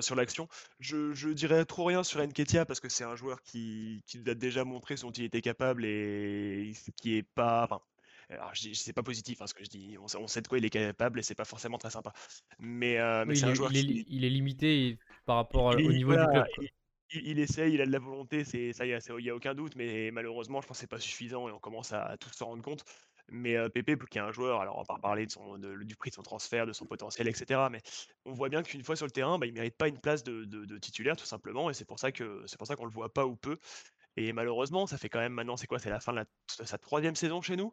sur, 0.00 0.14
l'action. 0.14 0.48
Je, 0.78 1.32
dirais 1.32 1.64
trop 1.64 1.84
rien 1.84 2.04
sur 2.04 2.20
Nketia 2.24 2.64
parce 2.64 2.80
que 2.80 2.88
c'est 2.88 3.04
un 3.04 3.16
joueur 3.16 3.42
qui, 3.42 4.02
qui 4.06 4.22
a 4.28 4.34
déjà 4.34 4.64
montré 4.64 4.96
ce 4.96 5.02
dont 5.02 5.10
il 5.10 5.24
était 5.24 5.42
capable 5.42 5.84
et 5.84 6.72
qui 6.96 7.16
est 7.16 7.22
pas. 7.22 7.68
Alors, 8.32 8.54
je 8.54 8.72
c'est 8.72 8.92
pas 8.92 9.02
positif 9.02 9.40
hein, 9.40 9.46
ce 9.46 9.54
que 9.54 9.64
je 9.64 9.70
dis. 9.70 9.96
On, 9.98 10.06
on, 10.18 10.26
sait 10.26 10.40
de 10.40 10.48
quoi 10.48 10.58
il 10.58 10.64
est 10.64 10.70
capable 10.70 11.18
et 11.18 11.22
c'est 11.22 11.34
pas 11.34 11.44
forcément 11.44 11.78
très 11.78 11.90
sympa. 11.90 12.12
Mais, 12.58 12.98
euh, 12.98 13.24
mais 13.26 13.34
c'est 13.34 13.46
un 13.46 13.54
joueur 13.54 13.72
il, 13.72 13.86
qui... 13.86 14.00
est, 14.00 14.04
il 14.08 14.24
est 14.24 14.30
limité 14.30 14.98
par 15.24 15.36
rapport 15.36 15.64
au 15.64 15.74
niveau 15.74 16.14
du 16.16 16.26
club. 16.26 16.44
Il, 17.14 17.28
il, 17.28 17.38
essaye, 17.38 17.74
il 17.74 17.80
a 17.80 17.86
de 17.86 17.92
la 17.92 17.98
volonté, 17.98 18.44
c'est 18.44 18.72
ça, 18.72 18.86
il 18.86 19.24
y, 19.24 19.30
a 19.30 19.34
aucun 19.34 19.54
doute. 19.54 19.76
Mais 19.76 20.10
malheureusement, 20.10 20.60
je 20.60 20.66
pense 20.66 20.78
que 20.78 20.80
c'est 20.80 20.86
pas 20.86 20.98
suffisant 20.98 21.48
et 21.48 21.52
on 21.52 21.58
commence 21.58 21.92
à, 21.92 22.04
à 22.04 22.16
tous 22.16 22.30
s'en 22.32 22.46
rendre 22.46 22.62
compte. 22.62 22.84
Mais 23.28 23.56
euh, 23.56 23.68
Pépé, 23.68 23.96
qui 24.10 24.18
est 24.18 24.20
un 24.20 24.32
joueur, 24.32 24.60
alors 24.60 24.78
on 24.78 24.92
va 24.92 24.98
parler 25.00 25.26
de 25.26 25.30
son, 25.30 25.58
du 25.58 25.96
prix 25.96 26.10
de 26.10 26.14
son 26.14 26.22
transfert, 26.22 26.66
de 26.66 26.72
son 26.72 26.86
potentiel, 26.86 27.28
etc. 27.28 27.60
Mais 27.70 27.80
on 28.24 28.32
voit 28.32 28.48
bien 28.48 28.62
qu'une 28.62 28.82
fois 28.82 28.96
sur 28.96 29.06
le 29.06 29.10
terrain, 29.10 29.38
bah, 29.38 29.46
il 29.46 29.52
mérite 29.52 29.76
pas 29.76 29.88
une 29.88 29.98
place 29.98 30.22
de, 30.22 30.44
de, 30.44 30.78
titulaire, 30.78 31.16
tout 31.16 31.24
simplement. 31.24 31.70
Et 31.70 31.74
c'est 31.74 31.84
pour 31.84 31.98
ça 31.98 32.12
que 32.12 32.42
c'est 32.46 32.58
pour 32.58 32.66
ça 32.66 32.76
qu'on 32.76 32.84
le 32.84 32.90
voit 32.90 33.12
pas 33.12 33.26
ou 33.26 33.36
peu. 33.36 33.58
Et 34.16 34.32
malheureusement, 34.32 34.86
ça 34.86 34.98
fait 34.98 35.08
quand 35.08 35.20
même 35.20 35.32
maintenant, 35.32 35.56
c'est 35.56 35.66
quoi 35.66 35.78
C'est 35.78 35.90
la 35.90 36.00
fin 36.00 36.12
de, 36.12 36.24
sa 36.46 36.78
troisième 36.78 37.14
saison 37.14 37.40
chez 37.40 37.56
nous. 37.56 37.72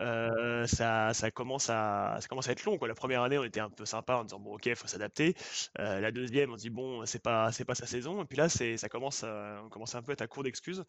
Euh, 0.00 0.66
ça, 0.66 1.12
ça, 1.14 1.30
commence 1.30 1.68
à, 1.70 2.18
ça 2.20 2.28
commence 2.28 2.48
à 2.48 2.52
être 2.52 2.64
long. 2.64 2.78
Quoi. 2.78 2.86
La 2.86 2.94
première 2.94 3.22
année, 3.22 3.38
on 3.38 3.44
était 3.44 3.60
un 3.60 3.70
peu 3.70 3.84
sympa 3.84 4.16
en 4.16 4.24
disant 4.24 4.38
bon, 4.38 4.54
ok, 4.54 4.66
il 4.66 4.76
faut 4.76 4.86
s'adapter. 4.86 5.34
Euh, 5.78 6.00
la 6.00 6.12
deuxième, 6.12 6.52
on 6.52 6.56
dit 6.56 6.70
bon, 6.70 7.04
c'est 7.06 7.22
pas, 7.22 7.50
c'est 7.50 7.64
pas 7.64 7.74
sa 7.74 7.86
saison. 7.86 8.22
Et 8.22 8.26
puis 8.26 8.36
là, 8.36 8.48
c'est, 8.48 8.76
ça 8.76 8.88
commence, 8.88 9.24
à, 9.24 9.62
on 9.64 9.68
commence 9.70 9.94
un 9.94 10.02
peu 10.02 10.12
à 10.12 10.14
être 10.14 10.22
à 10.22 10.26
court 10.26 10.44
d'excuses. 10.44 10.84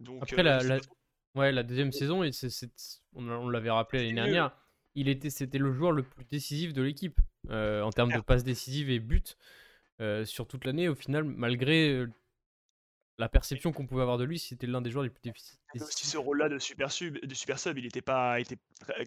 Donc, 0.00 0.22
Après, 0.22 0.42
la, 0.42 0.60
Ouais, 1.34 1.52
la 1.52 1.62
deuxième 1.62 1.92
saison, 1.92 2.24
et 2.24 2.30
on, 3.14 3.48
l'avait 3.48 3.70
rappelé 3.70 4.02
l'année 4.02 4.14
dernière, 4.14 4.56
il 4.94 5.08
était, 5.08 5.30
c'était 5.30 5.58
le 5.58 5.72
joueur 5.72 5.92
le 5.92 6.02
plus 6.02 6.24
décisif 6.24 6.72
de 6.72 6.82
l'équipe 6.82 7.20
euh, 7.50 7.82
en 7.82 7.90
termes 7.90 8.12
de 8.12 8.20
passes 8.20 8.44
décisives 8.44 8.90
et 8.90 8.98
buts 8.98 9.22
euh, 10.00 10.24
sur 10.24 10.48
toute 10.48 10.64
l'année. 10.64 10.88
Au 10.88 10.94
final, 10.94 11.24
malgré 11.24 11.90
euh, 11.90 12.10
la 13.18 13.28
perception 13.28 13.72
qu'on 13.72 13.86
pouvait 13.86 14.02
avoir 14.02 14.16
de 14.16 14.24
lui, 14.24 14.38
c'était 14.38 14.66
l'un 14.66 14.80
des 14.80 14.90
joueurs 14.90 15.02
les 15.02 15.10
plus 15.10 15.22
décisifs. 15.22 15.58
Aussi 15.74 16.06
ce 16.06 16.16
rôle-là 16.16 16.48
de 16.48 16.58
super 16.58 16.90
sub, 16.90 17.18
il 17.24 17.86
était 17.86 18.00
pas, 18.00 18.38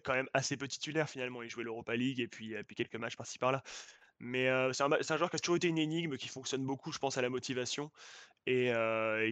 quand 0.03 0.13
même 0.13 0.27
assez 0.33 0.57
peu 0.57 0.67
titulaire 0.67 1.09
finalement. 1.09 1.41
Il 1.41 1.49
jouait 1.49 1.63
l'Europa 1.63 1.95
League 1.95 2.19
et 2.19 2.27
puis, 2.27 2.53
quelques 2.75 2.97
matchs 2.97 3.15
par-ci 3.15 3.39
par-là. 3.39 3.63
Mais 4.19 4.49
c'est 4.73 4.83
un, 4.83 5.17
joueur 5.17 5.29
qui 5.29 5.37
a 5.37 5.39
toujours 5.39 5.55
été 5.55 5.67
une 5.69 5.77
énigme, 5.77 6.17
qui 6.17 6.27
fonctionne 6.27 6.63
beaucoup, 6.63 6.91
je 6.91 6.99
pense, 6.99 7.17
à 7.17 7.21
la 7.21 7.29
motivation 7.29 7.89
et, 8.45 8.73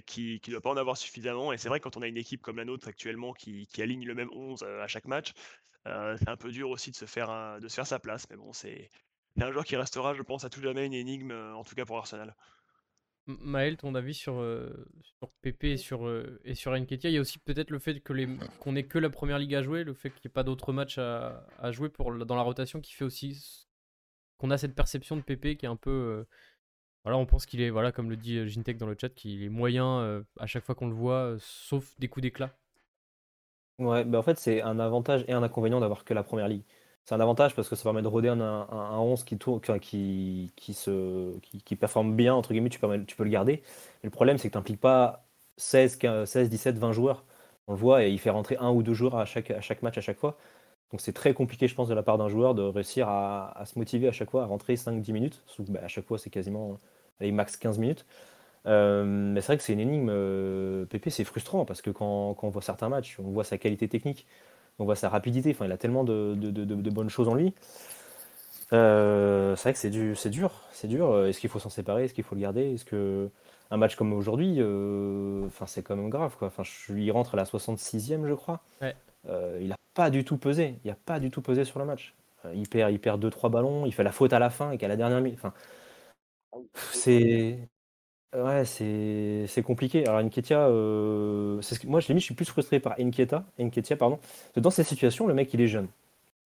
qui 0.06 0.42
ne 0.48 0.52
doit 0.52 0.62
pas 0.62 0.72
en 0.72 0.78
avoir 0.78 0.98
suffisamment. 0.98 1.52
Et 1.52 1.58
c'est 1.58 1.68
vrai, 1.68 1.82
quand 1.82 1.98
on 1.98 2.02
a 2.02 2.08
une 2.08 2.18
équipe 2.18 2.42
comme 2.42 2.58
la 2.58 2.66
nôtre 2.66 2.88
actuellement 2.88 3.34
qui, 3.34 3.68
aligne 3.80 4.06
le 4.06 4.16
même 4.16 4.30
11 4.32 4.64
à 4.64 4.88
chaque 4.88 5.06
match, 5.06 5.34
c'est 5.86 6.30
un 6.30 6.38
peu 6.38 6.52
dur 6.52 6.70
aussi 6.70 6.90
de 6.92 6.96
se 6.96 7.06
faire, 7.06 7.60
de 7.60 7.68
se 7.68 7.76
faire 7.76 7.88
sa 7.88 8.00
place. 8.00 8.28
Mais 8.30 8.38
bon, 8.38 8.54
c'est 8.54 8.90
un 9.42 9.52
joueur 9.52 9.66
qui 9.66 9.76
restera, 9.76 10.14
je 10.14 10.22
pense, 10.22 10.46
à 10.46 10.50
tout 10.50 10.62
jamais 10.62 10.86
une 10.86 10.94
énigme, 10.94 11.32
en 11.32 11.66
tout 11.66 11.76
cas 11.76 11.84
pour 11.84 11.98
Arsenal. 11.98 12.34
Maël, 13.42 13.78
ton 13.78 13.96
avis 13.96 14.14
sur, 14.14 14.44
sur 15.02 15.30
PP 15.42 15.66
et 15.66 15.78
sur, 15.78 16.10
et 16.44 16.56
sur 16.56 16.72
Nketiah 16.72 17.10
Il 17.10 17.14
y 17.14 17.18
a 17.18 17.22
aussi 17.22 17.40
peut-être 17.40 17.70
le 17.70 17.80
fait 17.80 18.00
que 18.00 18.14
les, 18.14 18.28
qu'on 18.60 18.76
ait 18.76 18.84
que 18.84 19.00
la 19.00 19.10
première 19.10 19.40
ligue 19.40 19.56
à 19.56 19.62
jouer, 19.62 19.84
le 19.84 19.94
fait 19.94 20.10
qu'il 20.10 20.22
n'y 20.26 20.32
ait 20.32 20.34
pas 20.34 20.44
d'autres 20.44 20.74
matchs 20.74 20.98
à, 20.98 21.46
à, 21.60 21.72
jouer 21.72 21.90
pour, 21.90 22.14
dans 22.26 22.36
la 22.36 22.42
rotation 22.42 22.82
qui 22.82 22.94
fait 22.94 23.06
aussi 23.06 23.68
qu'on 24.38 24.52
a 24.52 24.58
cette 24.58 24.76
perception 24.76 25.16
de 25.18 25.22
PP 25.22 25.58
qui 25.58 25.66
est 25.66 25.70
un 25.70 25.76
peu 25.76 26.26
voilà, 27.04 27.18
on 27.18 27.26
pense 27.26 27.46
qu'il 27.46 27.62
est, 27.62 27.70
voilà, 27.70 27.92
comme 27.92 28.10
le 28.10 28.18
dit 28.18 28.48
Gintech 28.48 28.78
dans 28.78 28.88
le 28.88 28.96
chat, 29.00 29.10
qu'il 29.10 29.44
est 29.44 29.50
moyen 29.50 30.24
à 30.38 30.48
chaque 30.48 30.66
fois 30.66 30.76
qu'on 30.76 30.88
le 30.88 30.94
voit, 30.94 31.36
sauf 31.40 31.98
des 32.00 32.08
coups 32.10 32.24
d'éclat. 32.24 32.54
Ouais, 33.80 34.04
bah 34.04 34.20
en 34.20 34.24
fait, 34.24 34.38
c'est 34.38 34.62
un 34.62 34.78
avantage 34.78 35.24
et 35.30 35.32
un 35.32 35.42
inconvénient 35.42 35.80
d'avoir 35.80 36.04
que 36.04 36.14
la 36.14 36.24
première 36.24 36.50
ligue. 36.50 36.64
C'est 37.10 37.16
un 37.16 37.22
avantage 37.22 37.56
parce 37.56 37.68
que 37.68 37.76
ça 37.76 37.82
permet 37.82 38.04
de 38.04 38.08
roder 38.08 38.28
un, 38.30 38.40
un, 38.40 39.00
11 39.00 39.24
qui, 39.24 39.36
tourne, 39.40 39.60
qui, 39.80 40.52
se, 40.76 41.40
qui, 41.40 41.76
performe 41.76 42.16
bien, 42.16 42.36
entre 42.36 42.52
guillemets, 42.54 42.70
tu, 42.70 42.80
peux, 42.80 43.24
le 43.24 43.30
garder. 43.32 43.64
le 44.04 44.12
problème, 44.12 44.38
c'est 44.38 44.50
que 44.50 44.52
tu 44.52 44.58
n'impliques 44.60 44.80
pas 44.80 45.26
16, 45.58 45.98
16, 46.26 46.50
17, 46.50 46.78
20 46.78 46.92
joueurs. 46.92 47.26
On 47.66 47.74
le 47.74 47.80
voit 47.80 48.04
et 48.06 48.12
il 48.12 48.20
fait 48.20 48.30
rentrer 48.30 48.58
un 48.60 48.70
ou 48.70 48.84
deux 48.84 48.94
joueurs 48.94 49.16
à 49.16 49.26
chaque, 49.26 49.82
match, 49.82 49.98
à 49.98 50.02
chaque 50.02 50.20
fois. 50.20 50.38
Donc 50.92 51.02
c'est 51.02 51.14
très 51.14 51.34
compliqué, 51.34 51.68
je 51.68 51.74
pense, 51.74 51.88
de 51.88 51.96
la 51.96 52.04
part 52.04 52.20
d'un 52.20 52.30
joueur 52.30 52.54
de 52.54 52.62
réussir 52.62 53.10
à, 53.10 53.64
se 53.66 53.80
motiver 53.80 54.08
à 54.08 54.12
chaque 54.12 54.30
fois, 54.30 54.44
à 54.44 54.46
rentrer 54.46 54.76
5-10 54.76 55.12
minutes. 55.12 55.44
Bah, 55.68 55.80
à 55.84 55.88
chaque 55.88 56.06
fois, 56.06 56.20
c'est 56.20 56.30
quasiment 56.30 56.80
allez, 57.20 57.32
max 57.32 57.58
15 57.58 57.80
minutes. 57.80 58.06
Euh, 58.68 59.04
mais 59.04 59.42
c'est 59.42 59.48
vrai 59.48 59.58
que 59.58 59.64
c'est 59.64 59.74
une 59.74 59.80
énigme. 59.80 60.10
Euh, 60.12 60.86
Pépé, 60.86 61.10
c'est 61.10 61.24
frustrant 61.24 61.66
parce 61.66 61.82
que 61.82 61.90
quand, 61.90 62.38
on 62.40 62.50
voit 62.50 62.62
certains 62.62 62.90
matchs, 62.90 63.18
on 63.20 63.32
voit 63.32 63.44
sa 63.44 63.58
qualité 63.58 63.88
technique, 63.88 64.28
on 64.80 64.86
voit 64.86 64.96
sa 64.96 65.10
rapidité. 65.10 65.52
Enfin, 65.52 65.66
il 65.66 65.72
a 65.72 65.78
tellement 65.78 66.04
de, 66.04 66.34
bonnes 66.90 67.10
choses 67.10 67.28
en 67.28 67.36
lui. 67.36 67.54
Euh, 68.72 69.56
c'est 69.56 69.64
vrai 69.64 69.74
que 69.74 69.80
c'est 69.80 69.90
du, 69.90 70.16
dur. 70.32 70.64
C'est 70.72 70.88
dur. 70.88 71.26
Est-ce 71.26 71.40
qu'il 71.40 71.50
faut 71.50 71.60
s'en 71.60 71.70
séparer? 71.70 72.06
Est-ce 72.06 72.14
qu'il 72.14 72.24
faut 72.24 72.36
le 72.36 72.42
garder? 72.42 72.74
Est-ce 72.74 72.86
que 72.86 73.30
un 73.72 73.78
match 73.78 73.96
comme 73.96 74.14
aujourd'hui, 74.14 74.54
enfin, 75.46 75.66
c'est 75.68 75.84
quand 75.84 75.96
même 75.96 76.10
grave. 76.10 76.36
Quoi. 76.38 76.48
Enfin, 76.48 76.64
je, 76.64 76.94
il 76.94 77.12
rentre 77.12 77.36
à 77.36 77.38
la 77.38 77.44
66e, 77.44 78.28
je 78.28 78.34
crois. 78.34 78.62
il 78.82 79.68
n'a 79.68 79.78
pas 79.94 80.10
du 80.10 80.24
tout 80.24 80.38
pesé. 80.38 80.80
Il 80.84 80.92
a 80.92 80.96
pas 80.96 81.20
du 81.20 81.30
tout 81.32 81.42
pesé 81.42 81.66
sur 81.66 81.80
le 81.80 81.86
match. 81.86 82.16
il 82.54 82.68
perd, 82.68 82.92
il 82.92 83.00
perd 83.00 83.24
2-3 83.24 83.50
ballons. 83.52 83.86
Il 83.86 83.94
fait 83.94 84.04
la 84.04 84.12
faute 84.12 84.34
à 84.34 84.40
la 84.40 84.50
fin 84.50 84.72
et 84.72 84.78
qu'à 84.78 84.88
la 84.88 84.96
dernière 84.96 85.22
minute. 85.22 85.40
Enfin, 85.40 85.54
c'est 86.94 87.70
ouais, 88.34 88.66
c'est 88.66 89.46
c'est 89.48 89.64
compliqué. 89.64 90.06
Alors 90.08 90.22
Nketiah, 90.22 90.68
euh, 90.68 91.62
ce 91.62 91.78
que... 91.78 91.88
moi 91.88 92.00
je 92.00 92.08
l'ai 92.08 92.14
mis, 92.14 92.20
je 92.20 92.26
suis 92.26 92.36
plus 92.36 92.46
frustré 92.46 92.80
par 92.80 93.00
Nketiah, 93.00 93.46
Nketiah 93.60 93.96
pardon. 93.96 94.20
Dans 94.56 94.70
cette 94.70 94.88
situation, 94.88 95.28
le 95.28 95.34
mec 95.34 95.54
il 95.54 95.62
est 95.62 95.68
jeune, 95.68 95.88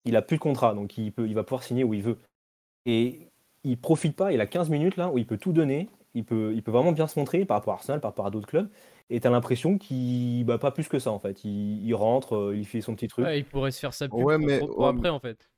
il 0.05 0.16
a 0.16 0.23
plus 0.23 0.37
de 0.37 0.42
contrat, 0.42 0.75
donc 0.75 0.99
il 0.99 1.12
peut, 1.12 1.27
il 1.27 1.35
va 1.35 1.42
pouvoir 1.42 1.62
signer 1.62 1.85
où 1.85 1.95
il 1.95 2.03
veut. 2.03 2.18
Et 2.87 3.29
il 3.64 3.79
profite 3.79 4.16
pas. 4.16 4.33
Il 4.33 4.40
a 4.40 4.47
15 4.47 4.71
minutes 4.71 4.97
là 4.97 5.11
où 5.11 5.18
il 5.18 5.27
peut 5.27 5.38
tout 5.38 5.53
donner. 5.53 5.88
Il 6.14 6.25
peut, 6.25 6.53
il 6.55 6.62
peut 6.62 6.73
vraiment 6.73 6.92
bien 6.92 7.07
se 7.07 7.18
montrer 7.18 7.45
par 7.45 7.59
rapport 7.59 7.75
à 7.75 7.77
Arsenal, 7.77 8.01
par 8.01 8.11
rapport 8.11 8.27
à 8.27 8.31
d'autres 8.31 8.49
clubs. 8.49 8.68
Et 9.09 9.21
tu 9.21 9.27
as 9.27 9.31
l'impression 9.31 9.79
qu'il 9.79 10.45
bah, 10.45 10.59
pas 10.59 10.71
plus 10.71 10.88
que 10.88 10.99
ça 10.99 11.11
en 11.11 11.18
fait. 11.18 11.45
Il, 11.45 11.92
rentre, 11.95 12.37
euh, 12.37 12.57
il 12.57 12.66
fait 12.66 12.81
son 12.81 12.95
petit 12.95 13.09
truc. 13.09 13.27
il 13.35 13.45
pourrait 13.45 13.71
se 13.71 13.81
faire 13.81 13.95
sa 13.95 14.09
pub 14.09 14.18
ouais, 14.18 14.38
mais, 14.38 14.59
pour, 14.59 14.87
après 14.87 15.09
en 15.09 15.21
fait. 15.21 15.49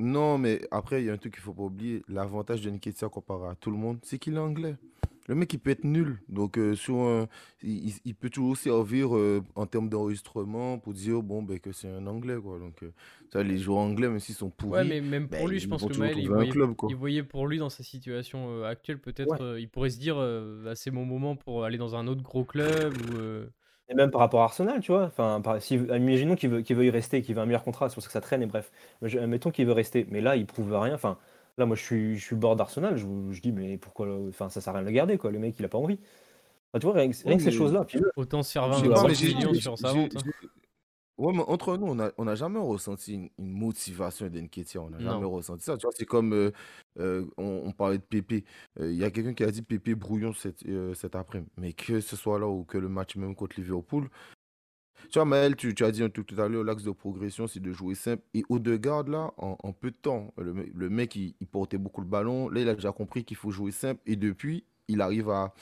Non, 0.00 0.38
mais 0.38 0.60
après, 0.70 1.02
il 1.02 1.06
y 1.06 1.10
a 1.10 1.12
un 1.12 1.18
truc 1.18 1.34
qu'il 1.34 1.42
faut 1.42 1.52
pas 1.52 1.62
oublier. 1.62 2.02
L'avantage 2.08 2.62
de 2.62 2.70
Nketiah 2.70 3.08
comparé 3.08 3.48
à 3.50 3.54
tout 3.54 3.70
le 3.70 3.76
monde, 3.76 3.98
c'est 4.02 4.18
qu'il 4.18 4.34
est 4.34 4.38
anglais. 4.38 4.76
Le 5.30 5.36
mec, 5.36 5.52
il 5.52 5.58
peut 5.60 5.70
être 5.70 5.84
nul. 5.84 6.18
Donc, 6.28 6.58
euh, 6.58 6.74
sur 6.74 7.28
il, 7.62 8.14
peut 8.16 8.30
toujours 8.30 8.56
servir 8.56 9.16
euh, 9.16 9.44
en 9.54 9.64
termes 9.64 9.88
d'enregistrement 9.88 10.80
pour 10.80 10.92
dire 10.92 11.22
bon, 11.22 11.40
ben, 11.40 11.60
que 11.60 11.70
c'est 11.70 11.86
un 11.86 12.08
anglais. 12.08 12.34
Quoi. 12.42 12.58
Donc, 12.58 12.82
euh, 12.82 12.90
ça, 13.32 13.44
les 13.44 13.56
joueurs 13.56 13.78
anglais, 13.78 14.08
même 14.08 14.18
s'ils 14.18 14.34
sont 14.34 14.50
pourris. 14.50 14.80
Ouais, 14.80 14.84
mais 14.84 15.00
même 15.00 15.28
pour 15.28 15.38
ben, 15.38 15.48
lui, 15.48 15.60
je 15.60 15.68
pense 15.68 15.86
que 15.86 15.96
Maël, 15.96 16.18
il 16.18 16.26
voyait, 16.28 16.50
il 16.88 16.96
voyait, 16.96 17.22
pour 17.22 17.46
lui 17.46 17.58
dans 17.58 17.70
sa 17.70 17.84
situation 17.84 18.64
actuelle, 18.64 18.98
peut-être, 18.98 19.56
il 19.56 19.68
pourrait 19.68 19.90
se 19.90 20.00
dire 20.00 20.16
bah, 20.64 20.74
c'est 20.74 20.90
mon 20.90 21.04
moment 21.04 21.36
pour 21.36 21.62
aller 21.62 21.78
dans 21.78 21.94
un 21.94 22.08
autre 22.08 22.22
gros 22.22 22.44
club. 22.44 22.92
Ou, 23.12 23.46
et 23.88 23.94
même 23.94 24.10
par 24.10 24.20
rapport 24.20 24.40
à 24.40 24.44
Arsenal, 24.44 24.80
tu 24.80 24.90
vois. 24.90 25.12
Enfin, 25.16 25.40
si, 25.60 25.76
imaginons 25.76 26.34
qu'il 26.34 26.50
veut, 26.50 26.62
qu'il 26.62 26.74
veut 26.74 26.86
y 26.86 26.90
rester, 26.90 27.22
qu'il 27.22 27.36
veut 27.36 27.40
un 27.40 27.46
meilleur 27.46 27.62
contrat, 27.62 27.88
c'est 27.88 27.94
pour 27.94 28.02
ça 28.02 28.08
que 28.08 28.12
ça 28.12 28.20
traîne 28.20 28.42
et 28.42 28.46
bref. 28.46 28.72
Admettons 29.02 29.52
qu'il 29.52 29.66
veut 29.66 29.72
rester, 29.72 30.08
mais 30.10 30.20
là, 30.20 30.34
il 30.34 30.46
prouve 30.46 30.72
rien. 30.72 30.94
Enfin, 30.94 31.18
là, 31.60 31.66
moi, 31.66 31.76
je 31.76 31.82
suis, 31.82 32.18
je 32.18 32.24
suis 32.24 32.36
bord 32.36 32.56
d'Arsenal. 32.56 32.96
Je, 32.96 33.06
je 33.30 33.40
dis, 33.40 33.52
mais 33.52 33.78
pourquoi 33.78 34.08
Enfin, 34.28 34.48
ça 34.48 34.60
sert 34.60 34.74
à 34.74 34.78
rien 34.78 34.82
de 34.82 34.88
le 34.88 34.94
garder, 34.94 35.18
quoi. 35.18 35.30
Le 35.30 35.38
mec, 35.38 35.54
il 35.58 35.64
a 35.64 35.68
pas 35.68 35.78
envie. 35.78 35.98
tu 35.98 36.80
vois, 36.80 36.94
rien, 36.94 37.08
que 37.08 37.14
ces 37.14 37.50
choses-là. 37.52 37.86
Autant 38.16 38.42
se 38.42 38.52
faire 38.52 38.68
20 38.68 38.82
millions 38.82 39.54
sur 39.54 39.78
sa 39.78 39.92
vente. 39.92 40.16
Hein. 40.16 40.48
Ouais, 41.20 41.34
mais 41.34 41.42
entre 41.48 41.76
nous, 41.76 41.86
on 41.86 41.96
n'a 41.96 42.12
on 42.16 42.26
a 42.26 42.34
jamais 42.34 42.58
ressenti 42.58 43.12
une, 43.12 43.28
motivation 43.38 44.26
d'Enketia. 44.28 44.80
On 44.80 44.88
n'a 44.88 44.98
jamais 45.00 45.26
ressenti 45.26 45.64
ça. 45.64 45.76
Tu 45.76 45.82
vois, 45.82 45.92
c'est 45.94 46.06
comme 46.06 46.32
euh, 46.32 46.50
euh, 46.98 47.26
on, 47.36 47.72
parlait 47.72 47.98
de 47.98 48.02
Pépé. 48.02 48.44
Euh, 48.80 48.90
il 48.90 48.96
y 48.96 49.04
a 49.04 49.10
quelqu'un 49.10 49.34
qui 49.34 49.44
a 49.44 49.50
dit 49.50 49.60
Pépé 49.60 49.94
brouillon 49.94 50.32
cet, 50.32 50.64
cet 50.94 51.14
après-midi. 51.14 51.50
Mais 51.58 51.74
que 51.74 52.00
ce 52.00 52.16
soit 52.16 52.38
là 52.38 52.48
ou 52.48 52.64
que 52.64 52.78
le 52.78 52.88
match 52.88 53.16
même 53.16 53.34
contre 53.34 53.60
Liverpool. 53.60 54.08
Tu 55.10 55.18
vois, 55.18 55.24
Maël, 55.24 55.56
tu, 55.56 55.74
tu 55.74 55.84
as 55.84 55.90
dit 55.90 56.02
tout, 56.10 56.22
tout 56.22 56.40
à 56.40 56.48
l'heure, 56.48 56.64
l'axe 56.64 56.82
de 56.82 56.90
progression, 56.90 57.46
c'est 57.46 57.60
de 57.60 57.72
jouer 57.72 57.94
simple. 57.94 58.22
Et 58.34 58.44
au 58.48 58.58
de 58.58 58.76
garde, 58.76 59.08
là, 59.08 59.32
en, 59.38 59.72
peu 59.72 59.90
de 59.90 59.96
temps, 59.96 60.32
le, 60.36 60.54
le 60.74 60.90
mec, 60.90 61.16
il, 61.16 61.34
portait 61.50 61.78
beaucoup 61.78 62.00
le 62.00 62.06
ballon. 62.06 62.48
Là, 62.48 62.60
il 62.60 62.68
a 62.68 62.74
déjà 62.74 62.92
compris 62.92 63.24
qu'il 63.24 63.36
faut 63.36 63.50
jouer 63.50 63.72
simple. 63.72 64.00
Et 64.06 64.16
depuis, 64.16 64.64
il 64.88 65.00
arrive 65.00 65.30
à 65.30 65.54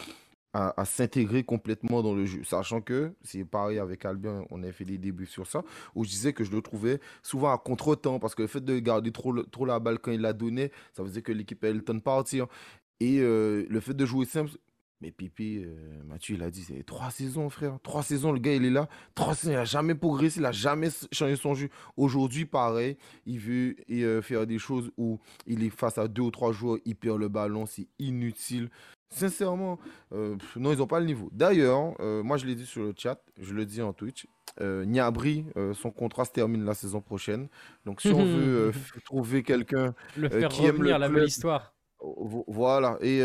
à, 0.54 0.84
s'intégrer 0.84 1.44
complètement 1.44 2.02
dans 2.02 2.14
le 2.14 2.24
jeu. 2.24 2.42
Sachant 2.44 2.80
que, 2.80 3.12
c'est 3.22 3.44
pareil 3.44 3.78
avec 3.78 4.04
Albien, 4.04 4.44
on 4.50 4.62
a 4.62 4.72
fait 4.72 4.84
des 4.84 4.98
débuts 4.98 5.26
sur 5.26 5.46
ça, 5.46 5.62
où 5.94 6.04
je 6.04 6.10
disais 6.10 6.32
que 6.32 6.44
je 6.44 6.50
le 6.50 6.62
trouvais 6.62 7.00
souvent 7.22 7.52
à 7.52 7.58
contre-temps, 7.58 8.18
parce 8.18 8.34
que 8.34 8.42
le 8.42 8.48
fait 8.48 8.64
de 8.64 8.78
garder 8.78 9.12
trop, 9.12 9.42
trop 9.44 9.66
la 9.66 9.78
balle 9.78 9.98
quand 9.98 10.10
il 10.10 10.20
la 10.20 10.32
donnait, 10.32 10.72
ça 10.92 11.04
faisait 11.04 11.22
que 11.22 11.32
l'équipe 11.32 11.62
elle 11.64 11.82
de 11.82 11.98
partir. 12.00 12.46
Et 13.00 13.20
euh, 13.20 13.66
le 13.68 13.80
fait 13.80 13.94
de 13.94 14.04
jouer 14.04 14.26
simple, 14.26 14.50
Mais 15.00 15.12
Pipi, 15.12 15.58
euh, 15.58 16.02
Mathieu, 16.04 16.34
il 16.34 16.42
a 16.42 16.50
dit, 16.50 16.64
c'est 16.64 16.84
trois 16.84 17.10
saisons, 17.10 17.48
frère. 17.50 17.78
Trois 17.82 18.02
saisons, 18.02 18.32
le 18.32 18.40
gars, 18.40 18.54
il 18.54 18.64
est 18.64 18.70
là. 18.70 18.88
Trois 19.14 19.34
saisons, 19.34 19.52
il 19.52 19.56
n'a 19.56 19.64
jamais 19.64 19.94
progressé, 19.94 20.40
il 20.40 20.42
n'a 20.42 20.50
jamais 20.50 20.88
changé 21.12 21.36
son 21.36 21.54
jeu. 21.54 21.68
Aujourd'hui, 21.96 22.46
pareil, 22.46 22.96
il 23.24 23.38
veut 23.38 23.76
euh, 23.90 24.20
faire 24.22 24.46
des 24.46 24.58
choses 24.58 24.90
où 24.96 25.20
il 25.46 25.62
est 25.62 25.70
face 25.70 25.98
à 25.98 26.08
deux 26.08 26.22
ou 26.22 26.30
trois 26.32 26.50
joueurs, 26.50 26.78
il 26.84 26.96
perd 26.96 27.18
le 27.18 27.28
ballon, 27.28 27.64
c'est 27.66 27.86
inutile. 28.00 28.70
Sincèrement, 29.10 29.78
euh, 30.12 30.36
non, 30.56 30.72
ils 30.72 30.78
n'ont 30.78 30.86
pas 30.88 31.00
le 31.00 31.06
niveau. 31.06 31.30
D'ailleurs, 31.32 31.94
moi, 32.24 32.36
je 32.36 32.46
l'ai 32.46 32.56
dit 32.56 32.66
sur 32.66 32.82
le 32.82 32.92
chat, 32.96 33.22
je 33.40 33.54
le 33.54 33.64
dis 33.64 33.80
en 33.80 33.92
Twitch. 33.92 34.26
Niabri, 34.60 35.46
son 35.74 35.92
contrat 35.92 36.24
se 36.24 36.32
termine 36.32 36.64
la 36.64 36.74
saison 36.74 37.00
prochaine. 37.00 37.48
Donc, 37.86 38.00
si 38.00 38.08
on 38.08 38.24
veut 38.24 38.72
trouver 39.04 39.44
quelqu'un 39.44 39.94
qui 40.50 40.64
aime 40.64 40.82
le 40.82 40.90
la 40.90 41.08
belle 41.08 41.28
histoire 41.28 41.72
voilà, 42.00 42.98
et 43.00 43.20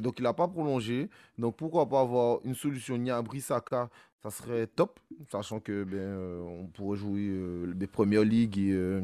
donc 0.00 0.18
il 0.18 0.22
n'a 0.22 0.32
pas 0.32 0.48
prolongé. 0.48 1.08
Donc 1.38 1.56
pourquoi 1.56 1.88
pas 1.88 2.00
avoir 2.00 2.40
une 2.44 2.54
solution 2.54 2.96
Niabri 2.96 3.40
Saka, 3.40 3.90
ça 4.22 4.30
serait 4.30 4.66
top, 4.68 5.00
sachant 5.30 5.58
que 5.58 5.84
ben, 5.84 6.16
on 6.46 6.66
pourrait 6.68 6.96
jouer 6.96 7.32
les 7.76 7.86
premières 7.86 8.22
ligues 8.24 8.58
et 8.58 9.00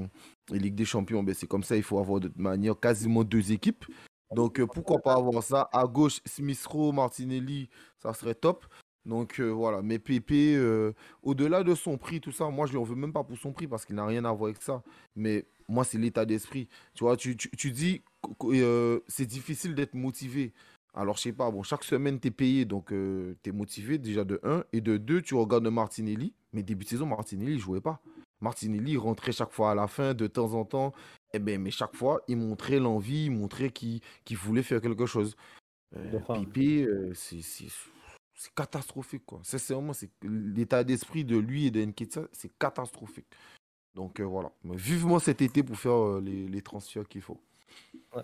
les 0.51 0.59
ligues 0.59 0.77
des 0.77 0.85
champions. 0.85 1.23
Ben, 1.23 1.35
c'est 1.35 1.49
comme 1.49 1.65
ça, 1.65 1.77
il 1.77 1.83
faut 1.83 1.99
avoir 1.99 2.21
de 2.21 2.31
manière 2.37 2.79
quasiment 2.79 3.25
deux 3.25 3.51
équipes. 3.53 3.85
Donc 4.35 4.63
pourquoi 4.67 4.99
pas 4.99 5.15
avoir 5.15 5.43
ça 5.43 5.69
À 5.73 5.87
gauche, 5.87 6.21
Smith 6.25 6.65
Martinelli, 6.95 7.69
ça 8.01 8.13
serait 8.13 8.35
top. 8.35 8.67
Donc 9.05 9.41
voilà, 9.41 9.83
mais 9.83 9.99
Pépé, 9.99 10.57
au-delà 11.23 11.65
de 11.65 11.75
son 11.75 11.97
prix, 11.99 12.21
tout 12.21 12.33
ça, 12.33 12.49
moi 12.51 12.67
je 12.67 12.73
lui 12.73 12.79
en 12.79 12.85
veux 12.85 12.95
même 12.95 13.13
pas 13.13 13.25
pour 13.25 13.39
son 13.39 13.53
prix 13.53 13.67
parce 13.67 13.85
qu'il 13.85 13.97
n'a 13.97 14.07
rien 14.07 14.25
à 14.25 14.33
voir 14.33 14.51
avec 14.51 14.63
ça. 14.63 14.83
Mais 15.17 15.47
moi, 15.69 15.85
c'est 15.85 15.99
l'état 15.99 16.25
d'esprit. 16.25 16.69
Tu 16.95 17.05
vois, 17.05 17.17
tu, 17.17 17.37
tu, 17.37 17.71
dis 17.71 18.03
euh, 18.45 19.01
c'est 19.07 19.27
difficile 19.27 19.75
d'être 19.75 19.95
motivé. 19.95 20.53
Alors, 20.95 21.17
je 21.17 21.23
sais 21.23 21.33
pas, 21.33 21.51
bon, 21.51 21.63
chaque 21.63 21.85
semaine, 21.85 22.19
tu 22.19 22.29
es 22.29 22.31
payé, 22.31 22.65
donc 22.65 22.93
euh, 22.93 23.35
tu 23.43 23.51
es 23.51 23.53
motivé 23.53 23.99
déjà 23.99 24.25
de 24.25 24.41
1. 24.43 24.65
Et 24.73 24.81
de 24.81 24.97
2, 24.97 25.23
tu 25.23 25.35
regardes 25.35 25.69
Martinelli. 25.69 26.33
Mais 26.53 26.63
début 26.63 26.85
de 26.85 26.91
saison, 26.91 27.07
Martinelli, 27.07 27.55
il 27.55 27.59
jouait 27.59 27.81
pas. 27.81 28.01
Martinelli, 28.41 28.97
rentrait 28.97 29.33
chaque 29.33 29.53
fois 29.53 29.73
à 29.73 29.75
la 29.75 29.87
fin, 29.87 30.15
de 30.15 30.27
temps 30.27 30.55
en 30.55 30.65
temps. 30.65 30.93
Eh 31.35 31.39
ben, 31.39 31.61
mais 31.61 31.71
chaque 31.71 31.95
fois, 31.95 32.23
il 32.29 32.37
montrait 32.37 32.79
l'envie, 32.79 33.27
il 33.27 33.31
montrait 33.31 33.71
qu'il 33.71 34.01
voulait 34.33 34.63
faire 34.63 34.81
quelque 34.81 35.07
chose. 35.07 35.37
Euh, 35.97 36.19
Pipi, 36.35 36.85
euh, 36.85 37.13
c'est 37.15 38.55
catastrophique, 38.55 39.27
quoi. 39.27 39.41
Sincèrement, 39.43 39.93
l'état 40.23 40.85
d'esprit 40.85 41.25
de 41.25 41.37
lui 41.37 41.67
et 41.67 41.71
de 41.71 41.85
Nketiah, 41.85 42.29
c'est 42.33 42.57
catastrophique. 42.59 43.27
Donc 43.99 44.21
voilà, 44.21 44.53
vivement 44.65 45.19
cet 45.19 45.43
été 45.43 45.63
pour 45.65 45.77
faire 45.77 46.21
les, 46.21 46.47
les 46.47 46.63
transferts 46.63 47.09
qu'il 47.09 47.21
faut 47.21 47.41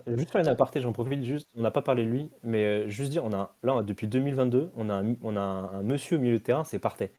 juste 0.07 0.31
faire 0.31 0.41
une 0.41 0.49
aparté, 0.49 0.81
j'en 0.81 0.93
profite 0.93 1.23
juste. 1.25 1.49
On 1.57 1.63
n'a 1.63 1.71
pas 1.71 1.83
parlé 1.83 2.05
de 2.05 2.11
lui, 2.11 2.31
mais 2.43 2.65
euh, 2.65 2.89
juste 2.89 3.11
dire, 3.11 3.25
on 3.25 3.33
a 3.33 3.55
là 3.63 3.83
depuis 3.83 4.09
2022, 4.09 4.71
on 4.77 4.89
a 4.89 4.95
un, 4.95 5.15
on 5.23 5.37
a 5.37 5.41
un, 5.41 5.83
monsieur 5.83 6.17
au 6.17 6.21
milieu 6.21 6.39
de 6.39 6.43
terrain, 6.43 6.65
c'est 6.65 6.79
Partey. 6.79 7.13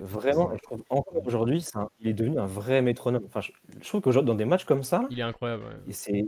Vraiment, 0.00 0.50
je 0.54 0.62
trouve 0.62 0.82
encore 0.88 1.26
aujourd'hui, 1.26 1.62
il 2.00 2.08
est 2.08 2.14
devenu 2.14 2.38
un 2.38 2.46
vrai 2.46 2.80
métronome. 2.80 3.24
Enfin, 3.26 3.40
je, 3.40 3.52
trouve 3.86 4.00
qu'aujourd'hui, 4.00 4.28
dans 4.28 4.34
des 4.34 4.46
matchs 4.46 4.64
comme 4.64 4.82
ça, 4.82 5.02
il 5.10 5.18
est 5.18 5.22
incroyable. 5.22 5.64
c'est, 5.90 6.24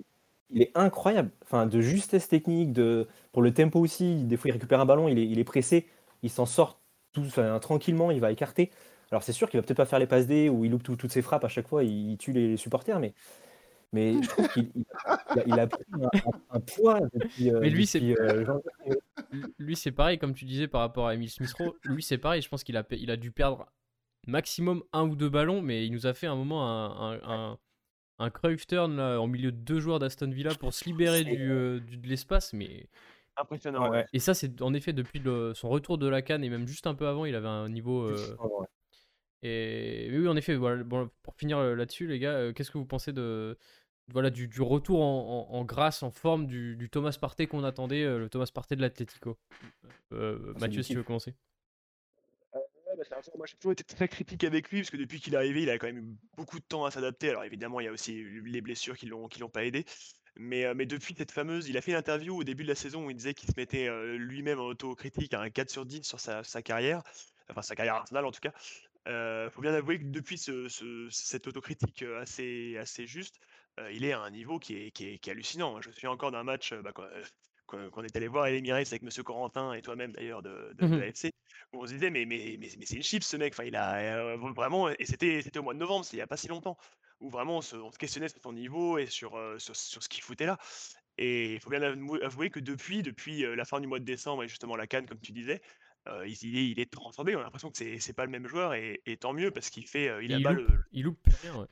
il 0.51 0.63
est 0.63 0.71
incroyable. 0.75 1.31
Enfin, 1.43 1.67
de 1.67 1.81
justesse 1.81 2.29
technique, 2.29 2.73
de 2.73 3.07
pour 3.33 3.43
le 3.43 3.55
tempo 3.55 3.81
aussi. 3.81 4.25
Des 4.25 4.37
fois, 4.37 4.51
il 4.51 4.53
récupère 4.53 4.81
un 4.81 4.87
ballon, 4.87 5.09
il 5.09 5.19
est, 5.19 5.27
il 5.27 5.39
est 5.39 5.45
pressé, 5.45 5.87
il 6.23 6.31
s'en 6.31 6.45
sort 6.45 6.79
tout, 7.13 7.25
tranquillement, 7.61 8.11
il 8.11 8.21
va 8.21 8.31
écarter. 8.31 8.71
Alors, 9.11 9.23
c'est 9.23 9.33
sûr 9.33 9.51
qu'il 9.51 9.59
va 9.59 9.67
peut-être 9.67 9.77
pas 9.77 9.87
faire 9.87 9.99
les 9.99 10.07
passes 10.07 10.27
D 10.27 10.49
ou 10.49 10.65
il 10.65 10.71
loupe 10.71 10.83
toutes 10.83 11.11
ses 11.11 11.23
frappes 11.23 11.45
à 11.45 11.49
chaque 11.49 11.69
fois, 11.69 11.83
il, 11.83 12.13
il 12.13 12.19
tue 12.19 12.33
les 12.33 12.57
supporters, 12.57 13.01
mais 13.01 13.15
mais 13.93 14.23
je 14.23 14.29
trouve 14.29 14.49
qu'il 14.49 14.71
il 15.47 15.59
a, 15.59 15.67
pris 15.67 15.83
un, 16.51 16.61
poids 16.61 17.01
depuis. 17.13 17.51
Euh, 17.51 17.61
mais 17.61 17.71
lui, 17.71 17.87
c'est 17.87 18.01
euh, 18.03 18.45
lui, 19.59 19.75
c'est 19.75 19.91
pareil, 19.91 20.19
comme 20.19 20.35
tu 20.35 20.45
disais 20.45 20.69
par 20.69 20.81
rapport 20.83 21.09
à 21.09 21.15
Emile 21.15 21.31
Smith-Rowe. 21.31 21.75
Lui, 21.85 22.03
c'est 22.03 22.19
pareil. 22.19 22.41
Je 22.41 22.49
pense 22.49 22.63
qu'il 22.63 22.77
a, 22.77 22.85
il 22.93 23.11
a 23.11 23.17
dû 23.17 23.33
perdre 23.33 23.67
maximum 24.27 24.85
un 24.93 25.09
ou 25.09 25.17
deux 25.17 25.29
ballons, 25.29 25.61
mais 25.61 25.87
il 25.87 25.93
nous 25.93 26.07
a 26.07 26.15
fait 26.15 26.27
un 26.27 26.37
moment 26.37 26.69
un, 26.69 27.21
un, 27.25 27.59
un 28.19 28.31
cruyff 28.31 28.67
turn 28.67 28.97
là, 28.97 29.21
en 29.21 29.27
milieu 29.27 29.51
de 29.51 29.57
deux 29.57 29.81
joueurs 29.81 29.99
d'Aston 29.99 30.31
Villa 30.31 30.55
pour 30.55 30.73
se 30.73 30.85
libérer 30.85 31.25
euh, 31.27 31.81
du, 31.81 31.97
de 31.97 32.07
l'espace. 32.07 32.53
Mais 32.53 32.87
impressionnant. 33.37 33.91
Et 34.13 34.21
ça, 34.21 34.35
c'est 34.35 34.63
en 34.63 34.73
effet 34.73 34.93
depuis 34.93 35.21
son 35.55 35.69
retour 35.69 35.99
de 35.99 36.09
la 36.09 36.23
canne 36.23 36.45
et 36.45 36.49
même 36.49 36.69
juste 36.69 36.87
un 36.87 36.95
peu 36.95 37.09
avant, 37.09 37.25
il 37.25 37.35
avait 37.35 37.49
un 37.49 37.69
niveau. 37.69 38.09
Et 39.43 40.09
oui, 40.13 40.29
en 40.29 40.37
effet, 40.37 40.55
voilà, 40.55 40.83
bon, 40.83 41.11
pour 41.23 41.35
finir 41.35 41.61
là-dessus, 41.61 42.07
les 42.07 42.19
gars, 42.19 42.53
qu'est-ce 42.53 42.71
que 42.71 42.79
vous 42.79 42.85
pensez 42.85 43.13
de, 43.13 43.57
voilà, 44.13 44.31
du, 44.31 44.51
retour 44.61 45.03
en, 45.03 45.65
grâce, 45.65 46.03
en 46.03 46.11
forme 46.11 46.47
du, 46.47 46.89
Thomas 46.91 47.17
Partey 47.21 47.47
qu'on 47.47 47.65
attendait, 47.65 48.03
euh, 48.03 48.19
le 48.19 48.29
Thomas 48.29 48.51
Partey 48.53 48.77
de 48.77 48.83
l'Atlético? 48.83 49.39
Euh, 50.13 50.55
Mathieu, 50.59 50.83
si 50.83 50.93
tu 50.93 50.97
veux 50.97 51.05
commencer. 51.05 51.35
Euh, 52.55 52.59
bah, 52.97 53.21
moi, 53.37 53.47
j'ai 53.47 53.57
toujours 53.57 53.73
été 53.73 53.85
très 53.85 54.09
critique 54.09 54.45
avec 54.45 54.71
lui 54.71 54.81
parce 54.81 54.91
que 54.91 54.97
depuis 54.97 55.21
qu'il 55.21 55.35
est 55.35 55.37
arrivé, 55.37 55.63
il 55.63 55.71
a 55.71 55.79
quand 55.79 55.87
même 55.87 55.99
eu 55.99 56.17
beaucoup 56.37 56.59
de 56.59 56.65
temps 56.65 56.85
à 56.85 56.91
s'adapter. 56.91 57.31
Alors 57.31 57.45
évidemment, 57.45 57.81
il 57.81 57.85
y 57.85 57.89
a 57.89 57.93
aussi 57.93 58.25
les 58.45 58.61
blessures 58.61 58.97
qui 58.97 59.07
l'ont 59.07 59.29
qui 59.29 59.41
l'ont 59.41 59.49
pas 59.49 59.65
aidé. 59.65 59.85
Mais, 60.37 60.73
mais 60.75 60.87
depuis 60.87 61.15
cette 61.17 61.33
fameuse, 61.33 61.69
il 61.69 61.77
a 61.77 61.81
fait 61.81 61.91
une 61.93 61.97
interview 61.97 62.37
au 62.37 62.45
début 62.45 62.63
de 62.63 62.69
la 62.69 62.75
saison 62.75 63.07
où 63.07 63.11
il 63.11 63.17
disait 63.17 63.35
qu'il 63.35 63.49
se 63.49 63.55
mettait 63.57 63.89
lui-même 64.17 64.59
en 64.59 64.67
autocritique 64.67 65.35
à 65.35 65.41
un 65.41 65.51
4 65.51 65.71
sur 65.71 65.85
10 65.85 66.03
sur 66.03 66.19
sa, 66.19 66.43
sa 66.45 66.63
carrière, 66.63 67.03
enfin 67.51 67.63
sa 67.63 67.75
carrière 67.75 67.95
Arsenal 67.95 68.25
en 68.25 68.33
tout 68.33 68.41
cas. 68.41 68.53
Il 69.07 69.49
faut 69.51 69.63
bien 69.63 69.75
avouer 69.75 69.99
que 69.99 70.05
depuis 70.05 70.39
ce, 70.39 70.69
cette 71.11 71.47
autocritique 71.47 72.03
assez, 72.21 72.77
assez 72.79 73.07
juste, 73.07 73.37
il 73.93 74.05
est 74.05 74.13
à 74.13 74.21
un 74.21 74.31
niveau 74.31 74.59
qui 74.59 74.77
est, 74.77 74.91
qui 74.91 75.07
est, 75.07 75.29
hallucinant. 75.29 75.81
Je 75.81 75.89
me 75.89 75.93
souviens 75.93 76.11
encore 76.11 76.31
d'un 76.31 76.45
match 76.45 76.75
bah, 76.75 76.93
qu'on 77.67 78.03
est 78.03 78.17
allé 78.17 78.29
voir 78.29 78.45
à 78.45 78.51
l'Emirates 78.51 78.89
avec 78.89 79.03
Monsieur 79.03 79.23
Corentin 79.23 79.73
et 79.73 79.83
toi-même 79.83 80.13
d'ailleurs 80.13 80.43
de, 80.43 80.75
de, 80.79 80.87
mmh 80.87 80.99
l'AFC, 80.99 81.33
où 81.73 81.83
on 81.83 81.87
se 81.87 81.93
disait 81.93 82.11
mais, 82.11 82.27
mais, 82.27 82.57
mais, 82.59 82.69
mais 82.79 82.87
c'est 82.87 82.97
une 82.97 83.03
chip 83.03 83.23
ce 83.23 83.37
mec, 83.37 83.55
enfin, 83.55 83.65
il 83.65 83.77
a 83.77 84.37
vraiment, 84.37 84.89
et 84.89 85.05
c'était 85.05 85.59
au 85.59 85.63
mois 85.63 85.75
de 85.75 85.79
novembre, 85.79 86.05
il 86.13 86.17
n'y 86.17 86.23
a 86.23 86.27
pas 86.27 86.37
si 86.37 86.49
longtemps, 86.49 86.77
où 87.21 87.31
vraiment 87.31 87.59
on 87.59 87.63
se, 87.63 87.77
questionnait 87.99 88.29
sur 88.29 88.41
son 88.43 88.53
niveau 88.53 88.99
et 88.99 89.07
sur, 89.07 89.39
sur, 89.59 89.77
sur 89.77 90.03
ce 90.03 90.09
qu'il 90.09 90.23
foutait 90.23 90.47
là. 90.47 90.59
Et 91.19 91.55
il 91.55 91.61
faut 91.61 91.71
bien 91.71 91.83
avouer 91.83 92.51
que 92.51 92.61
depuis, 92.61 93.03
depuis 93.03 93.43
la 93.43 93.65
fin 93.65 93.81
du 93.81 93.87
mois 93.87 93.99
de 93.99 94.05
décembre 94.05 94.45
et 94.45 94.49
justement 94.49 94.75
la 94.75 94.87
Cannes, 94.87 95.07
comme 95.07 95.21
tu 95.21 95.33
disais, 95.33 95.61
il, 96.07 96.45
il, 96.45 96.81
est, 96.81 96.91
transcendé. 96.91 97.37
On 97.37 97.41
a 97.41 97.45
l'impression 97.45 97.71
que 97.71 97.99
c'est 97.99 98.13
pas 98.13 98.25
le 98.25 98.31
même 98.31 98.47
joueur 98.47 98.75
et, 98.75 99.01
tant 99.21 99.33
mieux 99.33 99.51
parce 99.51 99.71
qu'il 99.71 99.87
fait, 99.87 100.11
il, 100.23 100.35
a 100.35 100.41
pas 100.41 100.53
le. 100.53 100.67
Il 100.93 101.05
loupe 101.05 101.19
rien, 101.43 101.57
ouais 101.57 101.67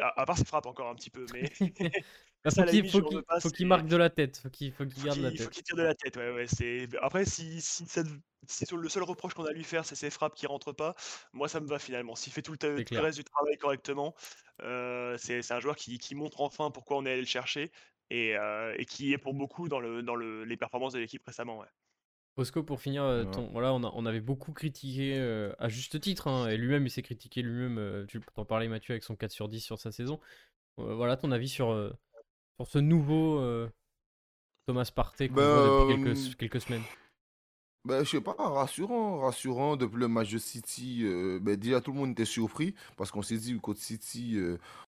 à, 0.00 0.26
part 0.26 0.36
ses 0.36 0.44
frappes 0.44 0.66
encore 0.66 0.88
un 0.88 0.94
petit 0.94 1.10
peu, 1.10 1.26
mais. 1.32 1.42
il 2.72 2.90
faut 3.40 3.50
qu'il 3.50 3.66
marque 3.66 3.86
de 3.86 3.96
la 3.96 4.10
tête, 4.10 4.38
faut 4.38 4.50
qu'il 4.50 4.72
faut 4.72 4.84
qu'il 4.84 5.04
garde 5.04 5.18
la 5.18 5.30
tête. 5.30 5.40
Il 5.40 5.44
faut 5.44 5.50
qu'il 5.50 5.62
tire 5.62 5.76
de 5.76 5.82
la 5.82 5.94
tête, 5.94 6.16
ouais, 6.16 6.32
ouais. 6.32 6.46
C'est 6.46 6.88
après 7.00 7.24
si, 7.24 7.60
si, 7.60 7.84
le 8.72 8.88
seul 8.88 9.02
reproche 9.04 9.34
qu'on 9.34 9.44
a 9.44 9.50
à 9.50 9.52
lui 9.52 9.64
faire, 9.64 9.84
c'est 9.84 9.94
ses 9.94 10.10
frappes 10.10 10.34
qui 10.34 10.46
rentrent 10.46 10.72
pas. 10.72 10.94
Moi, 11.32 11.48
ça 11.48 11.60
me 11.60 11.66
va 11.66 11.78
finalement. 11.78 12.14
S'il 12.16 12.32
fait 12.32 12.42
tout 12.42 12.54
le, 12.60 13.00
reste 13.00 13.18
du 13.18 13.24
travail 13.24 13.56
correctement, 13.58 14.14
euh, 14.62 15.16
c'est 15.18 15.52
un 15.52 15.60
joueur 15.60 15.76
qui, 15.76 15.98
qui, 15.98 16.14
montre 16.14 16.40
enfin 16.40 16.70
pourquoi 16.70 16.96
on 16.96 17.06
est 17.06 17.12
allé 17.12 17.20
le 17.20 17.26
chercher 17.26 17.70
et, 18.10 18.36
euh, 18.36 18.74
et 18.76 18.84
qui 18.84 19.12
est 19.12 19.18
pour 19.18 19.34
beaucoup 19.34 19.68
dans, 19.68 19.80
le, 19.80 20.02
dans 20.02 20.16
le, 20.16 20.44
les 20.44 20.56
performances 20.56 20.92
de 20.92 20.98
l'équipe 20.98 21.24
récemment. 21.24 21.58
Ouais. 21.58 21.68
Bosco, 22.36 22.62
pour 22.62 22.80
finir, 22.80 23.02
euh, 23.04 23.24
voilà, 23.52 23.74
on, 23.74 23.84
on, 23.84 24.06
avait 24.06 24.22
beaucoup 24.22 24.52
critiqué, 24.52 25.18
euh, 25.18 25.52
à 25.58 25.68
juste 25.68 26.00
titre, 26.00 26.28
hein, 26.28 26.48
et 26.48 26.56
lui-même, 26.56 26.86
il 26.86 26.90
s'est 26.90 27.02
critiqué 27.02 27.42
lui-même, 27.42 27.76
euh, 27.76 28.06
tu 28.06 28.20
t'en 28.34 28.46
parlais 28.46 28.68
Mathieu, 28.68 28.92
avec 28.92 29.02
son 29.02 29.16
4 29.16 29.30
sur 29.30 29.48
10 29.50 29.60
sur 29.60 29.78
sa 29.78 29.92
saison. 29.92 30.18
voilà 30.78 31.18
ton 31.18 31.30
avis 31.30 31.50
sur, 31.50 31.92
sur 32.56 32.66
ce 32.66 32.78
nouveau 32.78 33.38
Thomas 34.66 34.90
Partey 34.94 35.28
qu'on 35.28 35.34
voit 35.34 35.84
depuis 35.84 36.02
quelques, 36.02 36.16
ben, 36.16 36.34
quelques 36.36 36.60
semaines? 36.62 36.82
ben, 37.84 38.02
je 38.02 38.10
sais 38.10 38.20
pas, 38.22 38.34
rassurant, 38.38 39.18
rassurant 39.18 39.76
depuis 39.76 39.98
le 39.98 40.08
match 40.08 40.32
de 40.32 40.38
City. 40.38 41.04
ben, 41.42 41.56
déjà, 41.56 41.82
tout 41.82 41.92
le 41.92 41.98
monde 41.98 42.12
était 42.12 42.24
surpris 42.24 42.74
parce 42.96 43.10
qu'on 43.10 43.22
s'est 43.22 43.36
dit, 43.36 43.58
côté 43.60 43.80
City, 43.80 44.38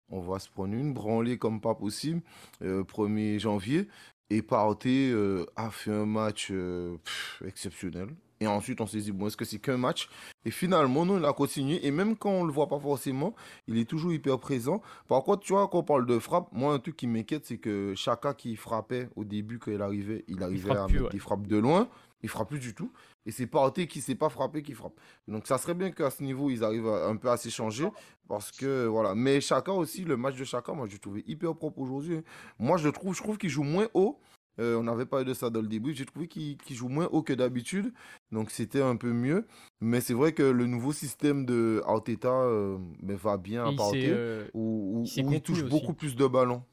on 0.09 0.19
va 0.19 0.39
se 0.39 0.49
prendre 0.49 0.73
une 0.73 0.93
branlée 0.93 1.37
comme 1.37 1.61
pas 1.61 1.73
possible, 1.73 2.21
1er 2.61 3.39
janvier. 3.39 3.87
Et 4.29 4.41
Partey 4.41 5.09
euh, 5.11 5.45
a 5.55 5.71
fait 5.71 5.91
un 5.91 6.05
match 6.05 6.49
euh, 6.51 6.97
exceptionnel. 7.45 8.09
Et 8.41 8.47
ensuite, 8.47 8.79
on 8.79 8.87
s'est 8.87 8.99
dit, 8.99 9.11
bon, 9.11 9.27
est-ce 9.27 9.35
que 9.35 9.43
c'est 9.43 9.59
qu'un 9.59 9.77
match? 9.77 10.07
Et 10.45 10.51
finalement, 10.51 11.05
non, 11.05 11.17
il 11.17 11.25
a 11.25 11.33
continué. 11.33 11.85
Et 11.85 11.91
même 11.91 12.15
quand 12.15 12.29
on 12.29 12.43
ne 12.43 12.47
le 12.47 12.53
voit 12.53 12.67
pas 12.67 12.79
forcément, 12.79 13.35
il 13.67 13.77
est 13.77 13.85
toujours 13.85 14.13
hyper 14.13 14.39
présent. 14.39 14.81
Par 15.07 15.23
contre, 15.23 15.43
tu 15.43 15.53
vois, 15.53 15.67
quand 15.67 15.79
on 15.79 15.83
parle 15.83 16.05
de 16.05 16.19
frappe, 16.19 16.47
moi, 16.53 16.73
un 16.73 16.79
truc 16.79 16.95
qui 16.95 17.07
m'inquiète, 17.07 17.45
c'est 17.45 17.57
que 17.57 17.93
Chaka 17.95 18.33
qui 18.33 18.55
frappait 18.55 19.09
au 19.17 19.25
début, 19.25 19.59
quand 19.59 19.71
il 19.71 19.81
arrivait, 19.81 20.23
il 20.29 20.41
arrivait 20.41 20.71
à 20.71 20.87
mettre 20.87 21.09
des 21.09 21.19
frappes 21.19 21.47
de 21.47 21.57
loin. 21.57 21.89
Il 22.21 22.29
frappe 22.29 22.49
plus 22.49 22.59
du 22.59 22.73
tout. 22.73 22.91
Et 23.25 23.31
c'est 23.31 23.47
Partey 23.47 23.87
qui 23.87 23.99
ne 23.99 24.03
sait 24.03 24.15
pas 24.15 24.29
frapper 24.29 24.61
qui 24.61 24.73
frappe. 24.73 24.99
Donc, 25.27 25.47
ça 25.47 25.57
serait 25.57 25.73
bien 25.73 25.91
qu'à 25.91 26.09
ce 26.09 26.23
niveau, 26.23 26.49
ils 26.49 26.63
arrivent 26.63 26.87
un 26.87 27.15
peu 27.15 27.29
à 27.29 27.37
s'échanger. 27.37 27.89
Parce 28.27 28.51
que, 28.51 28.85
voilà. 28.87 29.15
Mais 29.15 29.41
Chaka 29.41 29.71
aussi, 29.71 30.03
le 30.03 30.17
match 30.17 30.35
de 30.35 30.43
Chaka, 30.43 30.73
moi, 30.73 30.87
je 30.87 30.93
le 30.93 30.99
trouvais 30.99 31.23
hyper 31.27 31.55
propre 31.55 31.79
aujourd'hui. 31.79 32.17
Hein. 32.17 32.23
Moi, 32.59 32.77
je 32.77 32.89
trouve, 32.89 33.15
je 33.15 33.21
trouve 33.21 33.37
qu'il 33.37 33.49
joue 33.49 33.63
moins 33.63 33.87
haut. 33.93 34.19
Euh, 34.59 34.75
on 34.75 34.83
n'avait 34.83 35.05
pas 35.05 35.21
eu 35.21 35.25
de 35.25 35.33
ça 35.33 35.49
dans 35.49 35.61
le 35.61 35.67
début. 35.67 35.93
J'ai 35.93 36.05
trouvé 36.05 36.27
qu'il 36.27 36.57
joue 36.69 36.89
moins 36.89 37.07
haut 37.11 37.21
que 37.21 37.33
d'habitude. 37.33 37.93
Donc 38.31 38.51
c'était 38.51 38.81
un 38.81 38.95
peu 38.95 39.13
mieux. 39.13 39.47
Mais 39.79 40.01
c'est 40.01 40.13
vrai 40.13 40.33
que 40.33 40.43
le 40.43 40.65
nouveau 40.65 40.91
système 40.91 41.45
de 41.45 41.81
Arteta 41.85 42.29
euh, 42.29 42.77
ben, 43.01 43.15
va 43.15 43.37
bien 43.37 43.65
à 43.65 43.73
Partey. 43.73 44.07
Euh, 44.09 44.47
où, 44.53 45.05
il 45.15 45.41
touche 45.41 45.63
beaucoup 45.63 45.93
plus 45.93 46.15
de 46.15 46.27
ballons. 46.27 46.63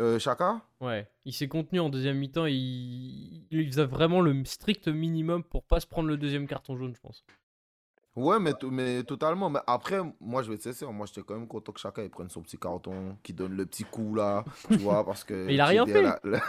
Euh, 0.00 0.18
Chaka 0.18 0.62
Ouais, 0.80 1.06
il 1.26 1.32
s'est 1.34 1.46
contenu 1.48 1.78
en 1.78 1.90
deuxième 1.90 2.16
mi-temps. 2.16 2.46
et 2.46 2.52
Il... 2.52 3.46
il 3.50 3.66
faisait 3.66 3.84
vraiment 3.84 4.20
le 4.22 4.44
strict 4.46 4.88
minimum 4.88 5.44
pour 5.44 5.64
pas 5.64 5.78
se 5.78 5.86
prendre 5.86 6.08
le 6.08 6.16
deuxième 6.16 6.46
carton 6.46 6.76
jaune, 6.76 6.94
je 6.94 7.00
pense. 7.00 7.24
Ouais, 8.16 8.40
mais, 8.40 8.52
to- 8.54 8.70
mais 8.72 9.04
totalement. 9.04 9.48
Mais 9.48 9.60
après, 9.68 10.00
moi, 10.20 10.42
je 10.42 10.48
vais 10.48 10.56
être 10.56 10.62
sincère. 10.62 10.92
Moi, 10.92 11.06
j'étais 11.06 11.22
quand 11.22 11.34
même 11.36 11.46
content 11.46 11.70
que 11.72 11.78
chacun 11.78 12.02
il 12.02 12.10
prenne 12.10 12.28
son 12.28 12.42
petit 12.42 12.58
carton, 12.58 13.16
qui 13.22 13.32
donne 13.32 13.54
le 13.56 13.64
petit 13.64 13.84
coup 13.84 14.14
là, 14.16 14.44
tu 14.68 14.76
vois, 14.78 15.04
parce 15.04 15.22
que. 15.22 15.46
Mais 15.46 15.54
il 15.54 15.60
a 15.60 15.66
rien 15.66 15.86
fait. 15.86 16.02
la- 16.02 16.18
la- 16.24 16.40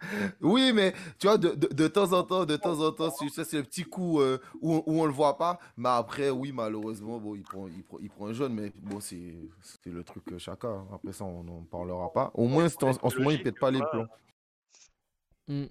oui, 0.40 0.72
mais 0.72 0.92
tu 1.18 1.26
vois, 1.26 1.36
de, 1.36 1.48
de, 1.50 1.66
de 1.66 1.88
temps 1.88 2.12
en 2.12 2.22
temps, 2.22 2.44
de 2.46 2.56
temps 2.56 2.80
en 2.80 2.92
temps, 2.92 3.10
c'est- 3.10 3.52
le 3.56 3.64
petit 3.64 3.82
coup 3.84 4.20
euh, 4.20 4.38
où, 4.60 4.74
on- 4.74 4.84
où 4.86 5.00
on 5.02 5.06
le 5.06 5.12
voit 5.12 5.36
pas. 5.36 5.58
Mais 5.76 5.88
après, 5.88 6.30
oui, 6.30 6.52
malheureusement, 6.52 7.18
bon, 7.18 7.34
il 7.34 7.42
prend, 7.42 7.66
il 7.66 7.82
prend, 7.82 7.98
il 8.00 8.10
prend 8.10 8.26
un 8.28 8.32
jaune, 8.32 8.54
mais 8.54 8.72
bon, 8.76 9.00
c'est 9.00 9.34
c'est 9.60 9.90
le 9.90 10.04
truc 10.04 10.22
euh, 10.32 10.38
chacun. 10.38 10.86
Après 10.94 11.12
ça, 11.12 11.24
on 11.24 11.42
n'en 11.42 11.62
parlera 11.64 12.12
pas. 12.12 12.30
Au 12.34 12.46
moins, 12.46 12.68
c'est 12.68 12.82
en, 12.84 12.90
en 12.90 13.10
ce 13.10 13.16
moment, 13.18 13.30
il 13.32 13.42
pète 13.42 13.58
pas 13.58 13.72
les 13.72 13.80
plombs. 13.90 14.06
Hmm. 15.48 15.64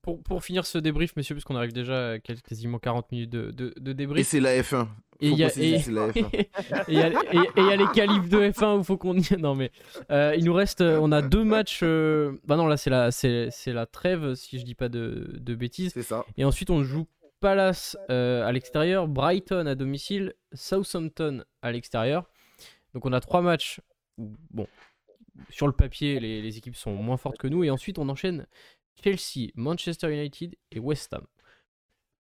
Pour, 0.00 0.22
pour 0.22 0.42
finir 0.42 0.64
ce 0.66 0.78
débrief, 0.78 1.14
messieurs, 1.16 1.34
parce 1.34 1.44
qu'on 1.44 1.56
arrive 1.56 1.72
déjà 1.72 2.12
à 2.12 2.18
quasiment 2.18 2.78
40 2.78 3.12
minutes 3.12 3.30
de, 3.30 3.50
de, 3.50 3.92
débrief. 3.92 4.26
c'est 4.26 4.40
la 4.40 4.60
F1. 4.60 4.88
Et 5.20 5.30
c'est 5.50 5.86
la 5.90 6.08
F1. 6.08 6.34
Et 6.34 6.48
il 6.88 6.94
y, 6.98 7.02
a- 7.02 7.08
et- 7.08 7.12
et 7.12 7.50
il 7.58 7.66
y 7.66 7.72
a 7.72 7.76
les 7.76 7.86
qualifs 7.94 8.28
de 8.28 8.38
F1 8.50 8.76
où 8.76 8.78
il 8.80 8.84
faut 8.84 8.96
qu'on 8.96 9.16
y. 9.16 9.36
Non, 9.38 9.54
mais 9.54 9.70
euh, 10.10 10.34
il 10.36 10.44
nous 10.44 10.54
reste. 10.54 10.80
euh, 10.80 10.98
on 11.00 11.12
a 11.12 11.22
deux 11.22 11.44
matchs. 11.44 11.80
euh, 11.84 12.32
Bah 12.44 12.56
non, 12.56 12.66
là, 12.66 12.76
c'est 12.76 12.90
la, 12.90 13.10
c'est, 13.12 13.48
c'est 13.52 13.72
la 13.72 13.86
trêve, 13.86 14.34
si 14.34 14.58
je 14.58 14.64
dis 14.64 14.74
pas 14.74 14.88
de, 14.88 15.30
de 15.38 15.54
bêtises. 15.54 15.92
C'est 15.94 16.02
ça. 16.02 16.24
Et 16.36 16.44
ensuite, 16.44 16.70
on 16.70 16.82
joue 16.82 17.06
Palace 17.40 17.96
euh, 18.10 18.44
à 18.46 18.50
l'extérieur, 18.52 19.06
Brighton 19.08 19.66
à 19.66 19.74
domicile, 19.76 20.32
Southampton 20.52 21.44
à 21.60 21.70
l'extérieur. 21.72 22.28
Donc, 22.94 23.06
on 23.06 23.12
a 23.12 23.20
trois 23.20 23.42
matchs 23.42 23.80
où, 24.18 24.32
bon, 24.50 24.66
sur 25.50 25.66
le 25.66 25.72
papier, 25.72 26.18
les, 26.20 26.42
les 26.42 26.58
équipes 26.58 26.76
sont 26.76 26.94
moins 26.94 27.16
fortes 27.16 27.38
que 27.38 27.46
nous. 27.48 27.62
Et 27.64 27.70
ensuite, 27.70 27.98
on 27.98 28.08
enchaîne 28.08 28.46
Chelsea, 29.02 29.50
Manchester 29.54 30.12
United 30.12 30.56
et 30.70 30.78
West 30.78 31.12
Ham. 31.14 31.26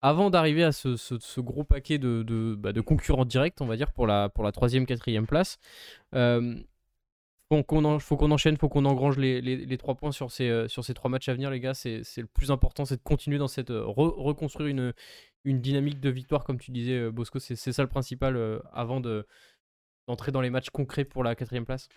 Avant 0.01 0.29
d'arriver 0.29 0.63
à 0.63 0.71
ce, 0.71 1.39
gros 1.39 1.63
paquet 1.63 1.97
bah, 1.97 2.73
de 2.73 2.81
concurrents 2.81 3.25
directs, 3.25 3.59
on 3.59 3.65
va 3.65 3.75
dire, 3.75 3.91
pour 3.91 4.05
la, 4.05 4.29
pour 4.29 4.43
la 4.43 4.51
quatrième 4.51 5.25
place, 5.25 5.57
euh, 6.13 6.55
faut 7.51 7.63
qu'on 7.63 7.85
enchaîne, 8.31 8.57
faut 8.57 8.69
qu'on 8.69 8.85
engrange 8.85 9.17
les, 9.17 9.77
trois 9.77 9.95
points 9.95 10.11
sur 10.11 10.31
ces, 10.31 10.49
euh, 10.49 10.67
sur 10.67 10.83
ces 10.85 10.93
trois 10.93 11.09
matchs 11.09 11.29
à 11.29 11.33
venir, 11.33 11.49
les 11.49 11.59
gars. 11.59 11.73
C'est 11.73 12.03
le 12.17 12.27
plus 12.27 12.51
important, 12.51 12.85
c'est 12.85 12.97
de 12.97 13.03
continuer 13.03 13.39
dans 13.39 13.47
cette. 13.47 13.71
euh, 13.71 13.83
re- 13.85 14.13
reconstruire 14.21 14.67
une, 14.67 14.93
dynamique 15.61 15.99
de 15.99 16.09
victoire, 16.09 16.43
comme 16.43 16.59
tu 16.59 16.71
disais, 16.71 17.09
Bosco. 17.09 17.39
C'est 17.39 17.55
ça 17.55 17.81
le 17.81 17.89
principal 17.89 18.61
avant 18.73 18.99
de 18.99 19.25
d'entrer 20.07 20.31
dans 20.31 20.41
les 20.41 20.51
matchs 20.51 20.69
concrets 20.69 21.05
pour 21.05 21.23
la 21.23 21.35
quatrième 21.35 21.65
place. 21.65 21.87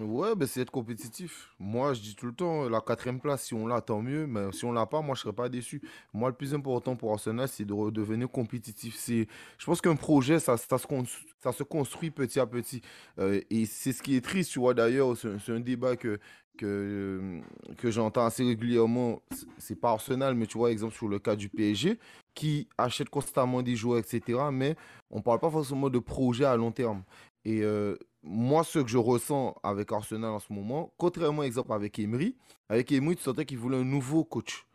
Ouais, 0.00 0.34
ben 0.34 0.48
c'est 0.48 0.62
être 0.62 0.70
compétitif. 0.70 1.50
Moi, 1.58 1.92
je 1.92 2.00
dis 2.00 2.16
tout 2.16 2.26
le 2.26 2.32
temps, 2.32 2.68
la 2.68 2.80
quatrième 2.80 3.20
place, 3.20 3.44
si 3.44 3.54
on 3.54 3.66
l'a, 3.66 3.80
tant 3.80 4.02
mieux. 4.02 4.26
Mais 4.26 4.50
si 4.52 4.64
on 4.64 4.72
l'a 4.72 4.86
pas, 4.86 5.00
moi, 5.00 5.14
je 5.14 5.20
serais 5.20 5.32
pas 5.32 5.48
déçu. 5.48 5.80
Moi, 6.12 6.30
le 6.30 6.34
plus 6.34 6.54
important 6.54 6.96
pour 6.96 7.12
Arsenal, 7.12 7.46
c'est 7.46 7.64
de 7.64 7.72
redevenir 7.72 8.28
compétitif. 8.28 8.98
Je 9.06 9.64
pense 9.64 9.80
qu'un 9.80 9.94
projet, 9.94 10.40
ça, 10.40 10.56
ça, 10.56 10.78
se 10.78 11.62
construit 11.62 12.10
petit 12.10 12.40
à 12.40 12.46
petit. 12.46 12.80
Euh, 13.18 13.40
et 13.50 13.66
c'est 13.66 13.92
ce 13.92 14.02
qui 14.02 14.16
est 14.16 14.24
triste, 14.24 14.50
tu 14.52 14.58
vois. 14.58 14.74
D'ailleurs, 14.74 15.16
c'est 15.16 15.52
un, 15.52 15.60
débat 15.60 15.94
que, 15.96 16.18
que, 16.58 16.66
euh, 16.66 17.40
que 17.76 17.90
j'entends 17.90 18.24
assez 18.24 18.44
régulièrement. 18.44 19.22
C'est- 19.58 19.76
pas 19.76 19.90
Arsenal, 19.90 20.34
mais 20.34 20.46
tu 20.46 20.58
vois, 20.58 20.72
exemple, 20.72 20.94
sur 20.94 21.08
le 21.08 21.18
cas 21.18 21.36
du 21.36 21.48
PSG, 21.48 21.98
qui 22.34 22.68
achète 22.78 23.08
constamment 23.10 23.62
des 23.62 23.76
joueurs, 23.76 23.98
etc. 23.98 24.50
Mais 24.52 24.74
on 25.10 25.20
parle 25.22 25.38
pas 25.38 25.50
forcément 25.50 25.90
de 25.90 25.98
projet 25.98 26.44
à 26.44 26.56
long 26.56 26.72
terme. 26.72 27.02
Et 27.44 27.62
euh, 27.62 27.96
moi, 28.22 28.64
ce 28.64 28.78
que 28.78 28.88
je 28.88 28.98
ressens 28.98 29.56
avec 29.62 29.90
Arsenal 29.92 30.30
en 30.30 30.38
ce 30.38 30.52
moment, 30.52 30.92
contrairement, 30.98 31.42
exemple, 31.42 31.72
avec 31.72 31.98
Emery, 31.98 32.36
avec 32.68 32.92
Emery, 32.92 33.16
tu 33.16 33.22
sentais 33.22 33.44
qu'il 33.44 33.58
voulait 33.58 33.78
un 33.78 33.84
nouveau 33.84 34.24
coach. 34.24 34.66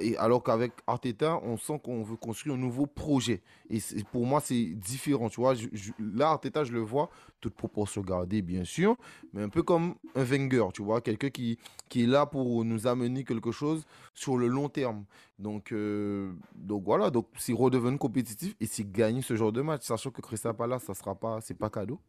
Et 0.00 0.16
alors 0.18 0.42
qu'avec 0.42 0.72
Arteta, 0.86 1.40
on 1.42 1.56
sent 1.56 1.80
qu'on 1.82 2.02
veut 2.02 2.16
construire 2.16 2.54
un 2.54 2.58
nouveau 2.58 2.86
projet. 2.86 3.42
Et 3.70 3.80
pour 4.12 4.26
moi, 4.26 4.40
c'est 4.40 4.64
différent, 4.74 5.28
tu 5.30 5.40
vois. 5.40 5.54
Je- 5.54 5.68
là, 5.98 6.30
Arteta, 6.30 6.64
je 6.64 6.72
le 6.72 6.80
vois, 6.80 7.08
toute 7.40 7.54
proportion 7.54 8.02
gardée, 8.02 8.42
bien 8.42 8.64
sûr, 8.64 8.96
mais 9.32 9.42
un 9.42 9.48
peu 9.48 9.62
comme 9.62 9.94
un 10.14 10.22
Wenger, 10.24 10.66
tu 10.74 10.82
vois, 10.82 11.00
quelqu'un 11.00 11.30
qui, 11.30 11.58
qui 11.88 12.02
est 12.04 12.06
là 12.06 12.26
pour 12.26 12.64
nous 12.64 12.86
amener 12.86 13.24
quelque 13.24 13.52
chose 13.52 13.84
sur 14.14 14.36
le 14.36 14.48
long 14.48 14.68
terme. 14.68 15.04
Donc, 15.38 15.72
euh, 15.72 16.32
donc 16.54 16.84
voilà, 16.84 17.10
donc 17.10 17.26
c'est 17.38 17.52
redevenir 17.54 17.98
compétitif 17.98 18.54
et 18.60 18.66
c'est 18.66 18.90
gagner 18.90 19.22
ce 19.22 19.34
genre 19.36 19.52
de 19.52 19.62
match, 19.62 19.82
sachant 19.84 20.10
que 20.10 20.20
Crystal 20.20 20.54
Palace, 20.54 20.84
ça 20.84 20.94
sera 20.94 21.14
pas, 21.14 21.38
pas 21.58 21.70
cadeau. 21.70 22.00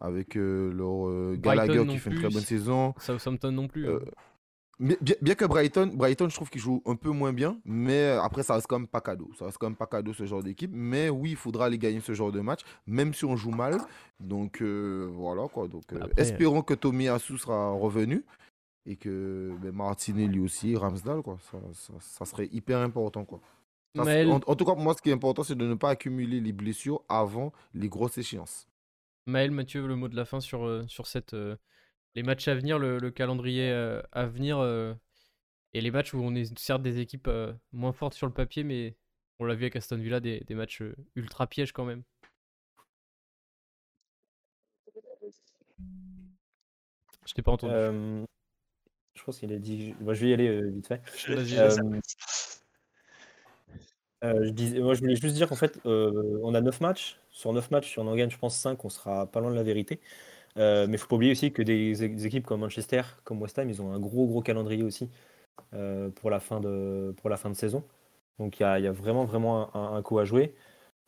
Avec 0.00 0.36
euh, 0.36 0.72
leur 0.72 1.08
euh, 1.08 1.36
Gallagher 1.38 1.72
qui 1.92 1.98
fait 1.98 2.10
une 2.10 2.16
très 2.16 2.28
bonne 2.34 2.42
saison. 2.42 2.94
Southampton 2.98 3.52
non 3.52 3.68
plus. 3.68 3.88
Euh, 3.88 3.98
hein. 3.98 4.94
Bien, 5.22 5.34
que 5.34 5.46
Brighton, 5.46 5.90
Brighton, 5.94 6.28
je 6.28 6.34
trouve 6.34 6.50
qu'il 6.50 6.60
joue 6.60 6.82
un 6.84 6.96
peu 6.96 7.08
moins 7.08 7.32
bien, 7.32 7.58
mais 7.64 8.08
après, 8.22 8.42
ça 8.42 8.54
reste 8.56 8.66
quand 8.66 8.78
même 8.78 8.86
pas 8.86 9.00
cadeau. 9.00 9.30
Ça 9.38 9.46
reste 9.46 9.56
quand 9.56 9.68
même 9.68 9.76
pas 9.76 9.86
cadeau 9.86 10.12
ce 10.12 10.26
genre 10.26 10.42
d'équipe. 10.42 10.70
Mais 10.74 11.08
oui, 11.08 11.30
il 11.30 11.36
faudra 11.36 11.64
aller 11.64 11.78
gagner 11.78 12.00
ce 12.00 12.12
genre 12.12 12.30
de 12.30 12.40
match, 12.40 12.60
même 12.86 13.14
si 13.14 13.24
on 13.24 13.36
joue 13.36 13.52
mal. 13.52 13.78
Donc 14.20 14.60
euh, 14.60 15.08
voilà 15.10 15.48
quoi. 15.48 15.66
Donc 15.66 15.84
euh, 15.94 15.96
Après, 16.02 16.22
espérons 16.22 16.60
que 16.60 16.74
Tommy 16.74 17.08
Asu 17.08 17.38
sera 17.38 17.70
revenu 17.70 18.22
et 18.84 18.96
que 18.96 19.54
ben, 19.62 19.72
Martinelli 19.72 20.38
aussi, 20.40 20.76
Ramsdale 20.76 21.22
quoi. 21.22 21.38
Ça, 21.50 21.56
ça- 21.72 21.94
ça 21.98 22.24
serait 22.26 22.50
hyper 22.52 22.78
important 22.80 23.24
quoi. 23.24 23.40
Ça, 23.96 24.04
en, 24.30 24.40
en 24.46 24.54
tout 24.56 24.66
cas, 24.66 24.74
pour 24.74 24.82
moi, 24.82 24.92
ce 24.92 25.00
qui 25.00 25.08
est 25.08 25.14
important, 25.14 25.42
c'est 25.42 25.54
de 25.56 25.66
ne 25.66 25.72
pas 25.74 25.88
accumuler 25.88 26.38
les 26.38 26.52
blessures 26.52 27.00
avant 27.08 27.50
les 27.72 27.88
grosses 27.88 28.18
échéances. 28.18 28.68
Maël, 29.26 29.50
Mathieu, 29.50 29.86
le 29.86 29.96
mot 29.96 30.08
de 30.08 30.16
la 30.16 30.24
fin 30.24 30.40
sur, 30.40 30.64
euh, 30.66 30.86
sur 30.88 31.06
cette, 31.06 31.34
euh, 31.34 31.56
les 32.14 32.22
matchs 32.22 32.48
à 32.48 32.54
venir, 32.54 32.78
le, 32.78 32.98
le 32.98 33.10
calendrier 33.10 33.70
euh, 33.70 34.02
à 34.12 34.26
venir 34.26 34.58
euh, 34.58 34.94
et 35.74 35.80
les 35.80 35.90
matchs 35.90 36.14
où 36.14 36.18
on 36.18 36.34
est 36.34 36.56
certes 36.58 36.82
des 36.82 37.00
équipes 37.00 37.28
euh, 37.28 37.52
moins 37.72 37.92
fortes 37.92 38.14
sur 38.14 38.26
le 38.26 38.32
papier, 38.32 38.64
mais 38.64 38.96
on 39.38 39.44
l'a 39.44 39.54
vu 39.54 39.64
avec 39.64 39.76
Aston 39.76 39.96
Villa, 39.96 40.20
des, 40.20 40.40
des 40.40 40.54
matchs 40.54 40.82
euh, 40.82 40.96
ultra 41.16 41.46
pièges 41.46 41.72
quand 41.72 41.84
même. 41.84 42.02
Je 47.26 47.34
t'ai 47.34 47.42
pas 47.42 47.52
entendu. 47.52 47.74
Euh, 47.74 48.24
je 49.14 49.24
pense 49.24 49.38
qu'il 49.38 49.52
a 49.52 49.58
dit. 49.58 49.94
Je 50.00 50.04
vais 50.04 50.28
y 50.28 50.32
aller 50.32 50.48
euh, 50.48 50.70
vite 50.70 50.86
fait. 50.86 51.02
Je 51.16 51.32
euh. 51.32 52.00
Euh, 54.24 54.50
disais, 54.50 54.78
moi, 54.78 54.94
je 54.94 55.00
voulais 55.00 55.16
juste 55.16 55.34
dire 55.34 55.48
qu'en 55.48 55.56
fait, 55.56 55.78
euh, 55.84 56.40
on 56.42 56.54
a 56.54 56.60
9 56.60 56.80
matchs. 56.80 57.18
Sur 57.36 57.52
9 57.52 57.70
matchs, 57.70 57.92
si 57.92 57.98
on 57.98 58.08
en 58.08 58.16
gagne, 58.16 58.30
je 58.30 58.38
pense 58.38 58.56
5, 58.56 58.82
on 58.86 58.88
sera 58.88 59.26
pas 59.26 59.40
loin 59.40 59.50
de 59.50 59.56
la 59.56 59.62
vérité. 59.62 60.00
Euh, 60.58 60.86
mais 60.88 60.94
il 60.94 60.98
faut 60.98 61.08
pas 61.08 61.16
oublier 61.16 61.32
aussi 61.32 61.52
que 61.52 61.62
des, 61.62 62.26
équipes 62.26 62.46
comme 62.46 62.60
Manchester, 62.60 63.02
comme 63.24 63.42
West 63.42 63.58
Ham, 63.58 63.68
ils 63.68 63.82
ont 63.82 63.92
un 63.92 64.00
gros, 64.00 64.26
gros 64.26 64.40
calendrier 64.42 64.82
aussi 64.82 65.10
euh, 65.74 66.10
pour, 66.10 66.30
la 66.30 66.40
fin 66.40 66.60
de, 66.60 67.14
pour 67.18 67.30
la 67.30 67.36
fin 67.36 67.50
de 67.50 67.56
saison. 67.56 67.84
Donc 68.38 68.60
il 68.60 68.62
y 68.62 68.66
a, 68.66 68.78
y 68.80 68.86
a 68.86 68.92
vraiment, 68.92 69.24
vraiment 69.26 69.74
un, 69.76 70.02
coup 70.02 70.18
à 70.18 70.24
jouer. 70.24 70.54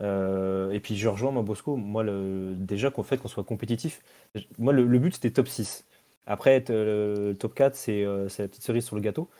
Euh, 0.02 0.70
et 0.72 0.80
puis 0.80 0.96
je 0.96 1.08
rejoins 1.08 1.30
moi, 1.32 1.42
Bosco. 1.42 1.76
Moi, 1.76 2.04
déjà 2.56 2.90
qu'on 2.90 3.04
fait 3.04 3.18
qu'on 3.18 3.28
soit 3.28 3.44
compétitif. 3.44 4.02
Moi, 4.58 4.72
le, 4.74 4.98
but, 4.98 5.14
c'était 5.14 5.30
top 5.32 5.48
6. 5.48 5.86
Après, 6.26 6.54
être, 6.56 6.70
le 6.70 7.34
top 7.38 7.54
4, 7.54 7.74
c'est 7.76 8.04
euh, 8.04 8.28
c'est 8.28 8.42
la 8.42 8.48
petite 8.48 8.64
cerise 8.64 8.84
sur 8.84 8.96
le 8.96 9.02
gâteau. 9.02 9.30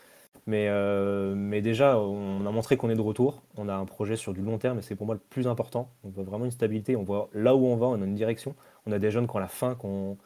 Mais, 0.49 0.67
euh, 0.67 1.35
mais 1.35 1.61
déjà, 1.61 1.99
on 1.99 2.43
a 2.47 2.49
montré 2.49 2.75
qu'on 2.75 2.89
est 2.89 2.95
de 2.95 3.01
retour. 3.01 3.43
On 3.55 3.69
a 3.69 3.75
un 3.75 3.85
projet 3.85 4.15
sur 4.15 4.33
du 4.33 4.41
long 4.41 4.57
terme 4.57 4.79
et 4.79 4.81
c'est 4.81 4.95
pour 4.95 5.05
moi 5.05 5.13
le 5.13 5.21
plus 5.21 5.45
important. 5.47 5.91
On 6.03 6.09
voit 6.09 6.23
vraiment 6.23 6.45
une 6.45 6.49
stabilité. 6.49 6.95
On 6.95 7.03
voit 7.03 7.29
là 7.33 7.55
où 7.55 7.67
on 7.67 7.75
va, 7.77 7.85
on 7.85 8.01
a 8.01 8.05
une 8.05 8.15
direction. 8.15 8.55
On 8.87 8.91
a 8.91 8.97
des 8.97 9.11
jeunes 9.11 9.27
qui 9.27 9.35
ont 9.35 9.39
la 9.39 9.47
faim, 9.47 9.77
qui 9.79 9.85
ont, 9.85 10.17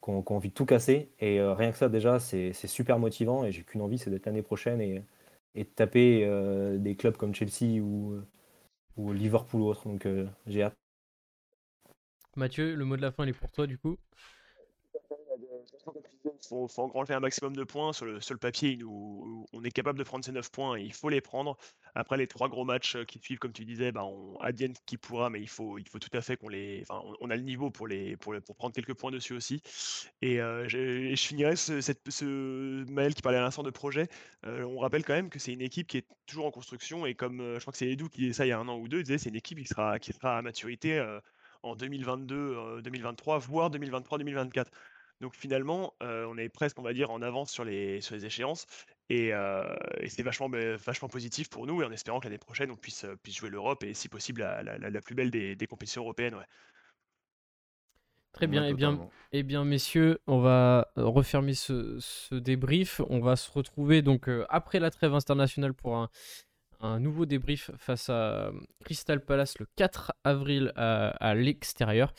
qui 0.00 0.10
ont- 0.10 0.22
qui 0.22 0.32
ont 0.32 0.36
envie 0.36 0.50
de 0.50 0.54
tout 0.54 0.66
casser. 0.66 1.10
Et 1.18 1.40
euh, 1.40 1.52
rien 1.54 1.72
que 1.72 1.78
ça, 1.78 1.88
déjà, 1.88 2.20
c'est 2.20 2.52
c'est 2.52 2.68
super 2.68 3.00
motivant. 3.00 3.44
Et 3.44 3.50
j'ai 3.50 3.64
qu'une 3.64 3.80
envie, 3.80 3.98
c'est 3.98 4.08
d'être 4.10 4.26
l'année 4.26 4.42
prochaine 4.42 4.80
et, 4.80 5.02
et 5.56 5.64
de 5.64 5.68
taper 5.68 6.24
euh, 6.26 6.78
des 6.78 6.94
clubs 6.94 7.16
comme 7.16 7.34
Chelsea 7.34 7.80
ou, 7.82 8.20
ou 8.96 9.12
Liverpool 9.12 9.62
ou 9.62 9.66
autre. 9.66 9.88
Donc 9.88 10.06
euh, 10.06 10.28
j'ai 10.46 10.62
hâte. 10.62 10.74
Mathieu, 12.36 12.76
le 12.76 12.84
mot 12.84 12.96
de 12.96 13.02
la 13.02 13.10
fin, 13.10 13.24
il 13.24 13.30
est 13.30 13.32
pour 13.32 13.50
toi 13.50 13.66
du 13.66 13.78
coup. 13.78 13.96
faut, 16.48 16.68
faut 16.68 16.82
engranger 16.82 17.14
un 17.14 17.20
maximum 17.20 17.56
de 17.56 17.64
points. 17.64 17.92
Sur 17.92 18.06
le, 18.06 18.20
sur 18.20 18.34
le 18.34 18.38
papier, 18.38 18.70
il 18.72 18.78
nous- 18.80 19.41
on 19.62 19.64
est 19.64 19.70
capable 19.70 19.98
de 19.98 20.04
prendre 20.04 20.24
ces 20.24 20.32
9 20.32 20.50
points 20.50 20.76
et 20.76 20.82
il 20.82 20.92
faut 20.92 21.08
les 21.08 21.20
prendre. 21.20 21.56
Après 21.94 22.16
les 22.16 22.26
trois 22.26 22.48
gros 22.48 22.64
matchs 22.64 22.96
euh, 22.96 23.04
qui 23.04 23.18
suivent, 23.18 23.38
comme 23.38 23.52
tu 23.52 23.64
disais, 23.64 23.92
bah, 23.92 24.04
on 24.04 24.36
advienne 24.40 24.72
qui 24.86 24.96
pourra, 24.96 25.30
mais 25.30 25.40
il 25.40 25.48
faut, 25.48 25.78
il 25.78 25.88
faut 25.88 25.98
tout 25.98 26.14
à 26.16 26.20
fait 26.22 26.36
qu'on 26.36 26.48
les. 26.48 26.84
Enfin, 26.88 27.02
on, 27.20 27.30
a 27.30 27.36
le 27.36 27.42
niveau 27.42 27.70
pour, 27.70 27.86
les, 27.86 28.16
pour, 28.16 28.34
pour 28.46 28.56
prendre 28.56 28.74
quelques 28.74 28.94
points 28.94 29.10
dessus 29.10 29.34
aussi. 29.34 29.62
Et 30.22 30.40
euh, 30.40 30.66
je, 30.68 30.78
et 30.78 31.16
je 31.16 31.26
finirai 31.26 31.56
ce, 31.56 31.80
cette- 31.80 32.10
ce 32.10 32.84
Maël 32.90 33.14
qui 33.14 33.22
parlait 33.22 33.38
à 33.38 33.42
l'instant 33.42 33.62
de 33.62 33.70
projet. 33.70 34.08
euh, 34.46 34.64
on 34.64 34.78
rappelle 34.78 35.04
quand 35.04 35.14
même 35.14 35.30
que 35.30 35.38
c'est 35.38 35.52
une 35.52 35.60
équipe 35.62 35.86
qui 35.86 35.98
est 35.98 36.06
toujours 36.26 36.46
en 36.46 36.50
construction 36.50 37.04
et 37.06 37.14
comme 37.14 37.38
je 37.56 37.60
crois 37.60 37.72
que 37.72 37.78
c'est 37.78 37.88
Edu 37.90 38.08
qui 38.08 38.20
disait 38.22 38.32
ça 38.32 38.46
il 38.46 38.48
y 38.50 38.52
a 38.52 38.58
un 38.58 38.68
an 38.68 38.78
ou 38.78 38.88
deux, 38.88 38.98
il 39.00 39.04
disait 39.04 39.18
c'est 39.18 39.28
une 39.28 39.36
équipe 39.36 39.58
qui 39.58 39.66
sera, 39.66 39.98
qui 39.98 40.12
sera 40.12 40.38
à 40.38 40.42
maturité 40.42 40.98
en 41.62 41.76
2022, 41.76 42.34
euh, 42.36 42.80
2023, 42.82 43.38
voire 43.38 43.70
2023-2024. 43.70 44.66
Donc 45.22 45.36
finalement, 45.36 45.94
euh, 46.02 46.26
on 46.28 46.38
est 46.38 46.50
presque, 46.50 46.78
on 46.80 46.82
va 46.82 46.92
dire, 46.94 47.10
en 47.12 47.22
avance 47.22 47.50
sur 47.52 47.64
les, 47.64 48.02
sur 48.02 48.14
les 48.16 48.26
échéances. 48.26 48.66
Et, 49.10 49.32
euh, 49.34 49.74
et 50.00 50.08
c'est 50.10 50.22
vachement, 50.24 50.50
bah, 50.50 50.76
vachement 50.76 51.08
positif 51.08 51.50
pour 51.50 51.66
nous, 51.66 51.82
et 51.82 51.86
en 51.86 51.92
espérant 51.92 52.20
que 52.20 52.26
l'année 52.26 52.38
prochaine, 52.38 52.70
on 52.72 52.76
puisse, 52.76 53.04
euh, 53.04 53.16
puisse 53.22 53.36
jouer 53.38 53.50
l'Europe, 53.50 53.84
et 53.84 53.94
si 53.94 54.08
possible, 54.10 54.42
la, 54.42 54.62
la- 54.78 55.02
plus 55.02 55.14
belle 55.14 55.30
des, 55.30 55.56
des 55.56 55.66
compétitions 55.68 56.02
européennes. 56.02 56.34
Ouais. 56.36 56.46
Très 58.32 58.46
bien, 58.46 58.64
Ouais, 58.64 58.70
et 58.70 58.74
bien, 58.74 58.98
totalement. 58.98 59.14
eh 59.32 59.42
bien, 59.42 59.64
messieurs, 59.64 60.18
on 60.26 60.40
va 60.40 60.90
refermer 60.96 61.52
ce, 61.54 61.98
ce 62.00 62.34
débrief. 62.34 63.00
On 63.10 63.20
va 63.20 63.36
se 63.36 63.50
retrouver 63.50 64.00
donc 64.02 64.28
euh, 64.28 64.46
après 64.48 64.80
la 64.80 64.90
trêve 64.90 65.14
internationale 65.14 65.74
pour 65.74 65.96
un, 65.96 66.08
un 66.80 67.00
nouveau 67.00 67.26
débrief 67.26 67.70
face 67.78 68.10
à 68.10 68.52
Crystal 68.84 69.24
Palace 69.24 69.58
le 69.58 69.66
4 69.76 70.12
avril 70.24 70.72
à, 70.76 71.08
à 71.10 71.34
l'extérieur. 71.34 72.14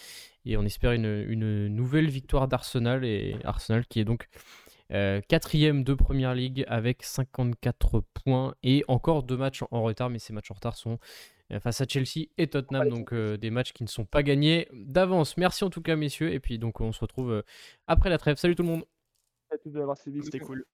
Et 0.46 0.58
on 0.58 0.64
espère 0.64 0.92
une, 0.92 1.26
une 1.28 1.68
nouvelle 1.68 2.10
victoire 2.10 2.48
d'Arsenal. 2.48 3.06
Et 3.06 3.36
Arsenal 3.44 3.86
qui 3.86 4.00
est 4.00 4.06
donc 4.06 4.28
euh, 4.92 5.22
quatrième 5.28 5.84
de 5.84 5.94
Première 5.94 6.36
League 6.36 6.66
avec 6.68 7.04
54 7.04 8.02
points 8.14 8.54
et 8.64 8.84
encore 8.88 9.24
deux 9.24 9.38
matchs 9.38 9.64
en 9.72 9.82
retard. 9.82 10.10
Mais 10.10 10.20
ces 10.20 10.34
matchs 10.34 10.52
en 10.52 10.56
retard 10.56 10.76
sont 10.76 11.00
euh, 11.52 11.60
face 11.60 11.82
à 11.82 11.86
Chelsea 11.88 12.28
et 12.38 12.48
Tottenham. 12.48 12.90
Donc 12.90 13.14
euh, 13.14 13.38
des 13.38 13.50
matchs 13.50 13.74
qui 13.74 13.84
ne 13.84 13.90
sont 13.90 14.06
pas 14.06 14.24
gagnés 14.24 14.68
d'avance. 14.74 15.38
Merci 15.38 15.64
en 15.64 15.70
tout 15.70 15.82
cas, 15.82 15.96
messieurs. 15.96 16.32
Et 16.32 16.40
puis 16.40 16.60
donc 16.60 16.82
on 16.82 16.92
se 16.92 17.00
retrouve 17.00 17.44
après 17.88 18.10
la 18.10 18.18
trêve. 18.18 18.38
Salut 18.38 18.56
tout 18.56 18.64
le 18.64 18.70
monde. 18.70 18.86
À 19.52 19.58
tous 19.58 19.72
d'avoir 19.72 19.98
suivi. 19.98 20.22
C'était 20.24 20.40
cool. 20.40 20.66